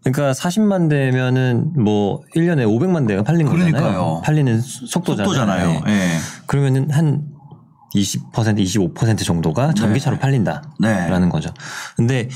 그러니까 0.04 0.30
40만 0.32 0.90
대면은 0.90 1.72
뭐 1.76 2.22
1년에 2.36 2.66
500만 2.66 3.08
대가 3.08 3.24
팔린 3.24 3.46
거잖아요. 3.46 3.72
그러니까요. 3.72 4.22
팔리는 4.24 4.60
수- 4.60 4.86
속도잖아요. 4.86 5.24
속도잖아요. 5.28 5.80
네. 5.86 5.92
예. 5.92 6.08
그러면은 6.46 6.88
한 6.92 7.22
20%, 7.95 8.95
25% 8.95 9.24
정도가 9.24 9.74
전기차로 9.74 10.18
팔린다라는 10.18 10.70
네. 10.80 11.28
거죠. 11.28 11.53
근데 11.97 12.28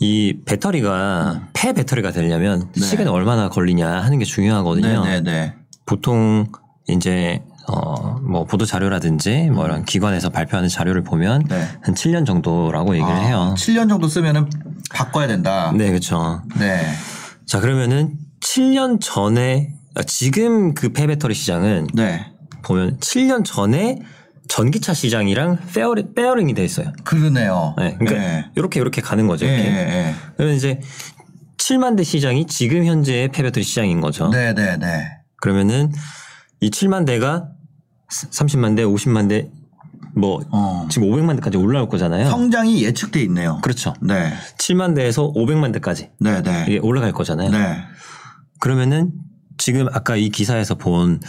이 0.00 0.38
배터리가 0.44 1.48
폐 1.52 1.72
배터리가 1.72 2.10
되려면 2.10 2.68
시간이 2.74 3.08
얼마나 3.08 3.48
걸리냐 3.48 3.88
하는 3.88 4.18
게 4.18 4.24
중요하거든요. 4.24 5.04
네, 5.04 5.20
네, 5.20 5.30
네. 5.30 5.54
보통 5.86 6.50
이제 6.88 7.42
어뭐 7.68 8.46
보도 8.46 8.64
자료라든지 8.64 9.50
뭐 9.50 9.66
이런 9.66 9.84
기관에서 9.84 10.30
발표하는 10.30 10.68
자료를 10.68 11.04
보면 11.04 11.44
네. 11.48 11.68
한 11.82 11.94
7년 11.94 12.26
정도라고 12.26 12.94
얘기를 12.94 13.14
해요. 13.22 13.54
7년 13.56 13.88
정도 13.88 14.08
쓰면은 14.08 14.48
바꿔야 14.90 15.26
된다. 15.26 15.72
네, 15.76 15.88
그렇죠. 15.88 16.42
네. 16.58 16.82
자 17.46 17.60
그러면은 17.60 18.14
7년 18.40 18.98
전에 19.00 19.74
아, 19.94 20.02
지금 20.02 20.72
그 20.72 20.92
폐배터리 20.92 21.34
시장은 21.34 21.88
네. 21.94 22.26
보면 22.62 22.98
7년 22.98 23.44
전에 23.44 23.98
전기차 24.50 24.94
시장이랑 24.94 25.58
pairing, 25.72 26.12
pairing이 26.14 26.54
돼 26.54 26.64
있어요. 26.64 26.92
그러네요. 27.04 27.74
네, 27.78 27.96
그러니까 27.98 28.20
네. 28.20 28.50
이렇게 28.56 28.80
이렇게 28.80 29.00
가는 29.00 29.28
거죠. 29.28 29.46
예, 29.46 29.54
이렇게. 29.54 29.68
예, 29.68 29.74
예. 29.74 30.14
그러면 30.36 30.56
이제 30.56 30.80
7만 31.58 31.96
대 31.96 32.02
시장이 32.02 32.48
지금 32.48 32.84
현재의 32.84 33.28
폐배터리 33.28 33.62
시장인 33.62 34.00
거죠. 34.00 34.28
네, 34.28 34.52
네, 34.52 34.76
네. 34.76 35.08
그러면은 35.40 35.92
이 36.60 36.68
7만 36.68 37.06
대가 37.06 37.48
30만 38.10 38.76
대, 38.76 38.82
50만 38.82 39.28
대, 39.28 39.48
뭐 40.16 40.40
어. 40.50 40.88
지금 40.90 41.08
500만 41.08 41.36
대까지 41.36 41.56
올라올 41.56 41.88
거잖아요. 41.88 42.28
성장이 42.28 42.82
예측돼 42.82 43.22
있네요. 43.22 43.60
그렇죠. 43.62 43.94
네. 44.02 44.32
7만 44.58 44.96
대에서 44.96 45.32
500만 45.32 45.72
대까지 45.74 46.10
네, 46.18 46.42
네. 46.42 46.64
이게 46.66 46.78
올라갈 46.78 47.12
거잖아요. 47.12 47.50
네. 47.50 47.76
그러면은 48.58 49.12
지금 49.60 49.86
아까 49.92 50.16
이 50.16 50.30
기사에서 50.30 50.74
본 50.74 51.20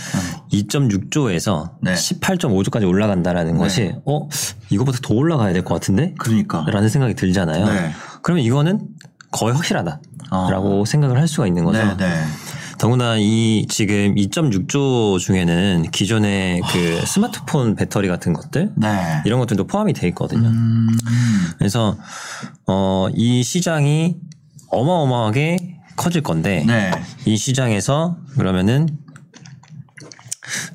2.6조에서 0.53 1.71
네. 1.81 1.93
18.5조까지 1.93 2.87
올라간다라는 2.87 3.57
것이 3.57 3.93
어 4.05 4.27
이거보다 4.69 4.99
더 5.03 5.13
올라가야 5.13 5.51
될 5.53 5.63
것 5.63 5.73
같은데? 5.75 6.15
그러니까. 6.17 6.65
라는 6.71 6.87
생각이 6.89 7.13
들잖아요. 7.15 7.65
네. 7.65 7.91
그러면 8.23 8.43
이거는 8.45 8.87
거의 9.31 9.53
확실하다라고 9.53 10.85
생각을 10.85 11.17
할 11.19 11.27
수가 11.27 11.45
있는 11.47 11.65
거죠. 11.65 11.83
네, 11.83 11.97
네. 11.97 12.23
더구나 12.79 13.15
이 13.17 13.67
지금 13.69 14.15
2.6조 14.15 15.19
중에는 15.19 15.91
기존의 15.91 16.61
그 16.71 17.05
스마트폰 17.05 17.75
배터리 17.75 18.07
같은 18.07 18.33
것들 18.33 18.71
네. 18.77 19.21
이런 19.25 19.39
것들도 19.39 19.67
포함이 19.67 19.93
돼 19.93 20.07
있거든요. 20.09 20.47
음. 20.47 20.87
그래서 21.59 21.97
어 22.65 23.09
이 23.13 23.43
시장이 23.43 24.15
어마어마하게 24.69 25.80
커질 26.01 26.21
건데 26.21 26.63
네. 26.65 26.91
이 27.25 27.37
시장에서 27.37 28.17
그러면은 28.37 28.87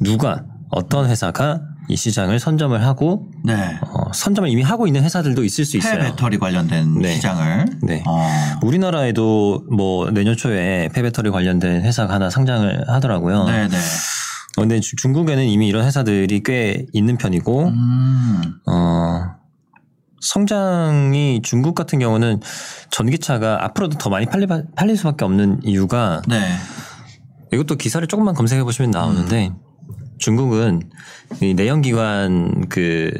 누가 0.00 0.44
어떤 0.70 1.08
회사가 1.08 1.60
이 1.88 1.94
시장을 1.96 2.40
선점을 2.40 2.82
하고 2.84 3.28
네. 3.44 3.54
어, 3.80 4.12
선점을 4.12 4.48
이미 4.50 4.62
하고 4.62 4.86
있는 4.88 5.04
회사들도 5.04 5.44
있을 5.44 5.64
수폐 5.64 5.78
있어요. 5.78 6.00
배터리 6.00 6.36
관련된 6.38 6.98
네. 7.00 7.14
시장을. 7.14 7.66
네. 7.82 8.02
어. 8.06 8.28
우리나라에도 8.62 9.64
뭐 9.70 10.10
내년 10.10 10.36
초에 10.36 10.88
폐배터리 10.92 11.30
관련된 11.30 11.82
회사가 11.82 12.14
하나 12.14 12.28
상장을 12.28 12.88
하더라고요. 12.88 13.44
네, 13.44 13.68
네. 13.68 13.76
어, 13.76 14.62
근데 14.62 14.80
주- 14.80 14.96
중국에는 14.96 15.44
이미 15.44 15.68
이런 15.68 15.84
회사들이 15.84 16.42
꽤 16.44 16.86
있는 16.92 17.16
편이고 17.18 17.68
음. 17.68 18.40
어, 18.66 19.35
성장이 20.26 21.40
중국 21.42 21.74
같은 21.74 21.98
경우는 21.98 22.40
전기차가 22.90 23.64
앞으로도 23.64 23.98
더 23.98 24.10
많이 24.10 24.26
팔리, 24.26 24.46
팔릴 24.74 24.96
수밖에 24.96 25.24
없는 25.24 25.60
이유가 25.64 26.22
네. 26.28 26.40
이것도 27.52 27.76
기사를 27.76 28.06
조금만 28.08 28.34
검색해 28.34 28.62
보시면 28.64 28.90
나오는데 28.90 29.52
중국은 30.18 30.82
이 31.40 31.54
내연기관 31.54 32.68
그 32.68 33.10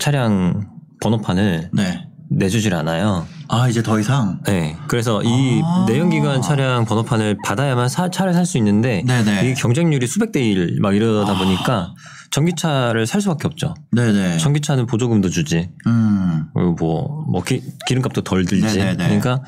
차량 0.00 0.68
번호판을 1.00 1.70
네. 1.72 2.08
내주질 2.28 2.74
않아요. 2.74 3.24
아, 3.48 3.68
이제 3.68 3.82
더 3.84 4.00
이상. 4.00 4.40
네. 4.44 4.76
그래서 4.88 5.22
이 5.22 5.62
아. 5.64 5.86
내연기관 5.88 6.42
차량 6.42 6.84
번호판을 6.84 7.38
받아야만 7.44 7.88
사- 7.88 8.10
차를 8.10 8.34
살 8.34 8.44
수 8.44 8.58
있는데 8.58 9.04
네네. 9.06 9.44
이게 9.44 9.54
경쟁률이 9.54 10.06
수백 10.08 10.32
대 10.32 10.40
일 10.42 10.80
막 10.80 10.96
이러다 10.96 11.38
보니까 11.38 11.94
전기차를 12.30 13.06
살 13.06 13.20
수밖에 13.20 13.46
없죠. 13.46 13.74
네, 13.92 14.12
네. 14.12 14.38
전기차는 14.38 14.86
보조금도 14.86 15.30
주지. 15.30 15.70
음. 15.86 16.46
그리고 16.54 16.72
뭐, 16.74 17.24
뭐 17.30 17.42
기, 17.42 17.62
기름값도 17.86 18.22
덜 18.22 18.44
들지. 18.44 18.78
네네네. 18.78 18.96
그러니까 19.04 19.42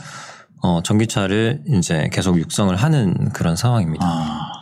어, 0.63 0.83
전기차를 0.83 1.63
이제 1.69 2.09
계속 2.13 2.39
육성을 2.39 2.75
하는 2.75 3.31
그런 3.33 3.57
상황입니다. 3.57 4.05
아. 4.07 4.53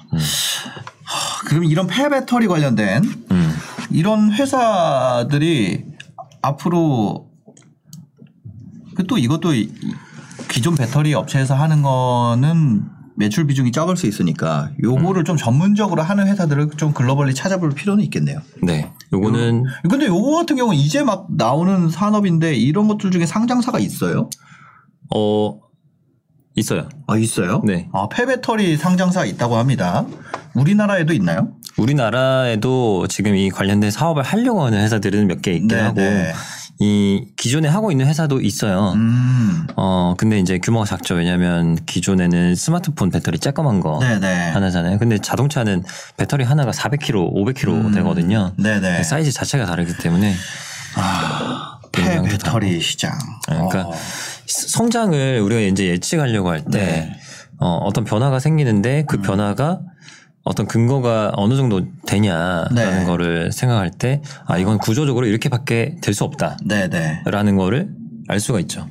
하, 1.04 1.44
그럼 1.46 1.64
이런 1.64 1.86
폐 1.86 2.08
배터리 2.08 2.46
관련된 2.48 3.02
음. 3.30 3.56
이런 3.90 4.32
회사들이 4.32 5.84
앞으로 6.42 7.28
그또 8.96 9.18
이것도 9.18 9.54
이- 9.54 9.72
기존 10.48 10.74
배터리 10.74 11.12
업체에서 11.14 11.54
하는 11.54 11.82
거는 11.82 12.82
매출 13.16 13.46
비중이 13.46 13.72
적을 13.72 13.96
수 13.96 14.06
있으니까 14.06 14.70
요거를 14.82 15.24
좀 15.24 15.36
전문적으로 15.36 16.02
하는 16.02 16.26
회사들을 16.26 16.70
좀 16.76 16.92
글로벌리 16.92 17.34
찾아볼 17.34 17.70
필요는 17.70 18.04
있겠네요. 18.04 18.40
네. 18.62 18.90
요거는 19.12 19.64
근데 19.88 20.06
요거 20.06 20.36
같은 20.36 20.56
경우는 20.56 20.78
이제 20.78 21.02
막 21.02 21.26
나오는 21.30 21.88
산업인데 21.88 22.54
이런 22.54 22.88
것들 22.88 23.10
중에 23.10 23.24
상장사가 23.26 23.78
있어요? 23.78 24.28
어 25.14 25.58
있어요. 26.54 26.88
아 27.06 27.16
있어요? 27.16 27.62
네. 27.64 27.88
아 27.92 28.08
폐배터리 28.10 28.76
상장사 28.76 29.24
있다고 29.24 29.56
합니다. 29.56 30.06
우리나라에도 30.54 31.12
있나요? 31.12 31.52
우리나라에도 31.78 33.06
지금 33.08 33.36
이 33.36 33.50
관련된 33.50 33.90
사업을 33.90 34.22
하려고 34.22 34.62
하는 34.64 34.80
회사들은 34.80 35.26
몇 35.26 35.42
개 35.42 35.52
있긴 35.52 35.68
네, 35.68 35.80
하고 35.80 36.00
네. 36.00 36.32
이 36.78 37.24
기존에 37.36 37.68
하고 37.68 37.90
있는 37.90 38.06
회사도 38.06 38.40
있어요. 38.40 38.92
음. 38.96 39.66
어 39.76 40.14
근데 40.18 40.38
이제 40.38 40.58
규모가 40.58 40.84
작죠. 40.84 41.14
왜냐하면 41.14 41.76
기존에는 41.86 42.54
스마트폰 42.54 43.10
배터리 43.10 43.38
쬐까만 43.38 43.82
거 43.82 43.98
네네. 44.00 44.50
하나잖아요. 44.50 44.98
근데 44.98 45.18
자동차는 45.18 45.84
배터리 46.18 46.44
하나가 46.44 46.72
400kg, 46.72 47.32
500kg 47.34 47.68
음. 47.68 47.92
되거든요. 47.92 48.52
네네. 48.58 49.04
사이즈 49.04 49.32
자체가 49.32 49.64
다르기 49.64 49.96
때문에 49.96 50.34
아, 50.96 51.78
용량도 51.96 52.22
폐배터리 52.24 52.80
시장. 52.80 53.12
네, 53.48 53.54
그러니까 53.54 53.86
어. 53.88 53.94
성장을 54.46 55.40
우리가 55.40 55.60
이제 55.62 55.86
예측하려고 55.86 56.50
할때 56.50 56.70
네. 56.70 57.20
어, 57.58 57.78
어떤 57.84 58.04
변화가 58.04 58.38
생기는데 58.38 59.04
그 59.08 59.20
변화가 59.22 59.80
어떤 60.46 60.66
근거가 60.66 61.32
어느 61.34 61.56
정도 61.56 61.82
되냐라는 62.06 63.00
네. 63.00 63.04
거를 63.04 63.50
생각할 63.52 63.90
때 63.90 64.22
아 64.46 64.56
이건 64.58 64.78
구조적으로 64.78 65.26
이렇게밖에 65.26 65.96
될 66.00 66.14
수 66.14 66.22
없다 66.24 66.56
라는 66.64 66.88
네네. 66.88 67.56
거를 67.56 67.90
알 68.28 68.40
수가 68.40 68.60
있죠. 68.60 68.86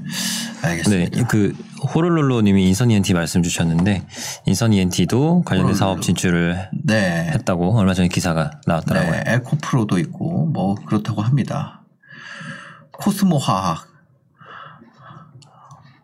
네, 0.61 0.67
알겠습니다. 0.67 1.27
그 1.27 1.53
호롤롤로님이 1.93 2.67
인선 2.67 2.91
ENT 2.91 3.13
말씀 3.13 3.41
주셨는데 3.43 4.05
인선 4.45 4.73
ENT도 4.73 5.43
관련된 5.45 5.75
사업 5.75 6.01
진출을 6.01 6.69
네. 6.83 7.29
했다고 7.33 7.77
얼마 7.77 7.93
전에 7.93 8.07
기사가 8.09 8.51
나왔더라고요. 8.65 9.11
네. 9.11 9.23
에코프로도 9.27 9.97
있고 9.99 10.47
뭐 10.47 10.75
그렇다고 10.75 11.21
합니다. 11.21 11.81
코스모 12.91 13.37
화학. 13.37 13.87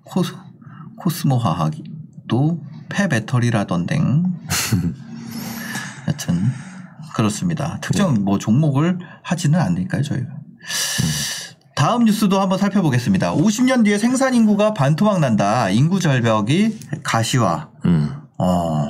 코스 0.03 0.33
코스모 0.97 1.37
화학도 1.37 2.61
폐 2.89 3.07
배터리라던 3.07 3.87
데. 6.11 6.13
여튼 6.13 6.41
그렇습니다. 7.15 7.77
특정 7.81 8.23
뭐 8.23 8.37
종목을 8.37 8.99
하지는 9.23 9.59
않으니까요 9.59 10.01
저희가. 10.01 10.27
다음 11.75 12.05
뉴스도 12.05 12.39
한번 12.39 12.57
살펴보겠습니다. 12.59 13.33
50년 13.33 13.83
뒤에 13.83 13.97
생산 13.97 14.33
인구가 14.35 14.73
반토막 14.73 15.19
난다. 15.19 15.69
인구 15.69 15.99
절벽이 15.99 16.77
가시화. 17.03 17.69
음. 17.85 18.11
어. 18.37 18.85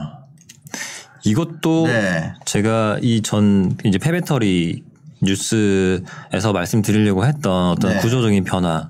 이것도 1.23 1.87
네. 1.87 2.33
제가 2.45 2.97
이 3.01 3.21
전 3.21 3.77
이제 3.85 3.97
폐배터리 3.97 4.83
뉴스에서 5.21 6.51
말씀드리려고 6.51 7.25
했던 7.25 7.69
어떤 7.69 7.93
네. 7.93 7.99
구조적인 7.99 8.43
변화. 8.43 8.89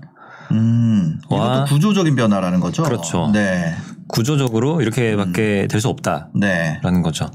음. 0.52 1.20
이것도 1.26 1.42
와. 1.42 1.66
구조적인 1.66 2.16
변화라는 2.16 2.60
거죠. 2.60 2.84
그렇죠. 2.84 3.30
네. 3.34 3.76
구조적으로 4.08 4.82
이렇게밖에 4.82 5.68
될수 5.70 5.88
네. 6.34 6.80
없다라는 6.80 7.02
거죠. 7.02 7.30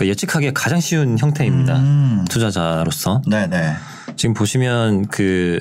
그러니까 0.00 0.06
예측하기 0.06 0.52
가장 0.54 0.80
쉬운 0.80 1.18
형태입니다. 1.18 1.78
음. 1.78 2.24
투자자로서 2.30 3.20
네, 3.28 3.46
네. 3.46 3.74
지금 4.16 4.34
보시면 4.34 5.08
그 5.08 5.58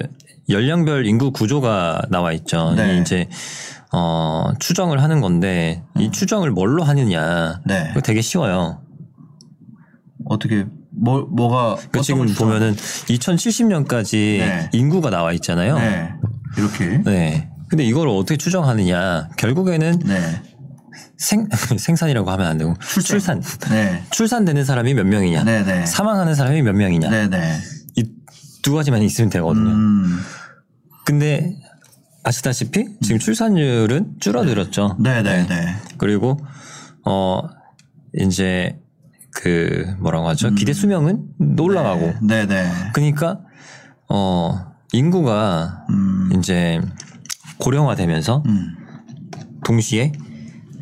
연령별 0.49 1.05
인구 1.05 1.31
구조가 1.31 2.03
나와 2.09 2.31
있죠. 2.31 2.73
네. 2.75 2.95
이 2.95 3.01
이제 3.01 3.27
어 3.91 4.51
추정을 4.59 5.03
하는 5.03 5.19
건데 5.19 5.83
이 5.97 6.09
추정을 6.11 6.51
뭘로 6.51 6.83
하느냐? 6.83 7.61
음. 7.63 7.67
네. 7.67 7.93
되게 8.03 8.21
쉬워요. 8.21 8.81
어떻게 10.25 10.65
뭐 10.89 11.27
뭐가 11.29 11.77
그 11.91 12.01
지금 12.01 12.25
걸 12.25 12.35
보면은 12.35 12.75
2070년까지 12.75 14.13
네. 14.39 14.69
인구가 14.71 15.09
나와 15.09 15.33
있잖아요. 15.33 15.77
네. 15.77 16.13
이렇게. 16.57 17.03
네. 17.03 17.49
근데 17.67 17.83
이걸 17.83 18.07
어떻게 18.07 18.37
추정하느냐? 18.37 19.29
결국에는 19.37 19.99
네. 19.99 20.41
생 21.19 21.47
생산이라고 21.77 22.31
하면 22.31 22.47
안 22.47 22.57
되고 22.57 22.73
출산. 22.79 23.41
출산. 23.41 23.69
네. 23.69 24.03
출산되는 24.11 24.63
사람이 24.63 24.93
몇 24.93 25.05
명이냐? 25.05 25.43
네, 25.43 25.63
네. 25.63 25.85
사망하는 25.85 26.33
사람이 26.33 26.61
몇 26.61 26.73
명이냐? 26.73 27.09
네, 27.09 27.27
네. 27.27 27.57
이두 27.95 28.73
가지만 28.73 29.03
있으면 29.03 29.29
되거든요. 29.29 29.69
음. 29.69 30.19
근데 31.05 31.55
아시다시피 32.23 32.85
지금 33.01 33.19
출산율은 33.19 34.15
줄어들었죠. 34.19 34.97
네, 34.99 35.21
네, 35.21 35.45
네. 35.47 35.75
그리고 35.97 36.39
어 37.05 37.41
이제 38.17 38.79
그 39.33 39.93
뭐라고 39.99 40.27
하죠? 40.29 40.51
기대 40.51 40.71
수명은 40.71 41.57
올라가고. 41.59 42.13
네, 42.21 42.45
네. 42.45 42.71
그러니까 42.93 43.41
어 44.07 44.73
인구가 44.93 45.85
음. 45.89 46.29
이제 46.37 46.79
고령화되면서 47.57 48.43
음. 48.45 48.75
동시에 49.65 50.13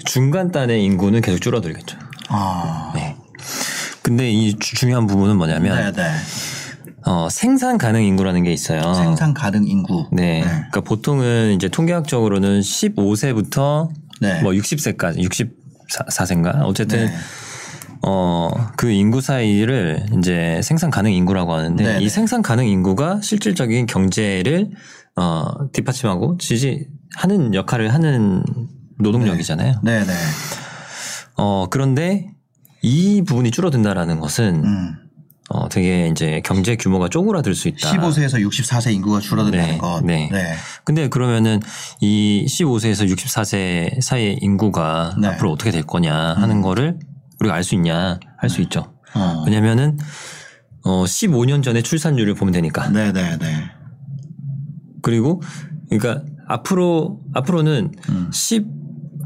중간 0.07 0.51
단의 0.51 0.83
인구는 0.83 1.21
계속 1.21 1.39
줄어들겠죠. 1.39 1.97
아. 2.29 2.91
네. 2.95 3.15
근데 4.01 4.29
이 4.31 4.57
주- 4.57 4.75
중요한 4.75 5.05
부분은 5.05 5.37
뭐냐면 5.37 5.75
네, 5.75 5.91
네. 5.91 6.11
어, 7.05 7.27
생산 7.29 7.77
가능 7.77 8.03
인구라는 8.03 8.43
게 8.43 8.51
있어요. 8.51 8.93
생산 8.93 9.33
가능 9.33 9.65
인구. 9.67 10.07
네. 10.11 10.41
그러니까 10.41 10.81
보통은 10.81 11.53
이제 11.53 11.67
통계학적으로는 11.69 12.61
15세부터 12.61 13.89
네. 14.21 14.41
뭐 14.41 14.51
60세까지 14.53 15.19
64세인가 15.89 16.61
어쨌든 16.63 17.05
네. 17.05 17.13
어그 18.01 18.89
인구 18.91 19.21
사이를 19.21 20.05
이제 20.17 20.61
생산 20.63 20.89
가능 20.89 21.11
인구라고 21.11 21.53
하는데 21.53 21.83
네네. 21.83 22.03
이 22.03 22.09
생산 22.09 22.41
가능 22.41 22.65
인구가 22.67 23.19
실질적인 23.21 23.85
경제를 23.87 24.69
어 25.15 25.45
뒷받침하고 25.73 26.37
지지하는 26.37 27.53
역할을 27.53 27.93
하는 27.93 28.43
노동력이잖아요. 28.99 29.81
네, 29.83 30.03
네. 30.05 30.13
어 31.35 31.67
그런데 31.69 32.31
이 32.81 33.23
부분이 33.25 33.51
줄어든다라는 33.51 34.19
것은 34.19 34.63
음. 34.63 34.95
어 35.49 35.69
되게 35.69 36.07
이제 36.09 36.41
경제 36.43 36.75
규모가 36.75 37.07
쪼그라들 37.09 37.55
수 37.55 37.67
있다. 37.69 37.91
15세에서 37.91 38.45
64세 38.45 38.93
인구가 38.93 39.19
줄어든다는 39.19 39.67
네, 39.67 39.77
것. 39.77 40.03
네. 40.03 40.29
근데 40.83 41.07
그러면은 41.07 41.61
이 42.01 42.45
15세에서 42.49 43.09
64세 43.09 44.01
사이의 44.01 44.39
인구가 44.41 45.15
네. 45.19 45.27
앞으로 45.29 45.51
어떻게 45.51 45.71
될 45.71 45.83
거냐 45.83 46.13
하는 46.35 46.61
거를 46.61 46.99
우리가 47.39 47.55
알 47.55 47.63
수 47.63 47.75
있냐 47.75 48.19
할수 48.37 48.61
있죠. 48.63 48.93
어. 49.13 49.43
왜냐면은 49.45 49.97
어 50.83 51.03
15년 51.05 51.63
전에 51.63 51.81
출산율을 51.81 52.33
보면 52.33 52.53
되니까. 52.53 52.89
네, 52.89 53.13
네, 53.13 53.37
네. 53.37 53.71
그리고 55.01 55.41
그러니까 55.89 56.23
앞으로 56.47 57.21
앞으로는 57.33 57.91
음. 58.09 58.29
10 58.33 58.65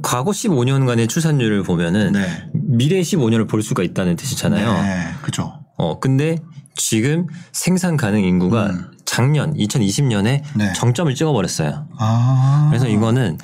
과거 0.02 0.32
15년간의 0.32 1.10
출산율을 1.10 1.64
보면은 1.64 2.14
네. 2.14 2.50
미래 2.54 3.02
15년을 3.02 3.48
볼 3.50 3.62
수가 3.64 3.84
있다는 3.84 4.16
뜻이잖아요. 4.16 4.74
네. 4.82 5.08
그죠. 5.22 5.60
어 5.78 6.00
근데 6.00 6.38
지금 6.76 7.28
생산 7.52 7.98
가능 7.98 8.24
인구가 8.24 8.68
음. 8.68 8.92
작년 9.06 9.54
2020년에 9.56 10.44
네. 10.56 10.74
정점을 10.74 11.14
찍어버렸어요. 11.14 11.88
아. 11.98 12.68
그래서 12.70 12.88
이거는 12.88 13.38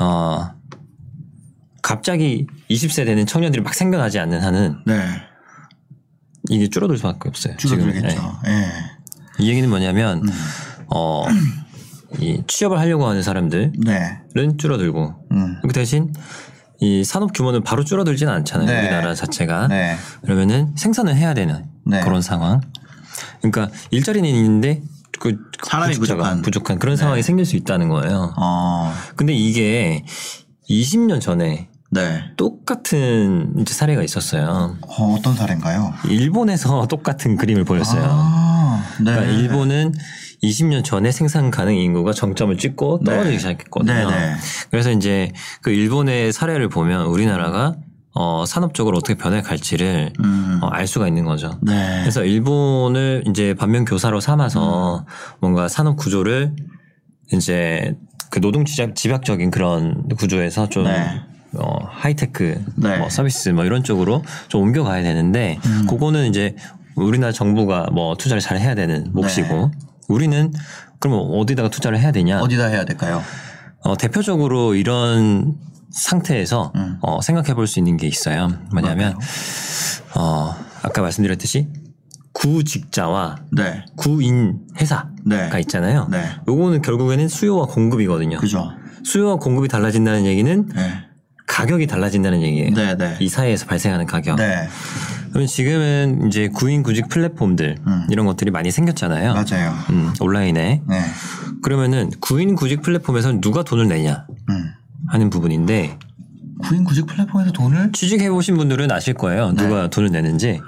어 0.00 0.50
갑자기 1.82 2.46
20세 2.70 3.04
되는 3.04 3.26
청년들이 3.26 3.62
막 3.62 3.74
생겨나지 3.74 4.18
않는 4.18 4.40
한은 4.42 4.78
네. 4.86 4.94
이게 6.50 6.68
줄어들 6.68 6.96
수밖에 6.96 7.28
없어요. 7.28 7.56
지금. 7.58 7.80
줄어들겠죠. 7.80 8.38
예. 8.46 8.50
네. 8.50 8.68
이 9.40 9.48
얘기는 9.48 9.68
뭐냐면 9.68 10.22
음. 10.22 10.32
어, 10.88 11.24
이 12.20 12.42
취업을 12.46 12.78
하려고 12.78 13.06
하는 13.06 13.22
사람들은 13.22 13.72
네. 13.84 14.20
줄어들고 14.58 15.14
음. 15.32 15.60
그 15.62 15.68
대신 15.68 16.12
이 16.80 17.04
산업 17.04 17.32
규모는 17.32 17.62
바로 17.62 17.84
줄어들지는 17.84 18.32
않잖아요. 18.32 18.66
네. 18.66 18.80
우리나라 18.80 19.14
자체가 19.14 19.68
네. 19.68 19.96
그러면은 20.22 20.74
생산을 20.76 21.16
해야 21.16 21.34
되는 21.34 21.64
네. 21.86 22.00
그런 22.00 22.20
상황. 22.22 22.60
그러니까 23.40 23.70
일자리는 23.90 24.28
있는데 24.28 24.82
그 25.20 25.36
사람이 25.62 25.94
부족한. 25.94 26.36
네. 26.36 26.42
부족한 26.42 26.78
그런 26.78 26.96
상황이 26.96 27.22
생길 27.22 27.46
수 27.46 27.56
있다는 27.56 27.88
거예요. 27.88 28.34
어. 28.36 28.92
근데 29.16 29.32
이게 29.32 30.04
20년 30.68 31.20
전에 31.20 31.68
네. 31.90 32.24
똑같은 32.36 33.54
이제 33.60 33.72
사례가 33.72 34.02
있었어요. 34.02 34.76
어, 34.82 35.14
어떤 35.16 35.34
사례인가요? 35.34 35.94
일본에서 36.08 36.86
똑같은 36.90 37.36
그림을 37.36 37.64
보였어요. 37.64 38.02
아. 38.04 38.53
네. 39.02 39.12
그러니까 39.12 39.32
일본은 39.32 39.94
20년 40.42 40.84
전에 40.84 41.10
생산 41.10 41.50
가능 41.50 41.74
인구가 41.74 42.12
정점을 42.12 42.56
찍고 42.58 43.00
떨어지기 43.04 43.32
네. 43.32 43.38
시작했거든요. 43.38 44.10
네, 44.10 44.16
네. 44.16 44.34
그래서 44.70 44.90
이제 44.90 45.32
그 45.62 45.70
일본의 45.70 46.32
사례를 46.32 46.68
보면 46.68 47.06
우리나라가 47.06 47.76
어, 48.16 48.44
산업적으로 48.46 48.96
어떻게 48.98 49.14
변해갈지를 49.14 50.12
음. 50.20 50.60
어, 50.62 50.68
알 50.68 50.86
수가 50.86 51.08
있는 51.08 51.24
거죠. 51.24 51.58
네. 51.62 52.00
그래서 52.02 52.24
일본을 52.24 53.24
이제 53.28 53.54
반면 53.54 53.84
교사로 53.84 54.20
삼아서 54.20 54.98
음. 54.98 55.04
뭔가 55.40 55.66
산업 55.66 55.96
구조를 55.96 56.54
이제 57.32 57.96
그 58.30 58.40
노동 58.40 58.64
집약, 58.64 58.94
집약적인 58.94 59.50
그런 59.50 60.08
구조에서 60.16 60.68
좀 60.68 60.84
네. 60.84 61.22
어, 61.56 61.78
하이테크 61.88 62.64
네. 62.76 62.98
뭐 62.98 63.08
서비스 63.10 63.48
뭐 63.50 63.64
이런 63.64 63.82
쪽으로 63.82 64.22
좀 64.48 64.62
옮겨가야 64.62 65.02
되는데 65.02 65.58
음. 65.66 65.86
그거는 65.88 66.26
이제 66.26 66.54
우리나라 66.96 67.32
정부가 67.32 67.88
뭐 67.92 68.14
투자를 68.16 68.40
잘 68.40 68.58
해야 68.58 68.74
되는 68.74 69.10
몫이고 69.12 69.70
우리는 70.08 70.52
그러면 71.00 71.26
어디다가 71.32 71.68
투자를 71.70 71.98
해야 71.98 72.12
되냐? 72.12 72.36
네. 72.36 72.42
어디다 72.42 72.66
해야 72.66 72.84
될까요? 72.84 73.22
어, 73.82 73.96
대표적으로 73.96 74.74
이런 74.74 75.54
상태에서 75.90 76.72
음. 76.76 76.98
어, 77.02 77.20
생각해 77.20 77.54
볼 77.54 77.66
수 77.66 77.78
있는 77.78 77.96
게 77.96 78.06
있어요. 78.06 78.48
뭐냐면 78.72 79.16
어, 80.16 80.54
아까 80.82 81.02
말씀드렸듯이 81.02 81.68
구직자와 82.32 83.36
네. 83.52 83.84
구인 83.96 84.60
회사가 84.80 85.08
네. 85.24 85.50
있잖아요. 85.60 86.08
네. 86.10 86.24
요거는 86.48 86.82
결국에는 86.82 87.28
수요와 87.28 87.66
공급이거든요. 87.66 88.38
그죠. 88.38 88.72
수요와 89.04 89.36
공급이 89.36 89.68
달라진다는 89.68 90.24
얘기는 90.26 90.66
네. 90.74 91.04
가격이 91.46 91.86
달라진다는 91.86 92.42
얘기예요. 92.42 92.74
네, 92.74 92.96
네. 92.96 93.16
이 93.20 93.28
사이에서 93.28 93.66
발생하는 93.66 94.06
가격. 94.06 94.36
네. 95.34 95.38
그럼 95.38 95.46
지금은 95.46 96.28
이제 96.28 96.48
구인 96.48 96.82
구직 96.84 97.08
플랫폼들 97.08 97.76
음. 97.86 98.06
이런 98.10 98.24
것들이 98.26 98.50
많이 98.52 98.70
생겼잖아요. 98.70 99.34
맞아요. 99.34 99.74
음, 99.90 100.12
온라인에. 100.20 100.82
네. 100.86 101.00
그러면은 101.62 102.10
구인 102.20 102.54
구직 102.54 102.82
플랫폼에서 102.82 103.40
누가 103.40 103.64
돈을 103.64 103.88
내냐 103.88 104.26
음. 104.48 104.70
하는 105.08 105.30
부분인데 105.30 105.98
구인 106.62 106.84
구직 106.84 107.06
플랫폼에서 107.06 107.50
돈을 107.52 107.90
취직해 107.92 108.30
보신 108.30 108.56
분들은 108.56 108.90
아실 108.92 109.14
거예요. 109.14 109.50
네. 109.52 109.62
누가 109.64 109.88
돈을 109.90 110.10
내는지. 110.10 110.60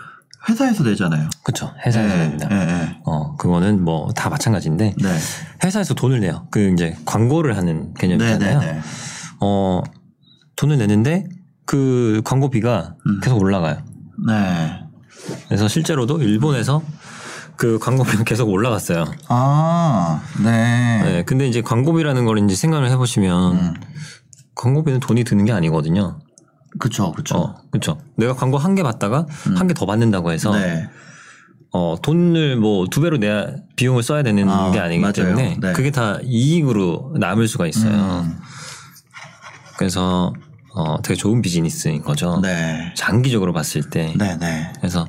회사에서 0.49 0.85
내잖아요. 0.85 1.29
그렇죠. 1.45 1.73
회사에서 1.85 2.15
네. 2.17 2.23
냅니다. 2.25 2.49
네. 2.49 2.67
네. 2.67 2.97
어, 3.05 3.37
그거는 3.37 3.83
뭐 3.85 4.11
다 4.17 4.31
마찬가지인데 4.31 4.95
네. 5.01 5.19
회사에서 5.65 5.95
돈을 5.95 6.21
내요. 6.21 6.47
그 6.51 6.73
이제 6.73 6.97
광고를 7.05 7.57
하는 7.57 7.95
네. 7.95 8.09
네. 8.09 8.17
개념이잖아요. 8.19 8.61
네. 8.61 8.81
어, 9.41 9.83
돈을 10.57 10.79
내는데 10.79 11.29
그 11.67 12.21
광고비가 12.25 12.95
음. 13.07 13.21
계속 13.23 13.41
올라가요. 13.41 13.79
네. 14.27 14.83
그래서 15.49 15.69
실제로도 15.69 16.23
일본에서 16.23 16.83
그 17.57 17.79
광고비가 17.79 18.25
계속 18.25 18.49
올라갔어요. 18.51 19.05
아, 19.29 20.21
네. 20.45 21.03
네. 21.03 21.23
근데 21.25 21.49
이제 21.49 21.63
광고비라는 21.63 22.25
걸 22.25 22.39
이제 22.39 22.55
생각을 22.55 22.91
해보시면 22.91 23.53
음. 23.57 23.75
광고비는 24.55 25.01
돈이 25.01 25.25
드는 25.25 25.45
게 25.45 25.53
아니거든요. 25.53 26.19
그쵸, 26.79 27.13
그쵸. 27.13 27.37
어, 27.39 27.55
그렇죠. 27.71 27.99
내가 28.17 28.35
광고 28.35 28.59
한 28.59 28.75
개 28.75 28.83
받다가 28.83 29.27
한개 29.57 29.73
더 29.73 29.87
받는다고 29.87 30.33
해서 30.33 30.53
음. 30.53 30.61
네. 30.61 30.89
어, 31.73 31.97
돈을 32.03 32.57
뭐 32.57 32.87
두 32.89 33.01
배로 33.01 33.17
내야 33.17 33.49
비용을 33.77 34.03
써야 34.03 34.23
되는 34.23 34.49
아, 34.49 34.71
게 34.71 34.79
아니기 34.79 35.01
맞아요. 35.01 35.13
때문에 35.13 35.59
네. 35.61 35.73
그게 35.73 35.91
다 35.91 36.19
이익으로 36.23 37.15
남을 37.19 37.49
수가 37.49 37.67
있어요. 37.67 37.93
음. 37.93 38.39
그래서 39.79 40.33
어, 40.77 41.01
되게 41.01 41.17
좋은 41.17 41.41
비즈니스인 41.41 42.03
거죠. 42.03 42.39
네. 42.43 42.93
장기적으로 42.95 43.55
봤을 43.55 43.89
때. 43.89 44.13
네, 44.15 44.37
네. 44.37 44.71
그래서 44.77 45.07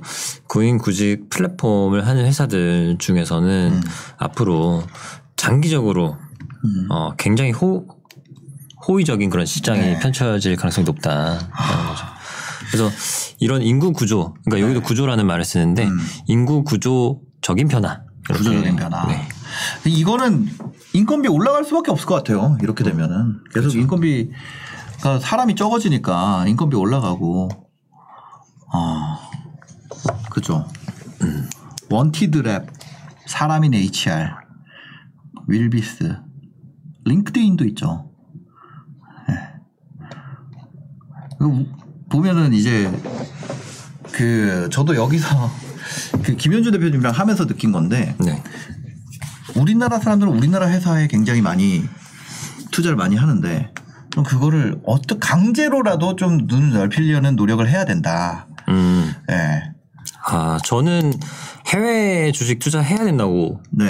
구인 0.48 0.78
구직 0.78 1.30
플랫폼을 1.30 2.08
하는 2.08 2.26
회사들 2.26 2.96
중에서는 3.00 3.74
음. 3.74 3.82
앞으로 4.18 4.84
장기적으로 5.36 6.18
어, 6.90 7.12
굉장히 7.18 7.52
호, 7.52 7.86
호의적인 8.88 9.30
그런 9.30 9.46
시장이 9.46 9.82
네. 9.82 10.00
펼쳐질 10.00 10.56
가능성이 10.56 10.86
높다라는 10.86 11.38
거죠. 11.40 12.06
그래서 12.72 12.90
이런 13.40 13.62
인구 13.62 13.92
구조, 13.92 14.36
그러니까 14.46 14.66
여기도 14.66 14.82
구조라는 14.82 15.28
말을 15.28 15.44
쓰는데 15.44 15.84
네. 15.84 15.90
음. 15.90 16.00
인구 16.28 16.64
구조적인 16.64 17.68
변화. 17.68 18.04
구조적인 18.30 18.78
변화. 18.78 19.06
네. 19.08 19.28
이거는 19.86 20.48
인건비 20.94 21.28
올라갈 21.28 21.66
수밖에 21.66 21.92
없을 21.92 22.06
것 22.06 22.16
같아요. 22.16 22.58
이렇게 22.62 22.86
되면은 22.86 23.40
계속 23.54 23.62
그렇죠. 23.62 23.80
인건비 23.80 24.32
가 25.02 25.20
사람이 25.20 25.56
적어지니까 25.56 26.46
인건비 26.48 26.76
올라가고 26.76 27.50
아 28.72 29.20
그죠. 30.32 30.68
원티드 31.90 32.40
랩 32.40 32.68
사람인 33.28 33.74
HR 33.74 34.32
윌비스 35.48 36.18
링크드인도 37.06 37.66
있죠. 37.66 38.12
예. 39.30 39.36
이거 41.36 41.66
보면은 42.10 42.54
이제 42.54 42.92
그 44.12 44.70
저도 44.72 44.96
여기서 44.96 45.50
그 46.24 46.36
김현주 46.36 46.72
대표님이랑 46.72 47.14
하면서 47.14 47.46
느낀 47.46 47.72
건데 47.72 48.16
네. 48.20 48.44
우리나라 49.56 50.00
사람들은 50.00 50.34
우리나라 50.34 50.70
회사에 50.70 51.08
굉장히 51.08 51.42
많이 51.42 51.88
투자를 52.72 52.98
많이 52.98 53.16
하는데 53.16 53.74
그럼 54.18 54.24
그거를 54.26 54.82
어떻게 54.84 55.20
강제로라도 55.20 56.16
좀 56.16 56.40
눈을 56.48 56.72
넓히려는 56.72 57.36
노력을 57.36 57.68
해야 57.70 57.86
된다. 57.86 58.48
음. 58.68 59.14
예. 59.30 59.62
아, 60.26 60.58
저는 60.66 61.14
해외 61.68 62.32
주식 62.32 62.58
투자해야 62.58 63.06
된다고, 63.06 63.62
네. 63.70 63.86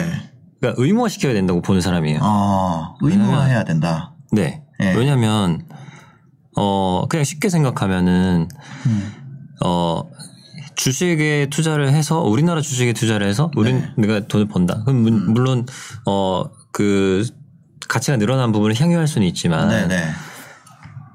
그러니까 0.60 0.82
의무화 0.84 1.08
시켜야 1.08 1.32
된다고 1.34 1.62
보는 1.62 1.80
사람이에요. 1.80 2.20
아, 2.22 2.94
의무화 3.02 3.44
해야 3.46 3.64
된다. 3.64 4.16
네. 4.34 4.64
예. 4.82 4.94
왜냐면, 4.96 5.66
어, 6.58 7.06
그냥 7.08 7.24
쉽게 7.24 7.48
생각하면은, 7.48 8.50
음. 8.86 9.14
어, 9.66 10.02
주식에 10.76 11.48
투자를 11.50 11.94
해서, 11.94 12.20
우리나라 12.22 12.60
주식에 12.60 12.92
투자를 12.92 13.28
해서, 13.28 13.50
우린 13.56 13.80
네. 13.80 14.08
내가 14.08 14.28
돈을 14.28 14.50
번다. 14.50 14.84
그럼 14.84 15.04
문- 15.04 15.14
음. 15.14 15.34
물론, 15.34 15.66
어, 16.06 16.44
그, 16.74 17.26
가치가 17.88 18.18
늘어난 18.18 18.52
부분을 18.52 18.80
향유할 18.80 19.08
수는 19.08 19.28
있지만, 19.28 19.70
네네. 19.70 20.04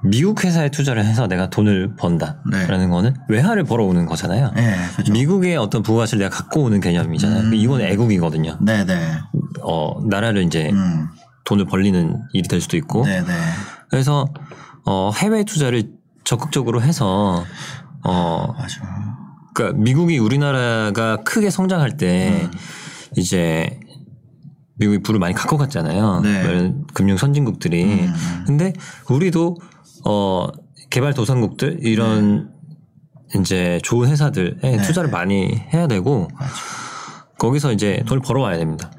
미국 0.05 0.45
회사에 0.45 0.69
투자를 0.69 1.05
해서 1.05 1.29
내가 1.29 1.49
돈을 1.49 1.95
번다. 1.97 2.43
네. 2.51 2.67
라는 2.67 2.91
거는 2.91 3.15
외화를 3.29 3.65
벌어오는 3.65 4.05
거잖아요. 4.07 4.53
예, 4.57 4.75
그죠. 4.97 5.13
미국의 5.13 5.57
어떤 5.57 5.83
부가가치를 5.83 6.25
내가 6.25 6.37
갖고 6.37 6.63
오는 6.63 6.81
개념이잖아요. 6.81 7.41
음. 7.43 7.55
이건 7.55 7.83
애국이거든요. 7.83 8.59
네네. 8.61 9.19
어, 9.63 10.01
나라를 10.09 10.43
이제 10.43 10.71
음. 10.73 11.07
돈을 11.45 11.67
벌리는 11.67 12.19
일이 12.33 12.49
될 12.49 12.61
수도 12.61 12.77
있고. 12.77 13.05
네네. 13.05 13.27
그래서 13.91 14.27
어, 14.85 15.13
해외 15.15 15.45
투자를 15.45 15.91
적극적으로 16.25 16.83
해서 16.83 17.45
어, 18.03 18.55
맞아. 18.59 18.81
그러니까 19.55 19.79
미국이 19.81 20.19
우리나라가 20.19 21.19
크게 21.19 21.51
성장할 21.51 21.97
때 21.97 22.41
음. 22.43 22.51
이제 23.17 23.79
미국이 24.83 24.99
불을 25.03 25.21
많이 25.21 25.35
갖고 25.35 25.57
갔잖아요. 25.57 26.21
네. 26.21 26.75
금융 26.93 27.17
선진국들이. 27.17 27.85
음. 27.85 28.45
근데 28.47 28.73
우리도 29.09 29.57
어, 30.05 30.49
개발 30.91 31.15
도상국들 31.15 31.79
이런 31.83 32.51
이제 33.37 33.79
좋은 33.85 34.09
회사들에 34.11 34.57
네. 34.61 34.77
투자를 34.79 35.09
많이 35.09 35.55
해야 35.73 35.87
되고 35.87 36.29
맞아. 36.35 36.53
거기서 37.39 37.73
이제 37.73 38.03
돈을 38.07 38.23
벌어와야 38.23 38.59
됩니다. 38.59 38.91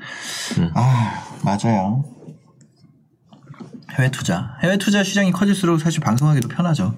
아, 0.73 1.23
맞아요. 1.43 2.05
해외 3.91 4.09
투자. 4.09 4.57
해외 4.63 4.77
투자 4.77 5.03
시장이 5.03 5.31
커질수록 5.31 5.79
사실 5.79 5.99
방송하기도 5.99 6.47
편하죠. 6.47 6.95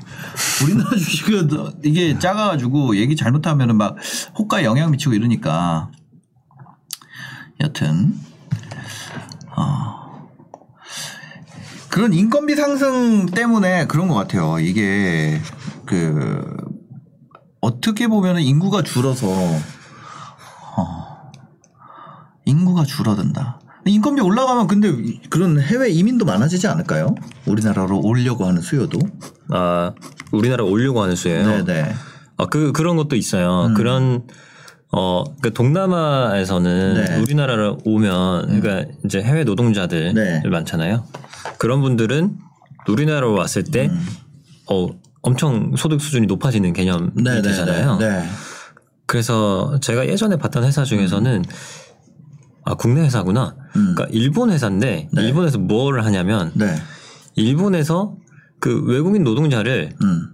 우리나라 0.63 0.91
주식은 0.95 1.49
이게 1.83 2.17
작아가지고 2.17 2.95
얘기 2.97 3.15
잘못하면은 3.15 3.75
막 3.75 3.97
호가에 4.37 4.63
영향 4.63 4.91
미치고 4.91 5.13
이러니까. 5.13 5.89
여튼, 7.61 8.13
어. 9.55 10.05
그런 11.89 12.13
인건비 12.13 12.55
상승 12.55 13.25
때문에 13.27 13.87
그런 13.87 14.07
것 14.07 14.15
같아요. 14.15 14.59
이게 14.59 15.41
그 15.85 16.43
어떻게 17.61 18.07
보면은 18.07 18.41
인구가 18.41 18.81
줄어서 18.81 19.27
인구가 22.45 22.83
줄어든다. 22.83 23.59
인건비 23.85 24.21
올라가면 24.21 24.67
근데 24.67 24.91
그런 25.29 25.61
해외 25.61 25.89
이민도 25.89 26.25
많아지지 26.25 26.67
않을까요? 26.67 27.15
우리나라로 27.45 28.01
오려고 28.01 28.45
하는 28.45 28.61
수요도. 28.61 28.99
아 29.49 29.93
우리나라 30.31 30.63
오려고 30.63 31.01
하는 31.01 31.15
수예요. 31.15 31.63
네네. 31.63 31.93
아, 32.37 32.45
그, 32.47 32.71
그런 32.71 32.97
것도 32.97 33.15
있어요. 33.15 33.67
음. 33.67 33.73
그런, 33.73 34.27
어, 34.97 35.25
그 35.41 35.53
동남아에서는 35.53 36.93
네. 36.93 37.19
우리나라로 37.19 37.79
오면, 37.83 38.61
그러니까 38.61 38.89
이제 39.03 39.21
해외 39.21 39.43
노동자들 39.43 40.13
네. 40.13 40.41
많잖아요. 40.47 41.03
그런 41.57 41.81
분들은 41.81 42.37
우리나라로 42.87 43.33
왔을 43.33 43.63
때, 43.63 43.87
음. 43.87 44.07
어, 44.71 44.87
엄청 45.21 45.75
소득 45.75 45.99
수준이 45.99 46.27
높아지는 46.27 46.71
개념이 46.71 47.09
네네. 47.21 47.41
되잖아요. 47.41 47.97
네. 47.97 48.23
그래서 49.05 49.77
제가 49.81 50.07
예전에 50.07 50.37
봤던 50.37 50.63
회사 50.63 50.85
중에서는 50.85 51.43
아, 52.63 52.75
국내 52.75 53.01
회사구나. 53.01 53.55
음. 53.75 53.95
그러니까 53.95 54.07
일본 54.11 54.49
회사인데 54.49 55.09
네. 55.11 55.21
일본에서 55.21 55.57
뭘 55.57 56.01
하냐면 56.03 56.51
네. 56.55 56.73
일본에서 57.35 58.15
그 58.59 58.83
외국인 58.85 59.23
노동자를 59.23 59.93
음. 60.01 60.29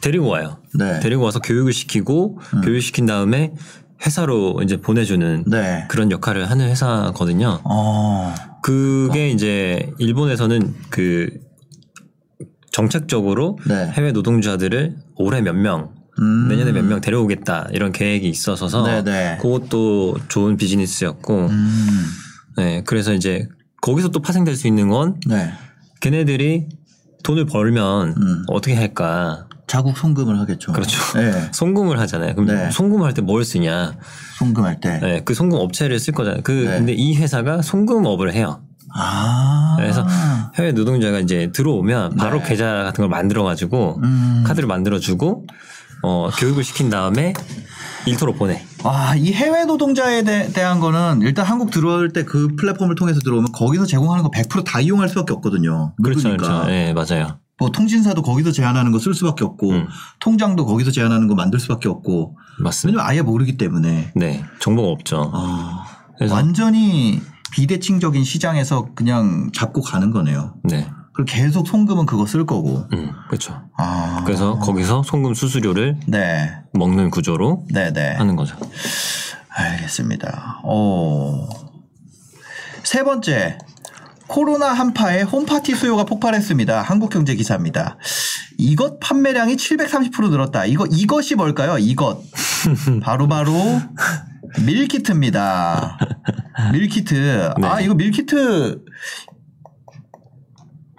데리고 0.00 0.28
와요. 0.28 0.58
네. 0.74 1.00
데리고 1.00 1.24
와서 1.24 1.40
교육을 1.40 1.72
시키고 1.72 2.38
교육시킨 2.62 3.06
다음에 3.06 3.54
회사로 4.04 4.60
이제 4.62 4.76
보내주는 4.80 5.44
네. 5.46 5.84
그런 5.88 6.10
역할을 6.10 6.50
하는 6.50 6.68
회사거든요. 6.68 7.60
어. 7.64 8.34
그게 8.62 9.30
이제 9.30 9.90
일본에서는 9.98 10.74
그 10.90 11.30
정책적으로 12.72 13.58
네. 13.66 13.90
해외 13.92 14.12
노동자들을 14.12 14.96
올해 15.16 15.40
몇 15.40 15.54
명, 15.54 15.94
음. 16.18 16.48
내년에 16.48 16.72
몇 16.72 16.84
명 16.84 17.00
데려오겠다 17.00 17.68
이런 17.72 17.92
계획이 17.92 18.28
있어서서 18.28 18.82
네네. 19.02 19.38
그것도 19.40 20.16
좋은 20.28 20.56
비즈니스였고, 20.56 21.46
음. 21.46 22.04
네 22.56 22.82
그래서 22.84 23.12
이제 23.14 23.48
거기서 23.80 24.08
또 24.08 24.20
파생될 24.20 24.56
수 24.56 24.66
있는 24.66 24.88
건 24.88 25.20
네. 25.26 25.52
걔네들이 26.00 26.68
돈을 27.22 27.46
벌면 27.46 28.14
음. 28.16 28.44
어떻게 28.48 28.74
할까? 28.74 29.46
자국 29.66 29.96
송금을 29.96 30.38
하겠죠. 30.40 30.72
그렇죠. 30.72 30.98
네. 31.18 31.32
송금을 31.52 31.98
하잖아요. 32.00 32.34
그럼 32.34 32.46
네. 32.46 32.70
송금을 32.70 33.06
할때 33.06 33.22
뭘 33.22 33.44
쓰냐? 33.44 33.94
송금할 34.38 34.80
때. 34.80 34.98
네, 35.00 35.22
그 35.24 35.34
송금 35.34 35.58
업체를 35.58 35.98
쓸 35.98 36.12
거잖아요. 36.14 36.42
그 36.42 36.52
네. 36.52 36.78
근데 36.78 36.92
이 36.92 37.16
회사가 37.16 37.62
송금업을 37.62 38.32
해요. 38.34 38.60
아. 38.96 39.74
그래서 39.76 40.06
해외 40.56 40.72
노동자가 40.72 41.18
이제 41.18 41.50
들어오면 41.52 42.16
바로 42.16 42.38
네. 42.38 42.48
계좌 42.48 42.84
같은 42.84 43.02
걸 43.02 43.08
만들어 43.08 43.42
가지고 43.42 44.00
음. 44.04 44.44
카드를 44.46 44.68
만들어 44.68 44.98
주고 45.00 45.44
어, 46.02 46.28
교육을 46.38 46.62
시킨 46.62 46.90
다음에 46.90 47.32
일터로 48.06 48.34
보내. 48.34 48.62
아, 48.84 49.14
이 49.16 49.32
해외 49.32 49.64
노동자에 49.64 50.22
대, 50.22 50.52
대한 50.52 50.78
거는 50.78 51.22
일단 51.22 51.46
한국 51.46 51.70
들어올 51.70 52.12
때 52.12 52.22
그 52.24 52.48
플랫폼을 52.56 52.94
통해서 52.94 53.18
들어오면 53.20 53.52
거기서 53.52 53.86
제공하는 53.86 54.22
거 54.22 54.30
100%다 54.30 54.80
이용할 54.80 55.08
수밖에 55.08 55.32
없거든요. 55.32 55.94
그렇죠. 56.02 56.28
그렇죠. 56.30 56.64
네, 56.66 56.92
맞아요. 56.92 57.38
뭐 57.58 57.70
통신사도 57.70 58.22
거기서 58.22 58.50
제한하는 58.52 58.90
거 58.92 58.98
쓸 58.98 59.14
수밖에 59.14 59.44
없고 59.44 59.70
음. 59.70 59.86
통장도 60.20 60.66
거기서 60.66 60.90
제한하는 60.90 61.28
거 61.28 61.34
만들 61.34 61.60
수밖에 61.60 61.88
없고 61.88 62.36
맞습니다. 62.58 62.98
왜냐면 62.98 63.10
아예 63.10 63.22
모르기 63.22 63.56
때문에 63.56 64.12
네, 64.16 64.44
정보가 64.60 64.88
없죠. 64.88 65.30
아, 65.32 65.84
그래서 66.18 66.34
완전히 66.34 67.20
비대칭적인 67.52 68.24
시장에서 68.24 68.88
그냥 68.94 69.50
잡고 69.54 69.82
가는 69.82 70.10
거네요. 70.10 70.54
네, 70.64 70.88
그리고 71.12 71.26
계속 71.30 71.68
송금은 71.68 72.06
그거 72.06 72.26
쓸 72.26 72.44
거고. 72.46 72.86
음, 72.92 73.12
그렇죠. 73.28 73.62
아, 73.76 74.22
그래서 74.24 74.58
거기서 74.58 75.04
송금 75.04 75.34
수수료를 75.34 76.00
네, 76.08 76.50
먹는 76.72 77.10
구조로 77.10 77.66
네, 77.70 77.92
네. 77.92 78.14
하는 78.14 78.34
거죠. 78.34 78.56
알겠습니다. 79.48 80.60
오. 80.64 81.48
세 82.82 83.04
번째 83.04 83.58
코로나 84.26 84.68
한파에 84.72 85.22
홈파티 85.22 85.74
수요가 85.74 86.04
폭발했습니다. 86.04 86.82
한국경제 86.82 87.34
기사입니다. 87.34 87.98
이것 88.58 88.98
판매량이 89.00 89.56
730% 89.56 90.30
늘었다. 90.30 90.64
이거 90.66 90.86
이것이 90.86 91.34
뭘까요? 91.34 91.78
이것 91.78 92.22
바로바로 93.02 93.52
밀키트입니다. 94.64 95.98
밀키트. 96.72 97.54
네. 97.60 97.66
아 97.66 97.80
이거 97.80 97.94
밀키트 97.94 98.84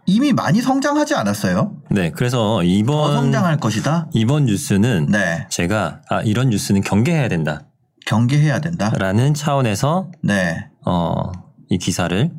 이미 0.08 0.34
많이 0.34 0.62
성장하지 0.62 1.16
않았어요? 1.16 1.78
네, 1.90 2.12
그래서 2.12 2.38
더 2.58 2.64
이번 2.64 3.14
성장할 3.14 3.58
것이다. 3.58 4.08
이번 4.14 4.46
뉴스는 4.46 5.08
네, 5.10 5.48
제가 5.50 6.02
아 6.10 6.22
이런 6.22 6.50
뉴스는 6.50 6.82
경계해야 6.82 7.28
된다라는 7.28 7.66
경계해야 8.06 8.60
된다. 8.60 8.92
차원에서 9.34 10.12
네. 10.22 10.68
어, 10.86 11.32
이 11.70 11.80
기사를 11.80 12.32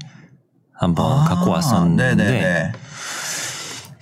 한번 0.79 1.20
아, 1.20 1.24
갖고 1.24 1.51
왔었는데 1.51 2.14
네네네. 2.14 2.72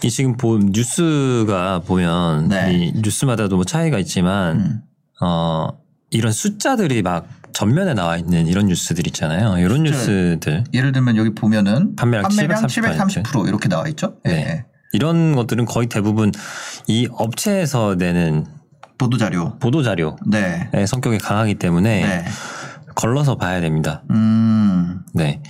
이 0.02 0.10
지금 0.10 0.36
보 0.36 0.58
뉴스가 0.58 1.80
보면 1.86 2.48
네. 2.48 2.74
이 2.74 2.92
뉴스마다도 2.94 3.56
뭐 3.56 3.64
차이가 3.64 3.98
있지만 3.98 4.56
음. 4.56 4.80
어 5.22 5.68
이런 6.10 6.32
숫자들이 6.32 7.02
막 7.02 7.26
전면에 7.52 7.94
나와 7.94 8.16
있는 8.16 8.46
이런 8.46 8.66
뉴스들 8.66 9.06
있잖아요. 9.06 9.58
이런. 9.58 9.84
뉴스들 9.84 10.64
예를 10.74 10.92
들면 10.92 11.16
여기 11.16 11.30
보면은 11.30 11.96
판매량 11.96 12.24
730% 12.28 13.22
730% 13.22 13.48
이렇게 13.48 13.68
나와 13.68 13.88
있죠. 13.88 14.16
예. 14.26 14.30
네. 14.30 14.64
이런 14.92 15.34
것들은 15.34 15.64
거의 15.64 15.88
대부분 15.88 16.30
이 16.86 17.08
업체에서 17.10 17.96
내는 17.96 18.46
보도 18.98 19.18
자료. 19.18 19.58
보도 19.58 19.82
자료의 19.82 20.14
네. 20.26 20.86
성격이 20.86 21.18
강하기 21.18 21.54
때문에 21.56 22.02
네. 22.02 22.24
걸러서 22.94 23.36
봐야 23.36 23.60
됩니다. 23.60 24.02
음. 24.10 25.00
네. 25.12 25.42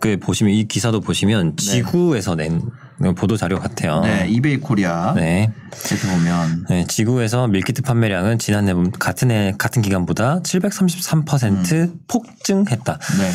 그 0.00 0.18
보시면 0.18 0.54
이 0.54 0.66
기사도 0.66 1.00
보시면 1.00 1.56
G9에서 1.56 2.34
낸 2.34 2.62
보도 3.16 3.36
자료 3.36 3.58
같아요. 3.58 4.00
네. 4.00 4.26
이베이 4.28 4.58
코리아. 4.58 5.14
네. 5.14 5.50
이렇게 5.90 6.06
보면 6.06 6.66
네, 6.68 6.86
G9에서 6.86 7.48
밀키트 7.48 7.82
판매량은 7.82 8.38
지난해 8.38 8.74
같은 8.98 9.30
해 9.30 9.54
같은 9.56 9.82
기간보다 9.82 10.40
733% 10.42 11.98
폭증했다. 12.08 12.98
네. 13.18 13.30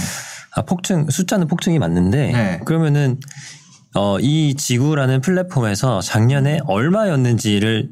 아, 0.56 0.62
폭증 0.62 1.10
숫자는 1.10 1.48
폭증이 1.48 1.80
맞는데 1.80 2.32
네. 2.32 2.62
그러면은 2.66 3.20
어, 3.96 4.20
이 4.20 4.56
G9라는 4.56 5.22
플랫폼에서 5.22 6.02
작년에 6.02 6.60
얼마였는지를 6.66 7.90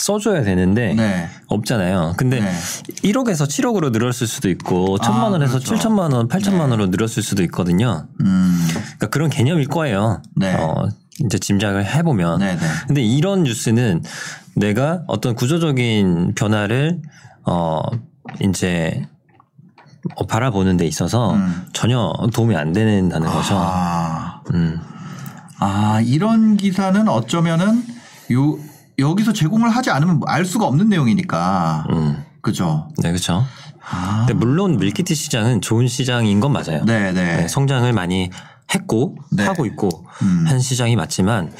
써줘야 0.00 0.42
되는데 0.42 0.94
네. 0.94 1.28
없잖아요. 1.46 2.14
근데 2.16 2.40
네. 2.40 2.50
1억에서 3.04 3.46
7억으로 3.46 3.92
늘었을 3.92 4.26
수도 4.26 4.48
있고 4.48 4.96
아, 4.98 5.04
1천만 5.04 5.30
원에서 5.32 5.58
그렇죠. 5.58 5.74
7천만 5.74 6.14
원, 6.14 6.26
8천만 6.26 6.60
원으로 6.60 6.86
늘었을 6.86 7.22
수도 7.22 7.42
있거든요. 7.44 8.06
음. 8.20 8.66
그러니까 8.72 9.08
그런 9.08 9.28
개념일 9.28 9.68
거예요. 9.68 10.22
네. 10.34 10.54
어, 10.54 10.88
이제 11.22 11.38
짐작을 11.38 11.84
해보면. 11.84 12.38
네, 12.38 12.56
네. 12.56 12.66
근데 12.86 13.02
이런 13.02 13.42
뉴스는 13.42 14.02
내가 14.56 15.02
어떤 15.06 15.34
구조적인 15.34 16.32
변화를 16.34 17.02
어 17.44 17.82
이제 18.40 19.06
어, 20.16 20.26
바라보는 20.26 20.78
데 20.78 20.86
있어서 20.86 21.34
음. 21.34 21.66
전혀 21.74 22.10
도움이 22.32 22.56
안 22.56 22.72
된다는 22.72 23.28
거죠. 23.28 23.54
아. 23.54 24.40
음. 24.54 24.80
아, 25.58 26.00
이런 26.02 26.56
기사는 26.56 27.06
어쩌면은 27.06 27.84
요 28.32 28.58
여기서 29.00 29.32
제공을 29.32 29.70
하지 29.70 29.90
않으면 29.90 30.20
알 30.26 30.44
수가 30.44 30.66
없는 30.66 30.88
내용이니까. 30.88 31.86
음. 31.90 32.24
그죠? 32.42 32.88
네, 32.98 33.10
그렇죠. 33.10 33.44
아. 33.90 34.24
근데 34.26 34.34
물론 34.34 34.76
밀키트 34.78 35.14
시장은 35.14 35.60
좋은 35.60 35.88
시장인 35.88 36.40
건 36.40 36.52
맞아요. 36.52 36.84
네, 36.84 37.12
네. 37.12 37.36
네, 37.38 37.48
성장을 37.48 37.92
많이 37.92 38.30
했고 38.72 39.16
네. 39.32 39.44
하고 39.44 39.66
있고 39.66 39.88
음. 40.22 40.44
한 40.46 40.60
시장이 40.60 40.94
맞지만 40.94 41.52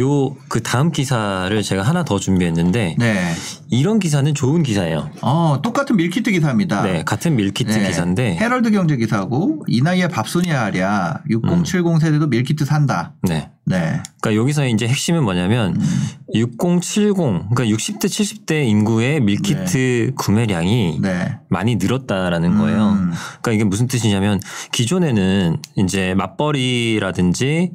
요 0.00 0.34
그 0.48 0.62
다음 0.62 0.90
기사를 0.90 1.62
제가 1.62 1.82
하나 1.82 2.02
더 2.04 2.18
준비했는데 2.18 2.96
네. 2.98 3.34
이런 3.70 3.98
기사는 3.98 4.32
좋은 4.34 4.62
기사예요. 4.62 5.10
어, 5.22 5.60
똑같은 5.62 5.96
밀키트 5.96 6.30
기사입니다. 6.30 6.82
네, 6.82 7.02
같은 7.04 7.36
밀키트 7.36 7.70
네. 7.70 7.88
기사인데 7.88 8.36
헤럴드 8.40 8.70
경제 8.70 8.96
기사고 8.96 9.62
이 9.66 9.82
나이에 9.82 10.08
밥순이야 10.08 10.64
하랴 10.64 11.20
6070 11.28 12.00
세대도 12.00 12.28
밀키트 12.28 12.64
산다. 12.64 13.14
네. 13.22 13.50
네. 13.68 14.00
그러니까 14.20 14.40
여기서 14.40 14.66
이제 14.68 14.86
핵심은 14.86 15.24
뭐냐면 15.24 15.74
음. 15.74 16.08
6070 16.34 17.14
그러니까 17.16 17.64
60대 17.64 18.04
70대 18.04 18.64
인구의 18.66 19.20
밀키트 19.20 20.12
구매량이 20.16 21.00
네. 21.02 21.38
많이 21.48 21.74
늘었다라는 21.76 22.58
거예요. 22.58 22.90
음. 22.90 23.10
그러니까 23.42 23.52
이게 23.52 23.64
무슨 23.64 23.88
뜻이냐면 23.88 24.40
기존에는 24.72 25.56
이제 25.76 26.14
맞벌이라든지 26.14 27.72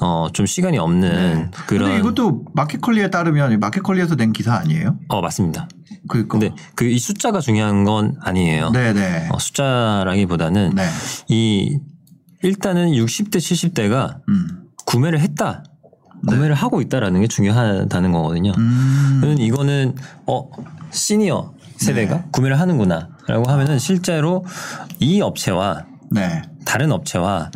어 0.00 0.28
좀 0.32 0.46
시간이 0.46 0.78
없는 0.78 1.10
네. 1.10 1.50
그런 1.66 1.90
근데 1.90 1.98
이것도 2.00 2.44
마켓컬리에 2.54 3.10
따르면 3.10 3.60
마켓컬리에서 3.60 4.16
낸 4.16 4.32
기사 4.32 4.54
아니에요? 4.54 4.98
어 5.08 5.20
맞습니다. 5.20 5.68
그니까. 6.08 6.38
근데 6.38 6.54
그 6.74 6.84
이 6.86 6.98
숫자가 6.98 7.40
중요한 7.40 7.84
건 7.84 8.16
아니에요. 8.22 8.70
네네. 8.70 9.28
어, 9.30 9.38
숫자라기보다는 9.38 10.74
네. 10.74 10.86
이 11.28 11.78
일단은 12.42 12.92
60대 12.92 13.36
70대가 13.36 14.20
음. 14.28 14.63
구매를 14.86 15.20
했다. 15.20 15.64
구매를 16.26 16.54
하고 16.54 16.80
있다라는 16.80 17.20
게 17.20 17.26
중요하다는 17.26 18.12
거거든요. 18.12 18.52
네. 18.52 18.58
음. 18.58 19.36
이거는 19.38 19.94
어 20.26 20.48
시니어 20.90 21.52
세대가 21.76 22.16
네. 22.16 22.24
구매를 22.32 22.58
하는구나라고 22.60 23.50
하면은 23.50 23.78
실제로 23.78 24.44
이 25.00 25.20
업체와 25.20 25.84
네. 26.10 26.42
다른 26.64 26.92
업체와 26.92 27.50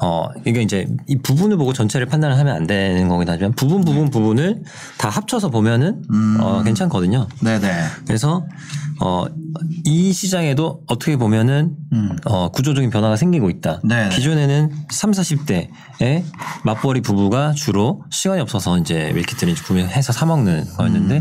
어 0.00 0.28
이게 0.44 0.62
이제 0.62 0.86
이 1.06 1.16
부분을 1.16 1.56
보고 1.56 1.72
전체를 1.72 2.06
판단을 2.06 2.38
하면 2.38 2.56
안 2.56 2.66
되는 2.66 3.08
거긴 3.08 3.28
하지만 3.28 3.52
부분 3.52 3.84
부분 3.84 4.10
부분을 4.10 4.62
다 4.98 5.08
합쳐서 5.08 5.50
보면은 5.50 6.02
음. 6.12 6.36
어 6.40 6.62
괜찮거든요. 6.62 7.28
네네. 7.42 7.68
그래서 8.06 8.44
어 9.00 9.26
이 9.84 10.12
시장에도 10.12 10.82
어떻게 10.88 11.16
보면은 11.16 11.76
음. 11.92 12.16
어 12.24 12.48
구조적인 12.48 12.90
변화가 12.90 13.14
생기고 13.16 13.50
있다. 13.50 13.80
네네. 13.84 14.08
기존에는 14.08 14.70
3, 14.90 15.12
40대의 15.12 16.24
맞벌이 16.64 17.02
부부가 17.02 17.52
주로 17.52 18.02
시간이 18.10 18.40
없어서 18.40 18.78
이제 18.78 19.12
밀키트를 19.14 19.54
구매해서 19.54 20.12
사 20.12 20.26
먹는 20.26 20.64
거였는데 20.76 21.20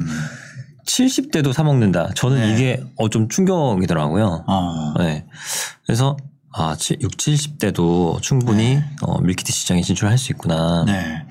70대도 0.87 1.53
사 1.53 1.63
먹는다. 1.63 2.09
저는 2.15 2.37
음. 2.37 2.41
네. 2.41 2.53
이게 2.53 2.83
어 2.97 3.07
좀 3.09 3.29
충격이더라고요. 3.29 4.45
어. 4.47 4.93
네. 4.97 5.25
그래서 5.85 6.17
아, 6.55 6.75
6, 6.79 7.11
70대도 7.17 8.21
충분히 8.21 8.79
어, 9.01 9.19
밀키트 9.21 9.51
시장에 9.51 9.81
진출할 9.81 10.17
수 10.19 10.31
있구나. 10.33 10.83
네. 10.85 11.23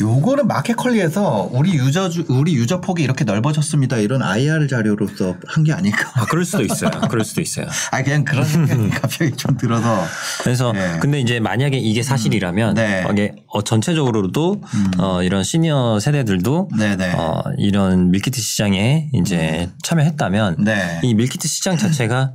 요거는 0.00 0.46
마켓컬리에서 0.46 1.50
우리 1.52 1.74
유저 1.74 2.08
주- 2.08 2.24
우리 2.28 2.54
유저 2.54 2.80
폭이 2.80 3.02
이렇게 3.02 3.24
넓어졌습니다. 3.24 3.98
이런 3.98 4.22
IR 4.22 4.68
자료로서 4.68 5.36
한 5.46 5.64
게 5.64 5.74
아닐까. 5.74 6.10
아, 6.14 6.24
그럴 6.24 6.46
수도 6.46 6.62
있어요. 6.62 6.90
그럴 7.10 7.24
수도 7.26 7.42
있어요. 7.42 7.66
아 7.92 8.02
그냥 8.02 8.24
그런 8.24 8.42
생각이 8.44 8.88
갑자기 8.88 9.32
좀 9.32 9.58
들어서. 9.58 10.02
그래서 10.42 10.72
네. 10.72 10.98
근데 11.00 11.20
이제 11.20 11.38
만약에 11.40 11.76
이게 11.76 12.02
사실이라면 12.02 12.74
네. 12.74 13.04
이게 13.12 13.34
어, 13.48 13.60
전체적으로도 13.62 14.62
어, 14.98 15.22
이런 15.22 15.44
시니어 15.44 15.98
세대들도 16.00 16.70
네네. 16.78 17.12
어, 17.16 17.42
이런 17.58 18.10
밀키트 18.10 18.40
시장에 18.40 19.10
이제 19.12 19.68
참여했다면 19.82 20.64
네. 20.64 21.00
이 21.02 21.12
밀키트 21.12 21.46
시장 21.46 21.76
자체가 21.76 22.32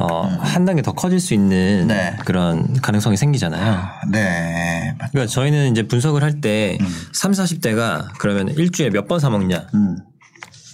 어, 0.00 0.26
한 0.40 0.64
단계 0.64 0.80
더 0.82 0.92
커질 0.92 1.18
수 1.20 1.34
있는 1.34 1.88
네. 1.88 2.16
그런 2.24 2.72
가능성이 2.80 3.16
생기잖아요. 3.16 3.80
네. 4.12 4.94
맞- 4.98 5.10
그러니까 5.10 5.30
저희는 5.32 5.72
이제 5.72 5.82
분석을 5.88 6.22
할때 6.22 6.78
3, 7.12 7.32
40대가 7.32 8.08
그러면 8.18 8.48
일주일에 8.48 8.90
몇 8.90 9.08
번 9.08 9.18
사 9.20 9.28
먹냐? 9.30 9.66
음. 9.74 9.96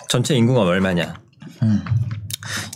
전체 0.08 0.34
인구가 0.34 0.60
얼마냐? 0.60 1.14
음. 1.62 1.82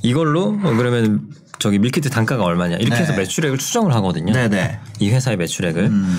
이걸로 0.03 0.59
어, 0.63 0.75
그러면 0.77 1.29
저기 1.59 1.79
밀키트 1.79 2.11
단가가 2.11 2.45
얼마냐? 2.45 2.77
이렇게 2.77 2.95
네. 2.95 3.01
해서 3.03 3.13
매출액을 3.15 3.59
추정을 3.59 3.93
하거든요. 3.97 4.33
네네. 4.33 4.79
이 5.01 5.11
회사의 5.11 5.37
매출액을. 5.37 5.85
음. 5.85 6.19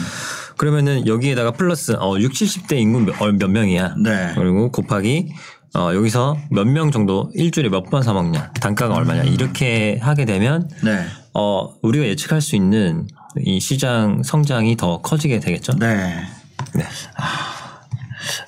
그러면은 0.58 1.08
여기에다가 1.08 1.52
플러스 1.52 1.94
어 2.00 2.18
6, 2.20 2.34
70대 2.34 2.74
인구 2.74 3.00
몇, 3.00 3.22
어, 3.22 3.32
몇 3.32 3.50
명이야. 3.50 3.96
네. 4.04 4.34
그리고 4.36 4.70
곱하기 4.72 5.34
어 5.76 5.94
여기서 5.94 6.38
몇 6.52 6.66
명 6.68 6.92
정도 6.92 7.30
일주일에 7.36 7.70
몇 7.70 7.86
번 7.90 8.02
사 8.04 8.14
먹냐? 8.14 8.52
단가가 8.60 8.96
얼마냐? 8.96 9.24
이렇게 9.24 10.00
하게 10.02 10.26
되면 10.26 10.70
네. 10.84 11.06
어 11.34 11.70
우리가 11.82 12.06
예측할 12.06 12.42
수 12.42 12.56
있는 12.56 13.08
이 13.38 13.60
시장 13.60 14.24
성장이 14.24 14.76
더 14.78 15.02
커지게 15.02 15.40
되겠죠. 15.40 15.74
네. 15.78 16.24
네. 16.74 16.84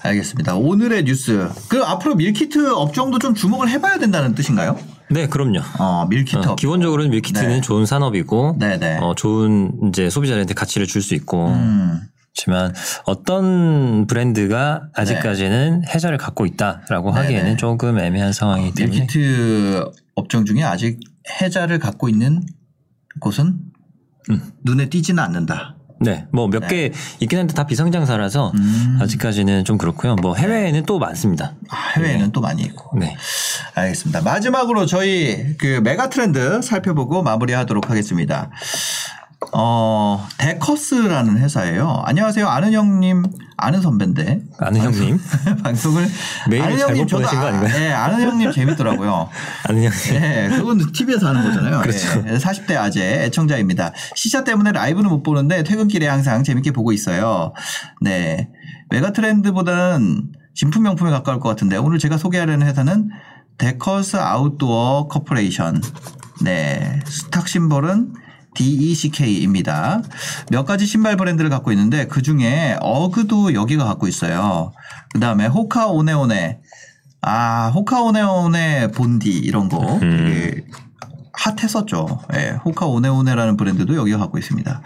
알겠습니다. 0.03 0.55
오늘의 0.55 1.03
뉴스. 1.05 1.49
그 1.69 1.83
앞으로 1.83 2.15
밀키트 2.15 2.71
업종도 2.73 3.19
좀 3.19 3.33
주목을 3.33 3.69
해봐야 3.69 3.99
된다는 3.99 4.35
뜻인가요? 4.35 4.77
네, 5.09 5.27
그럼요. 5.27 5.59
어, 5.79 6.05
밀키트 6.09 6.47
어. 6.49 6.55
기본적으로는 6.55 7.11
밀키트는 7.11 7.49
네. 7.49 7.61
좋은 7.61 7.85
산업이고 7.85 8.57
네 8.59 8.77
네. 8.79 8.97
어, 9.01 9.13
좋은 9.15 9.71
이제 9.89 10.09
소비자한테 10.09 10.53
가치를 10.53 10.87
줄 10.87 11.01
수 11.01 11.15
있고 11.15 11.47
음. 11.47 11.99
하지만 12.35 12.73
어떤 13.05 14.07
브랜드가 14.07 14.89
아직까지는 14.95 15.83
해자를 15.87 16.17
갖고 16.17 16.45
있다라고 16.45 17.11
네네. 17.13 17.23
하기에는 17.23 17.57
조금 17.57 17.99
애매한 17.99 18.33
상황이기 18.33 18.73
때문에 18.73 18.99
밀키트 18.99 19.91
업종 20.15 20.45
중에 20.45 20.63
아직 20.63 20.99
해자를 21.41 21.79
갖고 21.79 22.09
있는 22.09 22.41
곳은 23.19 23.59
음. 24.29 24.51
눈에 24.63 24.89
띄지는 24.89 25.21
않는다. 25.21 25.75
네, 25.99 26.25
뭐 26.31 26.47
몇개 26.47 26.91
있긴 27.19 27.37
한데 27.37 27.53
다 27.53 27.67
비성장사라서 27.67 28.51
음. 28.55 28.97
아직까지는 29.01 29.65
좀 29.65 29.77
그렇고요. 29.77 30.15
뭐 30.15 30.35
해외에는 30.35 30.83
또 30.85 30.97
많습니다. 30.97 31.53
아, 31.69 31.77
해외에는 31.95 32.31
또 32.31 32.41
많이 32.41 32.63
있고. 32.63 32.97
네. 32.97 33.15
알겠습니다. 33.75 34.21
마지막으로 34.21 34.87
저희 34.87 35.55
그 35.57 35.79
메가 35.83 36.09
트렌드 36.09 36.61
살펴보고 36.63 37.21
마무리하도록 37.21 37.87
하겠습니다. 37.89 38.49
어, 39.53 40.27
데커스라는 40.37 41.39
회사예요. 41.39 42.03
안녕하세요. 42.05 42.47
아는 42.47 42.73
형님, 42.73 43.23
아는 43.57 43.81
선배인데. 43.81 44.43
아는 44.59 44.81
형님, 44.81 45.19
방송을 45.63 46.07
메일을 46.49 46.67
아는 46.67 46.77
잘못 46.77 47.07
저도 47.07 47.17
보내신 47.17 47.39
거 47.39 47.47
아닌가요? 47.47 47.73
네, 47.73 47.91
아는 47.91 48.21
형님 48.21 48.51
재밌더라고요. 48.51 49.29
아는 49.67 49.83
형님. 49.83 50.21
네, 50.21 50.49
그건 50.49 50.91
TV에서 50.91 51.29
하는 51.29 51.43
거잖아요. 51.43 51.81
그렇죠. 51.81 52.21
네, 52.21 52.37
40대 52.37 52.77
아재 52.77 53.23
애청자입니다. 53.25 53.93
시차 54.15 54.43
때문에 54.43 54.71
라이브는 54.73 55.09
못 55.09 55.23
보는데 55.23 55.63
퇴근길에 55.63 56.07
항상 56.07 56.43
재밌게 56.43 56.71
보고 56.71 56.91
있어요. 56.91 57.53
네. 57.99 58.49
메가 58.91 59.11
트렌드보다는 59.11 60.31
진품 60.53 60.83
명품에 60.83 61.09
가까울 61.09 61.39
것 61.39 61.49
같은데 61.49 61.77
오늘 61.77 61.97
제가 61.97 62.17
소개하려는 62.17 62.67
회사는 62.67 63.09
Deckers 63.57 64.17
Outdoor 64.17 65.07
Corporation. 65.07 65.81
네. 66.43 66.99
stock 67.05 67.47
symbol은 67.47 68.13
DECK입니다. 68.55 70.01
몇 70.49 70.65
가지 70.65 70.85
신발 70.85 71.17
브랜드를 71.17 71.49
갖고 71.49 71.71
있는데 71.71 72.07
그 72.07 72.21
중에 72.21 72.77
어그도 72.81 73.53
여기가 73.53 73.85
갖고 73.85 74.07
있어요. 74.07 74.73
그 75.13 75.19
다음에 75.19 75.47
호카 75.47 75.87
오네오네. 75.87 76.61
아, 77.21 77.71
호카 77.73 78.01
오네오네 78.01 78.91
본디 78.91 79.29
이런 79.29 79.69
거 79.69 79.99
되게 79.99 80.65
핫했었죠. 81.33 82.19
예, 82.33 82.57
호카 82.65 82.87
오네오네라는 82.87 83.57
브랜드도 83.57 83.95
여기가 83.95 84.17
갖고 84.17 84.37
있습니다. 84.37 84.81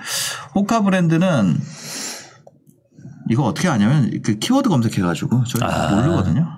호카 0.53 0.81
브랜드는 0.81 1.59
이거 3.29 3.43
어떻게 3.43 3.67
하냐면 3.67 4.21
그 4.23 4.37
키워드 4.37 4.69
검색해가지고 4.69 5.45
저희 5.45 5.59
다 5.61 5.89
아. 5.89 5.95
모르거든요. 5.95 6.55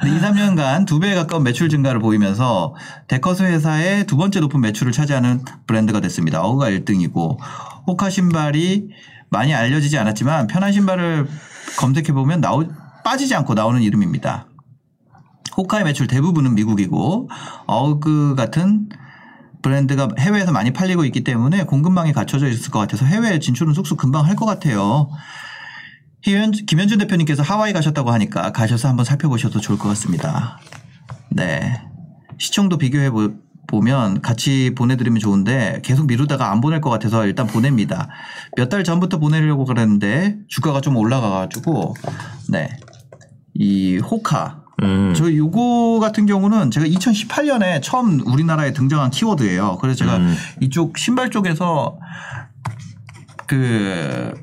근데 0.00 0.16
2, 0.16 0.20
3년간 0.20 0.86
두 0.86 1.00
배에 1.00 1.14
가까운 1.14 1.42
매출 1.42 1.68
증가를 1.68 2.00
보이면서 2.00 2.74
데커스 3.08 3.42
회사의 3.42 4.06
두 4.06 4.16
번째 4.16 4.40
높은 4.40 4.60
매출을 4.60 4.92
차지하는 4.92 5.44
브랜드가 5.66 6.00
됐습니다. 6.00 6.42
어그가 6.42 6.70
1등이고 6.70 7.38
호카 7.86 8.10
신발이 8.10 8.88
많이 9.30 9.54
알려지지 9.54 9.96
않았지만 9.98 10.46
편한 10.46 10.72
신발을 10.72 11.26
검색해 11.78 12.12
보면 12.12 12.40
나오 12.40 12.64
빠지지 13.04 13.34
않고 13.34 13.54
나오는 13.54 13.80
이름입니다. 13.80 14.46
호카의 15.56 15.84
매출 15.84 16.06
대부분은 16.06 16.54
미국이고 16.54 17.28
어그 17.66 18.34
같은 18.36 18.88
브랜드가 19.62 20.08
해외에서 20.18 20.50
많이 20.52 20.72
팔리고 20.72 21.04
있기 21.04 21.24
때문에 21.24 21.64
공급망이 21.64 22.12
갖춰져 22.12 22.48
있을 22.48 22.70
것 22.70 22.78
같아서 22.80 23.04
해외 23.06 23.38
진출은 23.38 23.74
쑥쑥 23.74 23.96
금방 23.98 24.26
할 24.26 24.36
것 24.36 24.44
같아요. 24.44 25.08
희연- 26.24 26.66
김현준 26.66 26.98
대표님께서 26.98 27.42
하와이 27.42 27.72
가셨다고 27.72 28.10
하니까 28.12 28.52
가셔서 28.52 28.88
한번 28.88 29.04
살펴보셔도 29.04 29.60
좋을 29.60 29.78
것 29.78 29.88
같습니다. 29.88 30.58
네. 31.30 31.80
시청도 32.38 32.78
비교해 32.78 33.10
보- 33.10 33.32
보면 33.66 34.20
같이 34.20 34.72
보내드리면 34.76 35.18
좋은데 35.20 35.80
계속 35.82 36.06
미루다가 36.06 36.50
안 36.50 36.60
보낼 36.60 36.80
것 36.80 36.90
같아서 36.90 37.24
일단 37.26 37.46
보냅니다. 37.46 38.08
몇 38.56 38.68
달 38.68 38.84
전부터 38.84 39.18
보내려고 39.18 39.64
그랬는데 39.64 40.36
주가가 40.48 40.80
좀 40.80 40.96
올라가가지고 40.96 41.94
네. 42.50 42.68
이 43.54 43.98
호카 43.98 44.62
음. 44.82 45.14
저 45.14 45.32
요거 45.34 46.00
같은 46.00 46.26
경우는 46.26 46.70
제가 46.70 46.86
2018년에 46.86 47.80
처음 47.82 48.20
우리나라에 48.26 48.72
등장한 48.72 49.10
키워드예요. 49.10 49.78
그래서 49.80 49.98
제가 49.98 50.16
음. 50.18 50.36
이쪽 50.60 50.98
신발 50.98 51.30
쪽에서 51.30 51.98
그 53.46 54.34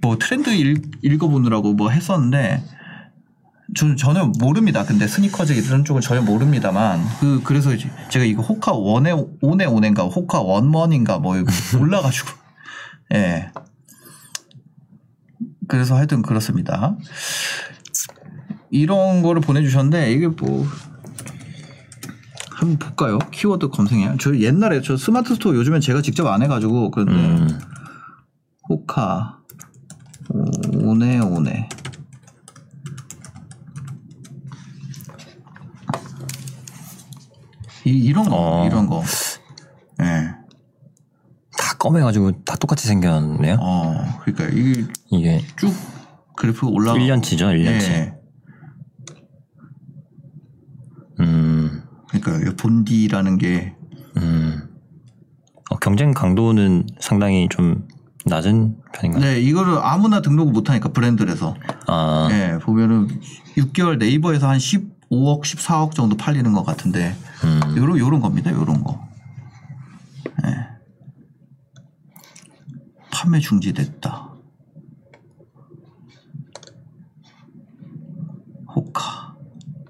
뭐 0.00 0.16
트렌드 0.18 0.50
읽, 0.50 0.98
읽어보느라고 1.02 1.74
뭐 1.74 1.90
했었는데 1.90 2.62
저는 3.74 3.96
전혀 3.96 4.30
모릅니다. 4.38 4.84
근데 4.84 5.06
스니커즈 5.06 5.52
이런 5.52 5.84
쪽은 5.84 6.00
전혀 6.00 6.22
모릅니다만 6.22 7.00
그 7.20 7.42
그래서 7.42 7.74
이제 7.74 7.90
제가 8.10 8.24
이거 8.24 8.42
호카 8.42 8.72
원에 8.72 9.12
온에 9.40 9.64
온인가 9.64 10.04
호카 10.04 10.40
원원인가 10.40 11.18
뭐 11.18 11.36
이거 11.36 11.50
몰라가지고 11.78 12.28
예. 13.14 13.50
그래서 15.66 15.96
하여튼 15.96 16.22
그렇습니다. 16.22 16.96
이런 18.70 19.22
거를 19.22 19.40
보내주셨는데 19.40 20.12
이게 20.12 20.28
뭐 20.28 20.66
한번 22.50 22.78
볼까요? 22.78 23.18
키워드 23.30 23.68
검색해. 23.68 24.16
저 24.20 24.36
옛날에 24.38 24.82
저 24.82 24.96
스마트 24.96 25.34
스토어 25.34 25.54
요즘엔 25.54 25.80
제가 25.80 26.02
직접 26.02 26.26
안 26.26 26.42
해가지고 26.42 26.90
그런데 26.90 27.12
음. 27.14 27.60
호카 28.68 29.43
오네 30.34 31.20
오네 31.20 31.68
이 37.86 37.90
이런 37.90 38.24
거 38.28 38.36
어. 38.62 38.66
이런 38.66 38.86
거. 38.86 39.02
예. 40.00 40.34
다 41.56 41.76
검해가지고 41.78 42.42
다 42.44 42.56
똑같이 42.56 42.86
생겼네요. 42.88 43.56
어 43.60 44.18
그러니까 44.22 44.46
이게 44.58 44.86
이게 45.10 45.40
쭉 45.56 45.72
그래프가 46.36 46.68
올라가. 46.68 46.98
1년치죠, 46.98 47.40
1년치. 47.54 47.90
예. 47.90 48.14
음, 51.20 51.82
그러니까 52.08 52.50
이 52.50 52.56
본디라는 52.56 53.38
게 53.38 53.74
음. 54.16 54.68
어, 55.70 55.76
경쟁 55.76 56.12
강도는 56.12 56.86
상당히 57.00 57.48
좀 57.50 57.86
낮은 58.34 58.76
편인가요? 58.92 59.22
네, 59.22 59.40
이거를 59.40 59.78
아무나 59.82 60.22
등록을 60.22 60.52
못하니까 60.52 60.90
브랜드라서. 60.90 61.54
아, 61.86 62.28
예, 62.30 62.58
보면은 62.62 63.08
6개월 63.56 63.98
네이버에서 63.98 64.48
한 64.48 64.56
15억, 64.58 65.42
14억 65.42 65.92
정도 65.92 66.16
팔리는 66.16 66.50
것 66.52 66.64
같은데, 66.64 67.14
음. 67.44 67.60
요런, 67.76 67.98
요런 67.98 68.20
겁니다, 68.20 68.50
요런 68.50 68.82
거. 68.82 69.06
예. 70.46 70.66
판매 73.12 73.40
중지됐다. 73.40 74.30
호카. 78.74 79.34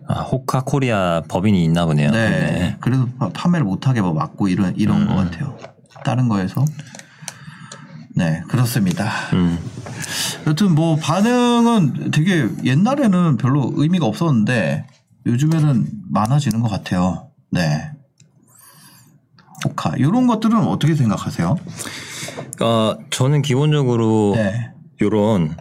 아, 0.09 0.20
호카 0.20 0.62
코리아 0.64 1.22
법인이 1.28 1.64
있나 1.64 1.87
보네요. 1.87 2.11
네. 2.11 2.76
그래서 2.80 3.07
파- 3.18 3.30
판매를 3.30 3.64
못하게 3.64 4.01
뭐 4.03 4.12
막고 4.12 4.49
이런, 4.49 4.74
이런 4.76 5.03
음. 5.03 5.07
것 5.07 5.14
같아요. 5.14 5.57
다른 6.05 6.28
거에서. 6.28 6.64
네, 8.16 8.42
그렇습니다. 8.48 9.10
음. 9.32 9.58
여튼 10.46 10.74
뭐 10.74 10.96
반응은 10.96 12.10
되게 12.12 12.48
옛날에는 12.64 13.36
별로 13.36 13.72
의미가 13.76 14.06
없었는데 14.06 14.86
요즘에는 15.26 15.86
많아지는 16.10 16.60
것 16.60 16.68
같아요. 16.68 17.30
네. 17.50 17.90
호카 19.64 19.94
이런 19.96 20.26
것들은 20.26 20.56
어떻게 20.58 20.94
생각하세요? 20.94 21.56
어, 22.60 22.94
저는 23.10 23.42
기본적으로 23.42 24.34
네. 24.36 24.70
요런 25.00 25.56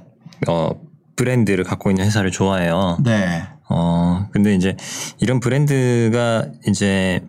어, 0.47 0.69
브랜드를 1.15 1.63
갖고 1.63 1.89
있는 1.89 2.05
회사를 2.05 2.31
좋아해요. 2.31 2.97
네. 3.03 3.43
어, 3.69 4.27
근데 4.31 4.53
이제 4.55 4.75
이런 5.19 5.39
브랜드가 5.39 6.45
이제 6.67 7.25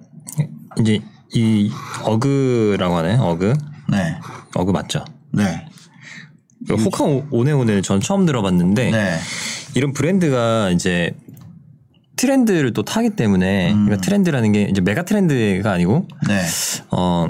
이제 0.79 1.01
이 1.33 1.70
어그라고 2.05 2.97
하나요? 2.97 3.22
어그? 3.22 3.55
네. 3.91 4.18
어그 4.55 4.72
맞죠? 4.72 5.05
네. 5.37 5.66
그 6.66 6.74
호카 6.76 7.05
오- 7.05 7.26
오네오네를 7.30 7.82
전 7.82 8.01
처음 8.01 8.24
들어봤는데 8.26 8.91
네. 8.91 9.18
이런 9.74 9.93
브랜드가 9.93 10.70
이제 10.70 11.12
트렌드를 12.16 12.72
또 12.72 12.82
타기 12.85 13.11
때문에 13.11 13.72
음. 13.72 13.85
그러니까 13.87 14.05
트렌드라는 14.05 14.53
게 14.53 14.62
이제 14.70 14.80
메가 14.80 15.05
트렌드가 15.05 15.72
아니고 15.72 16.09
네. 16.28 16.41
어 16.91 17.26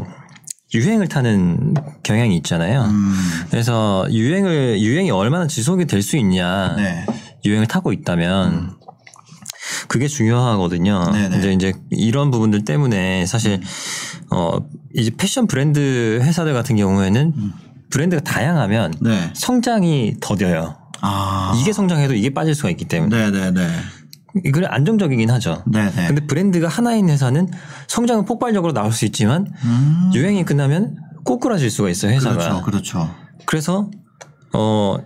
유행을 0.75 1.09
타는 1.09 1.75
경향이 2.03 2.37
있잖아요. 2.39 2.83
음. 2.85 3.15
그래서 3.51 4.07
유행을 4.11 4.81
유행이 4.81 5.11
얼마나 5.11 5.47
지속이 5.47 5.87
될 5.87 6.03
수 6.03 6.17
있냐 6.19 6.75
네. 6.77 7.07
유행을 7.45 7.67
타고 7.67 7.93
있다면 7.93 8.77
그게 9.89 10.07
중요하거든요. 10.09 11.11
네네. 11.13 11.39
이제 11.39 11.53
이제 11.53 11.73
이런 11.91 12.31
부분들 12.31 12.65
때문에 12.65 13.25
사실 13.27 13.61
어 14.31 14.59
이제 14.95 15.11
패션 15.17 15.47
브랜드 15.47 16.21
회사들 16.23 16.53
같은 16.53 16.77
경우에는 16.77 17.33
브랜드가 17.95 18.23
다양하면 18.25 18.93
네. 19.01 19.31
성장이 19.35 20.17
더뎌요. 20.21 20.75
아. 21.01 21.57
이게 21.57 21.73
성장해도 21.73 22.15
이게 22.15 22.35
빠질 22.35 22.53
수가 22.57 22.71
있기 22.71 22.87
때문에 22.87 23.31
네네네. 23.31 23.69
그래 24.53 24.67
안정적이긴 24.69 25.31
하죠. 25.31 25.63
네네. 25.71 26.09
근데 26.09 26.27
브랜드가 26.27 26.67
하나인 26.67 27.09
회사는 27.09 27.47
성장은 27.87 28.25
폭발적으로 28.25 28.73
나올 28.73 28.91
수 28.91 29.05
있지만 29.05 29.47
음. 29.63 30.11
유행이 30.13 30.45
끝나면 30.45 30.97
꼬꾸라질 31.25 31.71
수가 31.71 31.89
있어요 31.89 32.13
회사가. 32.15 32.35
그렇죠. 32.35 32.63
그렇죠. 32.65 33.15
그래서 33.47 33.91
어 34.53 34.97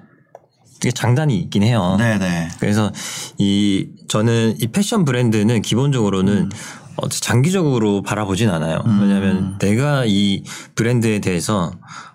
이게 0.79 0.91
장단이 0.91 1.37
있긴 1.37 1.65
해요. 1.65 1.97
네네. 1.99 2.49
그래서 2.59 2.91
이 3.37 3.91
저는 4.09 4.57
이 4.63 4.69
패션 4.69 5.05
브랜드는 5.05 5.61
기본적으로는 5.61 6.49
어, 6.97 7.09
장기적으로 7.11 8.01
바라보진 8.01 8.49
않아요. 8.49 8.83
음. 8.87 9.03
왜냐하면 9.03 9.59
내가 9.59 10.05
이 10.07 10.43
브랜드에 10.75 11.19
대해서 11.19 11.71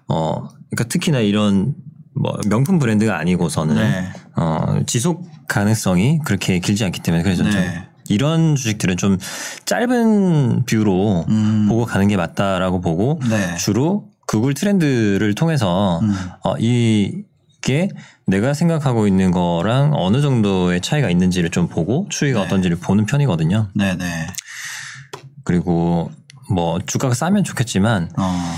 어 0.08 0.50
그러니까 0.76 0.86
특히나 0.86 1.20
이런 1.20 1.76
뭐 2.16 2.38
명품 2.48 2.80
브랜드가 2.80 3.18
아니고서는 3.18 3.76
네. 3.76 4.10
어 4.36 4.82
지속 4.86 5.26
가능성이 5.48 6.20
그렇게 6.26 6.60
길지 6.60 6.86
않기 6.86 7.02
때문에 7.02 7.24
그래서 7.24 7.44
좀 7.44 7.52
네. 7.52 7.84
이런 8.10 8.56
주식들은 8.56 8.98
좀 8.98 9.18
짧은 9.66 10.66
뷰로 10.66 11.26
음. 11.30 11.68
보고 11.70 11.86
가는 11.86 12.08
게 12.08 12.18
맞다라고 12.18 12.82
보고 12.82 13.20
네. 13.30 13.56
주로 13.58 14.10
구글 14.28 14.54
트렌드를 14.54 15.36
통해서 15.36 16.00
음. 16.00 16.14
어, 16.44 16.56
이게 16.58 17.90
내가 18.26 18.54
생각하고 18.54 19.08
있는 19.08 19.32
거랑 19.32 19.92
어느 19.94 20.22
정도의 20.22 20.82
차이가 20.82 21.10
있는지를 21.10 21.50
좀 21.50 21.68
보고 21.68 22.08
추이가 22.10 22.40
네. 22.40 22.46
어떤지를 22.46 22.78
보는 22.78 23.06
편이거든요. 23.06 23.70
네네. 23.76 24.28
그리고 25.44 26.12
뭐 26.50 26.80
주가가 26.86 27.14
싸면 27.14 27.44
좋겠지만 27.44 28.10
어. 28.18 28.56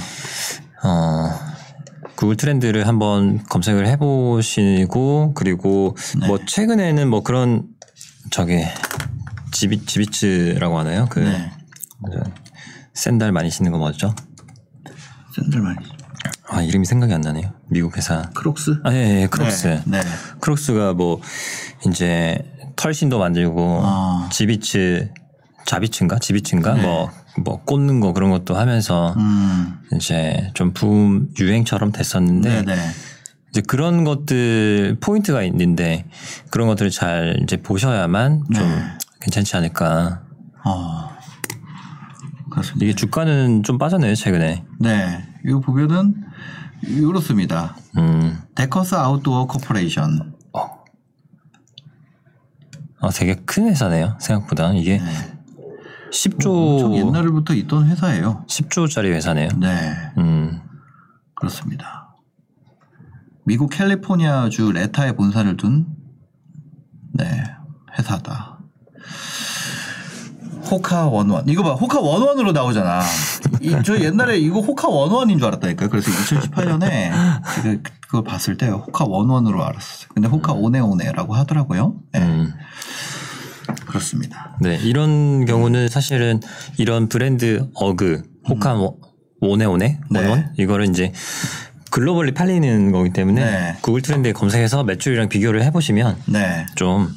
어 0.84 1.45
구글 2.16 2.38
트렌드를 2.38 2.88
한번 2.88 3.44
검색을 3.44 3.88
해보시고 3.88 5.34
그리고 5.36 5.96
네. 6.20 6.28
뭐 6.28 6.40
최근에는 6.46 7.10
뭐 7.10 7.24
그런 7.24 7.68
저기 8.32 8.64
지비 9.52 9.86
지비츠라고 9.86 10.80
하나요? 10.80 11.08
그 11.10 11.20
네. 11.20 11.52
샌달 12.94 13.32
많이 13.32 13.50
신는 13.50 13.72
거 13.72 13.78
뭐죠? 13.78 14.16
샌들만. 15.36 15.76
아 16.48 16.62
이름이 16.62 16.86
생각이 16.86 17.14
안 17.14 17.22
나네요. 17.22 17.52
미국 17.70 17.98
회사. 17.98 18.30
크록스? 18.34 18.80
아, 18.84 18.94
예, 18.94 19.24
예, 19.24 19.28
크록스. 19.28 19.68
네. 19.68 19.82
네. 19.86 20.02
크록스가 20.40 20.94
뭐 20.94 21.20
이제 21.88 22.38
털신도 22.76 23.20
만들고 23.20 23.82
아. 23.84 24.30
지비츠 24.32 25.10
자비츠인가 25.66 26.20
지비츠인가 26.20 26.76
네. 26.76 26.82
뭐 26.84 27.12
뭐 27.44 27.62
꽂는 27.64 28.00
거 28.00 28.14
그런 28.14 28.30
것도 28.32 28.56
하면서 28.56 29.14
음. 29.18 29.80
이제 29.96 30.52
좀 30.54 30.74
붐 30.74 31.30
유행처럼 31.40 31.92
됐었는데 31.92 32.64
네네. 32.64 32.82
이제 33.50 33.62
그런 33.62 34.04
것들 34.04 34.98
포인트가 35.02 35.44
있는데 35.44 36.06
그런 36.50 36.68
것들을 36.68 36.92
잘 36.92 37.38
이제 37.44 37.58
보셔야만 37.58 38.44
좀 38.54 38.64
네. 38.68 38.84
괜찮지 39.22 39.56
않을까. 39.58 40.24
어. 40.66 41.10
그렇습니다. 42.52 42.86
이게 42.86 42.96
주가는 42.96 43.64
좀 43.64 43.78
빠졌네요 43.78 44.16
최근에. 44.16 44.64
네. 44.80 45.28
이거 45.46 45.60
보면은 45.60 46.16
이렇습니다. 46.84 47.76
음, 47.98 48.42
데커스 48.56 48.96
아웃도어 48.96 49.48
Corporation. 49.48 50.34
아 53.02 53.10
되게 53.10 53.36
큰 53.46 53.68
회사네요 53.68 54.18
생각보다 54.20 54.74
이게 54.74 54.98
네. 54.98 55.35
10조 56.16 56.48
엄청 56.48 56.96
옛날부터 56.96 57.54
있던 57.54 57.88
회사예요. 57.88 58.46
10조짜리 58.48 59.12
회사네요. 59.12 59.50
네. 59.58 59.94
음, 60.18 60.62
그렇습니다. 61.36 62.16
미국 63.46 63.70
캘리포니아주 63.70 64.72
골레타에 64.72 65.12
본사를 65.14 65.58
둔 65.58 65.88
네, 67.14 67.44
회사다. 67.98 68.60
호카 70.72 71.08
원원. 71.08 71.48
이거 71.48 71.62
봐. 71.62 71.74
호카 71.74 72.00
원원으로 72.00 72.52
나오잖아. 72.52 73.02
이, 73.62 73.76
저 73.86 74.00
옛날에 74.00 74.38
이거 74.40 74.62
호카 74.62 74.88
원원인 74.88 75.38
줄 75.38 75.48
알았다니까요. 75.48 75.90
그래서 75.90 76.10
2018년에 76.10 77.12
그, 77.62 77.84
그걸 78.02 78.24
봤을 78.24 78.58
때 78.58 78.68
호카 78.70 79.06
원원으로 79.06 79.64
알았어요. 79.64 80.10
근데 80.16 80.28
호카 80.28 80.54
오네오네라고 80.54 81.36
하더라고요. 81.36 81.96
네, 82.14 82.22
음. 82.22 82.54
그렇습니다. 83.86 84.56
네 84.62 84.78
이런 84.84 85.46
경우는 85.46 85.88
사실은 85.90 86.40
이런 86.78 87.08
브랜드 87.10 87.68
어그 87.76 88.24
워- 88.50 88.98
오네오네 89.42 90.00
네. 90.12 90.20
원원 90.20 90.54
이거를 90.58 90.86
이제 90.90 91.12
글로벌리 91.92 92.34
팔리는 92.34 92.92
거기 92.92 93.12
때문에 93.12 93.44
네. 93.44 93.78
구글 93.82 94.02
트렌드에 94.02 94.32
검색해서 94.34 94.84
매출이랑 94.84 95.30
비교를 95.30 95.64
해보시면 95.64 96.18
네. 96.28 96.66
좀 96.76 97.10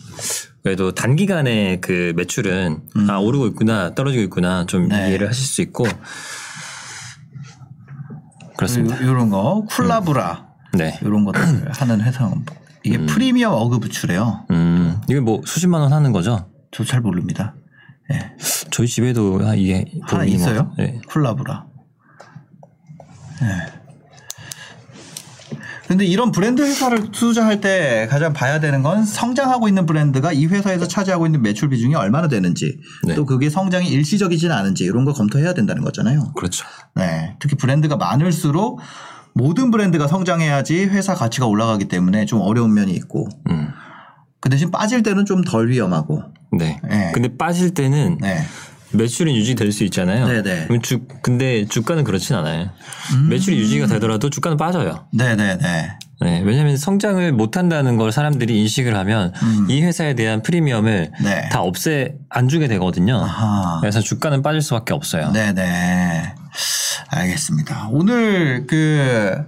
그래도 0.62 0.92
단기간에 0.94 1.78
그 1.80 2.12
매출은 2.16 2.80
아 3.08 3.16
오르고 3.16 3.46
있구나 3.48 3.94
떨어지고 3.94 4.22
있구나 4.24 4.66
좀 4.66 4.84
음. 4.84 4.88
네. 4.88 5.08
이해를 5.10 5.28
하실 5.28 5.44
수 5.46 5.62
있고 5.62 5.86
그렇습니다. 8.56 8.96
이런 8.96 9.30
거 9.30 9.64
쿨라브라 9.70 10.46
네. 10.74 10.98
이런 11.02 11.24
것들 11.24 11.70
하는 11.72 12.00
회사 12.02 12.24
이게 12.84 12.98
프리미엄 13.06 13.52
어그 13.52 13.78
부츠래요. 13.80 14.46
음 14.50 15.00
이게 15.08 15.20
뭐 15.20 15.42
수십만 15.44 15.80
원 15.80 15.92
하는 15.92 16.12
거죠? 16.12 16.48
저 16.70 16.84
잘 16.84 17.00
모릅니다. 17.00 17.54
예. 18.12 18.32
저희 18.70 18.86
집에도 18.86 19.40
아, 19.42 19.54
이게 19.54 19.84
하나 20.02 20.24
있어요? 20.24 20.72
네. 20.78 21.00
쿨라브라. 21.08 21.66
예. 23.42 23.78
근데 25.86 26.04
이런 26.04 26.32
브랜드 26.32 26.60
회사를 26.60 27.10
투자할 27.12 27.62
때 27.62 28.06
가장 28.10 28.34
봐야 28.34 28.60
되는 28.60 28.82
건 28.82 29.04
성장하고 29.06 29.68
있는 29.68 29.86
브랜드가 29.86 30.32
이 30.32 30.44
회사에서 30.44 30.86
차지하고 30.86 31.24
있는 31.24 31.40
매출 31.40 31.70
비중이 31.70 31.94
얼마나 31.94 32.28
되는지 32.28 32.78
네. 33.06 33.14
또 33.14 33.24
그게 33.24 33.48
성장이 33.48 33.88
일시적이지는 33.88 34.54
않은지 34.54 34.84
이런 34.84 35.06
걸 35.06 35.14
검토해야 35.14 35.54
된다는 35.54 35.82
거잖아요. 35.82 36.34
그렇죠. 36.36 36.66
네. 36.94 37.36
특히 37.38 37.56
브랜드가 37.56 37.96
많을수록 37.96 38.80
모든 39.38 39.70
브랜드가 39.70 40.08
성장해야지 40.08 40.86
회사 40.86 41.14
가치가 41.14 41.46
올라가기 41.46 41.86
때문에 41.86 42.26
좀 42.26 42.40
어려운 42.40 42.74
면이 42.74 42.92
있고 42.92 43.28
음. 43.48 43.68
그 44.40 44.50
대신 44.50 44.72
빠질 44.72 45.04
때는 45.04 45.24
좀 45.24 45.42
덜 45.42 45.68
위험하고 45.68 46.24
네. 46.52 46.80
네. 46.88 47.12
근데 47.14 47.36
빠질 47.36 47.72
때는 47.72 48.18
네. 48.20 48.38
매출이 48.92 49.36
유지될 49.36 49.70
수 49.70 49.84
있잖아요. 49.84 50.26
네네. 50.26 50.62
음. 50.62 50.66
그럼 50.66 50.82
주, 50.82 51.00
근데 51.22 51.66
주가는 51.66 52.02
그렇진 52.02 52.34
않아요. 52.36 52.70
매출이 53.28 53.56
유지가 53.58 53.86
되더라도 53.86 54.28
주가는 54.28 54.56
빠져요. 54.56 55.06
네네네. 55.12 55.98
네, 56.20 56.42
왜냐하면 56.44 56.76
성장을 56.76 57.32
못한다는 57.32 57.96
걸 57.96 58.10
사람들이 58.10 58.60
인식을 58.60 58.96
하면 58.96 59.32
이 59.68 59.82
회사에 59.82 60.14
대한 60.14 60.42
프리미엄을 60.42 61.12
음. 61.20 61.24
네. 61.24 61.48
다 61.50 61.62
없애 61.62 62.16
안 62.28 62.48
주게 62.48 62.66
되거든요. 62.68 63.22
아하. 63.22 63.78
그래서 63.80 64.00
주가는 64.00 64.42
빠질 64.42 64.60
수밖에 64.60 64.94
없어요. 64.94 65.30
네네. 65.32 66.34
알겠습니다. 67.08 67.88
오늘 67.92 68.66
그 68.66 69.44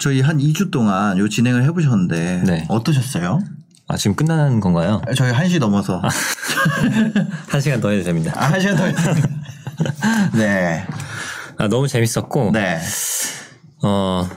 저희 0.00 0.20
한 0.20 0.38
2주 0.38 0.72
동안 0.72 1.18
요 1.18 1.28
진행을 1.28 1.62
해보셨는데 1.64 2.42
네. 2.46 2.64
어떠셨어요? 2.68 3.38
아 3.86 3.96
지금 3.96 4.16
끝나는 4.16 4.58
건가요? 4.58 5.02
저희 5.16 5.32
1시 5.32 5.60
넘어서 5.60 6.02
한 7.48 7.60
시간 7.60 7.80
더 7.80 7.90
해도 7.90 8.02
됩니다. 8.02 8.32
아, 8.34 8.50
1시간 8.52 8.76
더 8.76 8.84
했습니다. 8.86 9.28
네. 10.34 10.84
아, 11.58 11.68
너무 11.68 11.86
재밌었고 11.86 12.50
네. 12.52 12.80
어, 13.84 14.28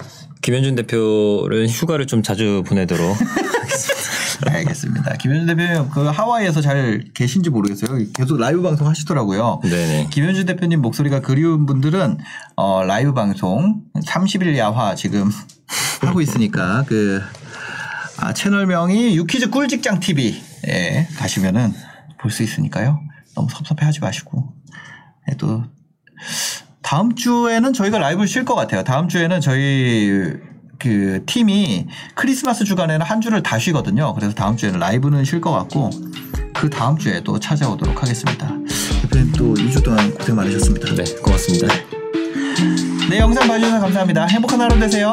김현준 0.46 0.76
대표를 0.76 1.68
휴가를 1.68 2.06
좀 2.06 2.22
자주 2.22 2.62
보내도록 2.68 3.18
알겠습니다. 4.46 5.16
김현준 5.16 5.48
대표님 5.48 5.90
그 5.90 6.02
하와이에서 6.06 6.62
잘 6.62 7.04
계신지 7.16 7.50
모르겠어요. 7.50 8.06
계속 8.14 8.38
라이브 8.38 8.62
방송 8.62 8.86
하시더라고요. 8.88 9.62
네네. 9.64 10.10
김현준 10.12 10.46
대표님 10.46 10.84
목소리가 10.84 11.22
그리운 11.22 11.66
분들은 11.66 12.20
어, 12.58 12.84
라이브 12.84 13.16
방송 13.16 13.82
30일 13.96 14.56
야화 14.56 14.94
지금 14.94 15.32
하고 16.06 16.22
있으니까 16.22 16.86
그 16.88 17.24
아, 18.18 18.32
채널명이 18.32 19.18
유키즈 19.18 19.50
꿀직장 19.50 20.00
TV 20.00 20.44
에 20.68 21.08
가시면은 21.18 21.74
볼 22.20 22.30
수 22.30 22.44
있으니까요. 22.44 23.02
너무 23.34 23.50
섭섭해하지 23.50 24.00
마시고 24.00 24.54
예, 25.32 25.36
또 25.38 25.64
다음 26.86 27.16
주에는 27.16 27.74
저희가 27.74 27.98
라이브를 27.98 28.28
쉴것 28.28 28.56
같아요. 28.56 28.84
다음 28.84 29.08
주에는 29.08 29.42
저희 29.42 30.34
그 30.78 31.24
팀이 31.26 31.88
크리스마스 32.14 32.64
주간에는 32.64 33.04
한 33.04 33.22
주를 33.22 33.42
다 33.42 33.58
쉬거든요. 33.58 34.14
그래서 34.14 34.36
다음 34.36 34.56
주에는 34.56 34.80
라이브는 34.80 35.26
쉴 35.26 35.42
것 35.42 35.50
같고 35.52 35.90
그 36.54 36.70
다음 36.70 36.96
주에 36.96 37.22
또 37.24 37.40
찾아오도록 37.40 38.04
하겠습니다. 38.04 38.48
대표님 39.02 39.32
또 39.32 39.56
2주 39.56 39.84
동안 39.84 40.14
고생 40.14 40.36
많으셨습니다. 40.36 40.94
네 40.94 41.04
고맙습니다. 41.24 41.68
네, 43.10 43.18
영상 43.18 43.48
봐주셔서 43.48 43.80
감사합니다. 43.80 44.28
행복한 44.28 44.62
하루 44.62 44.80
되세요. 44.80 45.10